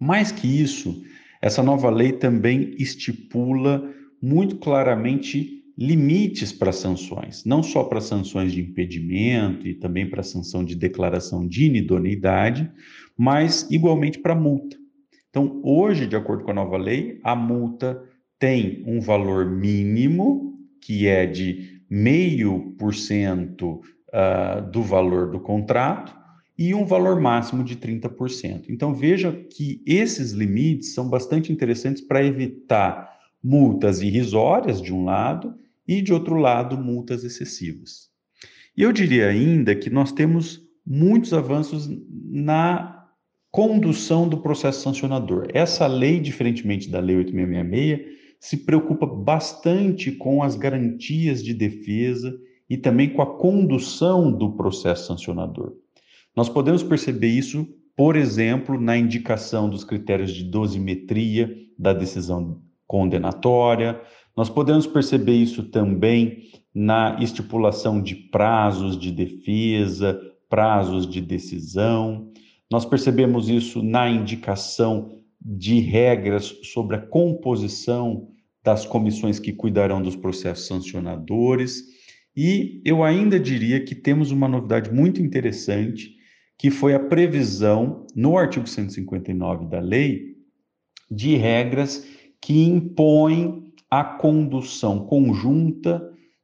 Mais 0.00 0.32
que 0.32 0.46
isso, 0.46 1.02
essa 1.42 1.62
nova 1.62 1.90
lei 1.90 2.12
também 2.12 2.74
estipula 2.78 3.94
muito 4.22 4.56
claramente 4.56 5.62
limites 5.76 6.50
para 6.50 6.72
sanções, 6.72 7.44
não 7.44 7.62
só 7.62 7.84
para 7.84 8.00
sanções 8.00 8.52
de 8.52 8.62
impedimento 8.62 9.68
e 9.68 9.74
também 9.74 10.08
para 10.08 10.22
sanção 10.22 10.64
de 10.64 10.74
declaração 10.74 11.46
de 11.46 11.66
inidoneidade, 11.66 12.72
mas 13.18 13.70
igualmente 13.70 14.18
para 14.18 14.34
multa. 14.34 14.78
Então, 15.28 15.60
hoje, 15.62 16.06
de 16.06 16.16
acordo 16.16 16.42
com 16.42 16.52
a 16.52 16.54
nova 16.54 16.78
lei, 16.78 17.20
a 17.22 17.36
multa 17.36 18.02
tem 18.38 18.82
um 18.86 18.98
valor 18.98 19.44
mínimo, 19.44 20.58
que 20.80 21.06
é 21.06 21.26
de 21.26 21.77
meio 21.88 22.74
por 22.78 22.94
cento 22.94 23.80
ah, 24.12 24.60
do 24.60 24.82
valor 24.82 25.30
do 25.30 25.40
contrato, 25.40 26.16
e 26.58 26.74
um 26.74 26.84
valor 26.84 27.20
máximo 27.20 27.62
de 27.62 27.76
30%. 27.76 28.64
Então, 28.68 28.92
veja 28.92 29.32
que 29.32 29.80
esses 29.86 30.32
limites 30.32 30.92
são 30.92 31.08
bastante 31.08 31.52
interessantes 31.52 32.02
para 32.02 32.24
evitar 32.24 33.16
multas 33.42 34.02
irrisórias 34.02 34.82
de 34.82 34.92
um 34.92 35.04
lado 35.04 35.54
e 35.86 36.02
de 36.02 36.12
outro 36.12 36.34
lado 36.34 36.76
multas 36.76 37.22
excessivas. 37.22 38.08
E 38.76 38.82
eu 38.82 38.92
diria 38.92 39.28
ainda 39.28 39.74
que 39.74 39.88
nós 39.88 40.10
temos 40.10 40.60
muitos 40.84 41.32
avanços 41.32 41.88
na 42.10 43.06
condução 43.50 44.28
do 44.28 44.38
processo 44.38 44.82
sancionador. 44.82 45.48
Essa 45.54 45.86
lei, 45.86 46.20
diferentemente 46.20 46.90
da 46.90 47.00
Lei 47.00 47.16
8666, 47.16 48.17
se 48.40 48.58
preocupa 48.58 49.06
bastante 49.06 50.12
com 50.12 50.42
as 50.42 50.56
garantias 50.56 51.42
de 51.42 51.52
defesa 51.52 52.38
e 52.68 52.76
também 52.76 53.10
com 53.10 53.22
a 53.22 53.38
condução 53.38 54.30
do 54.30 54.52
processo 54.52 55.06
sancionador. 55.06 55.74
Nós 56.36 56.48
podemos 56.48 56.82
perceber 56.82 57.28
isso, 57.28 57.66
por 57.96 58.14
exemplo, 58.14 58.80
na 58.80 58.96
indicação 58.96 59.68
dos 59.68 59.82
critérios 59.82 60.32
de 60.32 60.44
dosimetria 60.44 61.52
da 61.76 61.92
decisão 61.92 62.62
condenatória. 62.86 64.00
Nós 64.36 64.48
podemos 64.48 64.86
perceber 64.86 65.34
isso 65.34 65.64
também 65.64 66.44
na 66.72 67.18
estipulação 67.20 68.00
de 68.00 68.14
prazos 68.14 68.96
de 68.96 69.10
defesa, 69.10 70.20
prazos 70.48 71.08
de 71.08 71.20
decisão. 71.20 72.30
Nós 72.70 72.84
percebemos 72.84 73.48
isso 73.48 73.82
na 73.82 74.08
indicação 74.08 75.17
de 75.40 75.80
regras 75.80 76.56
sobre 76.64 76.96
a 76.96 77.00
composição 77.00 78.28
das 78.62 78.84
comissões 78.84 79.38
que 79.38 79.52
cuidarão 79.52 80.02
dos 80.02 80.16
processos 80.16 80.66
sancionadores. 80.66 81.84
E 82.36 82.82
eu 82.84 83.02
ainda 83.02 83.38
diria 83.38 83.82
que 83.84 83.94
temos 83.94 84.30
uma 84.30 84.48
novidade 84.48 84.92
muito 84.92 85.22
interessante, 85.22 86.16
que 86.58 86.70
foi 86.70 86.94
a 86.94 87.00
previsão 87.00 88.06
no 88.14 88.36
artigo 88.36 88.66
159 88.66 89.66
da 89.66 89.80
lei 89.80 90.36
de 91.10 91.36
regras 91.36 92.06
que 92.40 92.64
impõe 92.64 93.72
a 93.90 94.04
condução 94.04 95.06
conjunta 95.06 96.02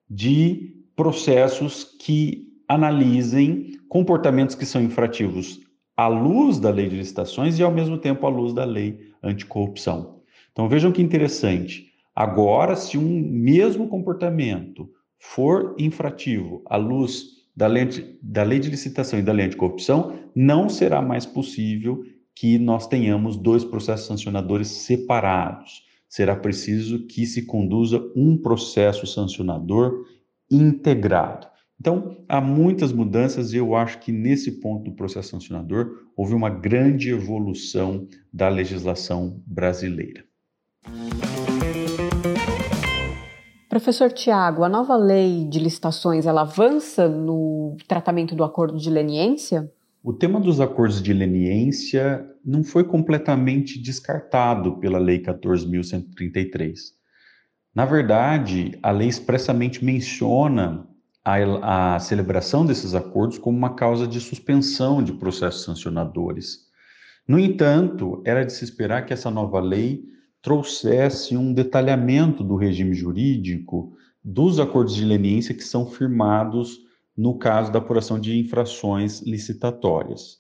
de 0.09 0.75
processos 0.97 1.85
que 2.01 2.49
analisem 2.69 3.73
comportamentos 3.89 4.55
que 4.55 4.65
são 4.65 4.83
infrativos 4.83 5.61
à 5.97 6.09
luz 6.09 6.59
da 6.59 6.71
lei 6.71 6.89
de 6.89 6.97
licitações 6.97 7.59
e, 7.59 7.63
ao 7.63 7.71
mesmo 7.71 7.99
tempo, 7.99 8.27
à 8.27 8.31
luz 8.31 8.53
da 8.53 8.65
lei 8.65 8.99
anticorrupção. 9.23 10.21
Então, 10.53 10.69
vejam 10.69 10.93
que 10.93 11.03
interessante. 11.03 11.93
Agora, 12.15 12.77
se 12.77 12.97
um 12.97 13.21
mesmo 13.21 13.89
comportamento 13.89 14.89
for 15.19 15.75
infrativo 15.79 16.63
à 16.67 16.77
luz 16.77 17.25
da 17.57 17.67
lei, 17.67 17.89
da 18.23 18.43
lei 18.43 18.59
de 18.59 18.71
licitação 18.71 19.19
e 19.19 19.23
da 19.23 19.33
lei 19.33 19.47
anticorrupção, 19.47 20.15
não 20.35 20.69
será 20.69 21.01
mais 21.01 21.25
possível 21.25 22.05
que 22.35 22.59
nós 22.59 22.87
tenhamos 22.87 23.37
dois 23.37 23.65
processos 23.65 24.07
sancionadores 24.07 24.69
separados 24.69 25.85
será 26.15 26.37
preciso 26.37 27.09
que 27.09 27.27
se 27.27 27.45
conduza 27.45 28.01
um 28.15 28.37
processo 28.37 29.05
sancionador 29.05 30.05
integrado. 30.49 31.49
Então, 31.81 32.25
há 32.29 32.41
muitas 32.41 32.93
mudanças 32.93 33.53
e 33.53 33.57
eu 33.57 33.75
acho 33.75 33.99
que 33.99 34.13
nesse 34.13 34.61
ponto 34.61 34.91
do 34.91 34.97
processo 34.97 35.31
sancionador 35.31 35.91
houve 36.17 36.35
uma 36.35 36.49
grande 36.49 37.11
evolução 37.11 38.07
da 38.33 38.49
legislação 38.49 39.43
brasileira. 39.47 40.25
Professor 43.69 44.13
Tiago, 44.13 44.63
a 44.63 44.69
nova 44.69 44.97
lei 44.97 45.45
de 45.47 45.59
licitações 45.59 46.27
ela 46.27 46.43
avança 46.43 47.09
no 47.09 47.77
tratamento 47.89 48.35
do 48.35 48.45
acordo 48.45 48.79
de 48.79 48.89
leniência? 48.89 49.69
O 50.01 50.13
tema 50.13 50.39
dos 50.39 50.61
acordos 50.61 51.03
de 51.03 51.13
leniência 51.13 52.25
não 52.45 52.63
foi 52.63 52.85
completamente 52.85 53.83
descartado 53.83 54.79
pela 54.79 54.99
Lei 54.99 55.19
14.133. 55.19 56.75
Na 57.75 57.85
verdade, 57.85 58.79
a 58.83 58.91
lei 58.91 59.09
expressamente 59.09 59.85
menciona 59.85 60.87
a, 61.25 61.95
a 61.95 61.99
celebração 61.99 62.67
desses 62.67 62.95
acordos 62.95 63.39
como 63.39 63.57
uma 63.57 63.75
causa 63.75 64.07
de 64.07 64.21
suspensão 64.21 65.03
de 65.03 65.13
processos 65.15 65.65
sancionadores. 65.65 66.67
No 67.27 67.39
entanto, 67.39 68.23
era 68.25 68.45
de 68.45 68.53
se 68.53 68.65
esperar 68.65 69.07
que 69.07 69.13
essa 69.13 69.31
nova 69.31 69.59
lei 69.61 70.05
trouxesse 70.43 71.37
um 71.37 71.55
detalhamento 71.55 72.45
do 72.45 72.55
regime 72.55 72.95
jurídico 72.95 73.97
dos 74.23 74.61
acordos 74.61 74.95
de 74.95 75.05
leniência 75.05 75.55
que 75.55 75.65
são 75.65 75.87
firmados 75.87 76.81
no 77.17 77.39
caso 77.39 77.73
da 77.73 77.79
apuração 77.79 78.19
de 78.21 78.39
infrações 78.39 79.23
licitatórias. 79.23 80.39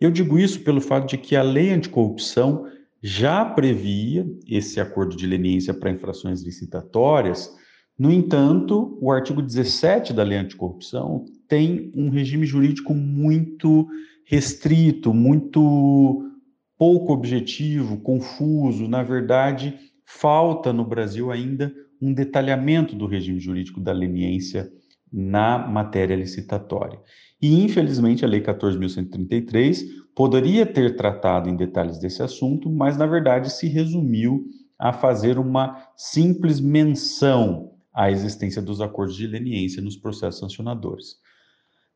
Eu 0.00 0.10
digo 0.10 0.38
isso 0.38 0.60
pelo 0.60 0.80
fato 0.80 1.08
de 1.08 1.16
que 1.16 1.36
a 1.36 1.42
lei 1.42 1.70
anticorrupção 1.70 2.66
já 3.02 3.44
previa 3.44 4.26
esse 4.48 4.80
acordo 4.80 5.14
de 5.16 5.26
leniência 5.26 5.72
para 5.72 5.90
infrações 5.90 6.42
licitatórias. 6.42 7.54
No 7.98 8.12
entanto, 8.12 8.98
o 9.00 9.10
artigo 9.10 9.40
17 9.40 10.12
da 10.12 10.22
lei 10.22 10.36
anticorrupção 10.38 11.24
tem 11.48 11.90
um 11.94 12.10
regime 12.10 12.44
jurídico 12.44 12.92
muito 12.92 13.88
restrito, 14.24 15.14
muito 15.14 16.30
pouco 16.78 17.12
objetivo, 17.12 17.98
confuso. 18.00 18.86
Na 18.86 19.02
verdade, 19.02 19.78
falta 20.04 20.74
no 20.74 20.84
Brasil 20.84 21.30
ainda 21.30 21.72
um 22.00 22.12
detalhamento 22.12 22.94
do 22.94 23.06
regime 23.06 23.40
jurídico 23.40 23.80
da 23.80 23.92
leniência 23.92 24.70
na 25.10 25.56
matéria 25.56 26.16
licitatória. 26.16 27.00
E, 27.40 27.62
infelizmente, 27.64 28.24
a 28.24 28.28
Lei 28.28 28.42
14.133 28.42 29.84
poderia 30.14 30.66
ter 30.66 30.96
tratado 30.96 31.48
em 31.48 31.56
detalhes 31.56 31.98
desse 31.98 32.22
assunto, 32.22 32.68
mas, 32.70 32.98
na 32.98 33.06
verdade, 33.06 33.50
se 33.50 33.68
resumiu 33.68 34.44
a 34.78 34.92
fazer 34.92 35.38
uma 35.38 35.82
simples 35.96 36.60
menção 36.60 37.75
à 37.96 38.10
existência 38.10 38.60
dos 38.60 38.82
acordos 38.82 39.16
de 39.16 39.26
leniência 39.26 39.80
nos 39.80 39.96
processos 39.96 40.38
sancionadores. 40.38 41.16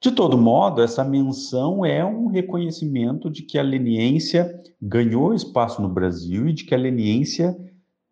De 0.01 0.11
todo 0.11 0.39
modo, 0.39 0.81
essa 0.81 1.05
menção 1.05 1.85
é 1.85 2.03
um 2.03 2.29
reconhecimento 2.29 3.29
de 3.29 3.43
que 3.43 3.59
a 3.59 3.63
leniência 3.63 4.59
ganhou 4.81 5.35
espaço 5.35 5.83
no 5.83 5.91
Brasil 5.91 6.49
e 6.49 6.55
de 6.55 6.65
que 6.65 6.75
a 6.75 6.79
leniência 6.79 7.55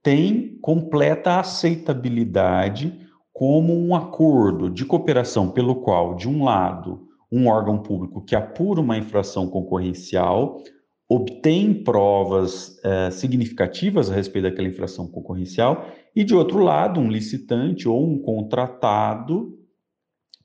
tem 0.03 0.59
completa 0.61 1.41
aceitabilidade 1.41 3.09
como 3.32 3.74
um 3.74 3.95
acordo 3.95 4.68
de 4.68 4.84
cooperação 4.84 5.49
pelo 5.51 5.76
qual, 5.76 6.14
de 6.14 6.28
um 6.28 6.45
lado, 6.45 7.09
um 7.32 7.49
órgão 7.49 7.78
público 7.78 8.22
que 8.22 8.36
apura 8.36 8.82
uma 8.82 8.99
infração 8.99 9.49
concorrencial 9.49 10.62
obtém 11.09 11.72
provas 11.82 12.78
eh, 12.84 13.11
significativas 13.11 14.11
a 14.11 14.14
respeito 14.14 14.44
daquela 14.44 14.68
infração 14.68 15.09
concorrencial 15.09 15.88
e, 16.14 16.22
de 16.22 16.34
outro 16.34 16.59
lado, 16.59 17.00
um 17.00 17.09
licitante 17.09 17.88
ou 17.88 18.06
um 18.06 18.18
contratado 18.18 19.59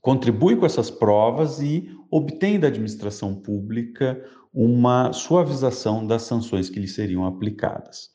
contribui 0.02 0.56
com 0.56 0.66
essas 0.66 0.90
provas 0.90 1.62
e 1.62 1.90
obtém 2.10 2.60
da 2.60 2.68
administração 2.68 3.36
pública 3.36 4.24
uma 4.54 5.12
suavização 5.12 6.06
das 6.06 6.24
sanções 6.24 6.70
que 6.70 6.80
lhe 6.80 6.88
seriam 6.88 7.26
aplicadas. 7.26 8.10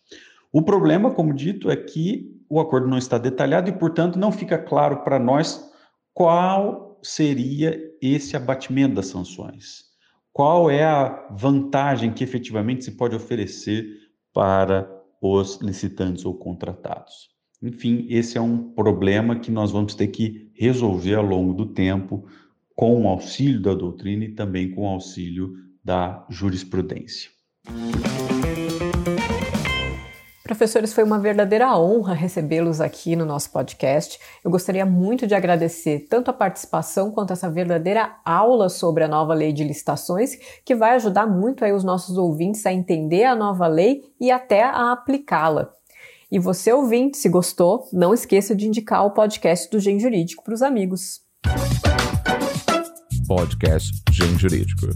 O 0.53 0.62
problema, 0.62 1.11
como 1.11 1.34
dito, 1.34 1.70
é 1.70 1.76
que 1.76 2.34
o 2.49 2.61
acordo 2.61 2.88
não 2.88 2.96
está 2.96 3.18
detalhado 3.18 3.68
e, 3.68 3.72
portanto, 3.72 4.18
não 4.18 4.32
fica 4.32 4.57
claro 4.57 4.99
para 4.99 5.18
nós 5.18 5.70
qual 6.14 6.99
seria 7.03 7.78
esse 8.01 8.36
abatimento 8.36 8.94
das 8.94 9.07
sanções. 9.07 9.88
Qual 10.33 10.70
é 10.70 10.85
a 10.85 11.29
vantagem 11.31 12.12
que 12.12 12.22
efetivamente 12.22 12.85
se 12.85 12.93
pode 12.93 13.16
oferecer 13.16 13.87
para 14.33 14.89
os 15.20 15.61
licitantes 15.61 16.24
ou 16.24 16.35
contratados? 16.35 17.29
Enfim, 17.61 18.07
esse 18.09 18.39
é 18.39 18.41
um 18.41 18.70
problema 18.72 19.39
que 19.39 19.51
nós 19.51 19.72
vamos 19.72 19.95
ter 19.95 20.09
que 20.09 20.53
resolver 20.55 21.14
ao 21.14 21.24
longo 21.24 21.53
do 21.53 21.66
tempo, 21.66 22.24
com 22.74 23.03
o 23.03 23.09
auxílio 23.09 23.61
da 23.61 23.74
doutrina 23.74 24.24
e 24.24 24.35
também 24.35 24.70
com 24.70 24.83
o 24.83 24.89
auxílio 24.89 25.55
da 25.83 26.24
jurisprudência. 26.31 27.31
Professores, 30.49 30.94
foi 30.94 31.05
uma 31.05 31.18
verdadeira 31.18 31.76
honra 31.76 32.14
recebê-los 32.14 32.80
aqui 32.80 33.14
no 33.14 33.26
nosso 33.26 33.53
podcast. 33.53 34.18
Eu 34.42 34.51
gostaria 34.51 34.86
muito 34.86 35.26
de 35.26 35.34
agradecer 35.34 36.07
tanto 36.09 36.30
a 36.30 36.32
participação 36.32 37.11
quanto 37.11 37.34
essa 37.34 37.51
verdadeira 37.51 38.16
aula 38.24 38.70
sobre 38.70 39.05
a 39.05 39.09
nova 39.09 39.34
lei 39.34 39.53
de 39.53 39.62
licitações, 39.62 40.38
que 40.64 40.74
vai 40.74 40.92
ajudar 40.92 41.26
muito 41.26 41.66
aí 41.66 41.72
os 41.74 41.84
nossos 41.84 42.16
ouvintes 42.16 42.64
a 42.64 42.72
entender 42.72 43.24
a 43.24 43.36
nova 43.36 43.66
lei 43.66 44.01
e 44.18 44.30
até 44.30 44.62
a 44.62 44.90
aplicá-la. 44.90 45.70
E 46.32 46.38
você 46.38 46.72
ouvinte, 46.72 47.18
se 47.18 47.28
gostou, 47.28 47.86
não 47.92 48.14
esqueça 48.14 48.57
de 48.57 48.66
indicar 48.66 49.05
o 49.05 49.11
podcast 49.11 49.70
do 49.70 49.78
Gen 49.78 50.01
Jurídico 50.01 50.42
para 50.42 50.55
os 50.55 50.62
amigos. 50.62 51.20
Podcast 53.26 54.03
Gen 54.11 54.38
Jurídico. 54.38 54.86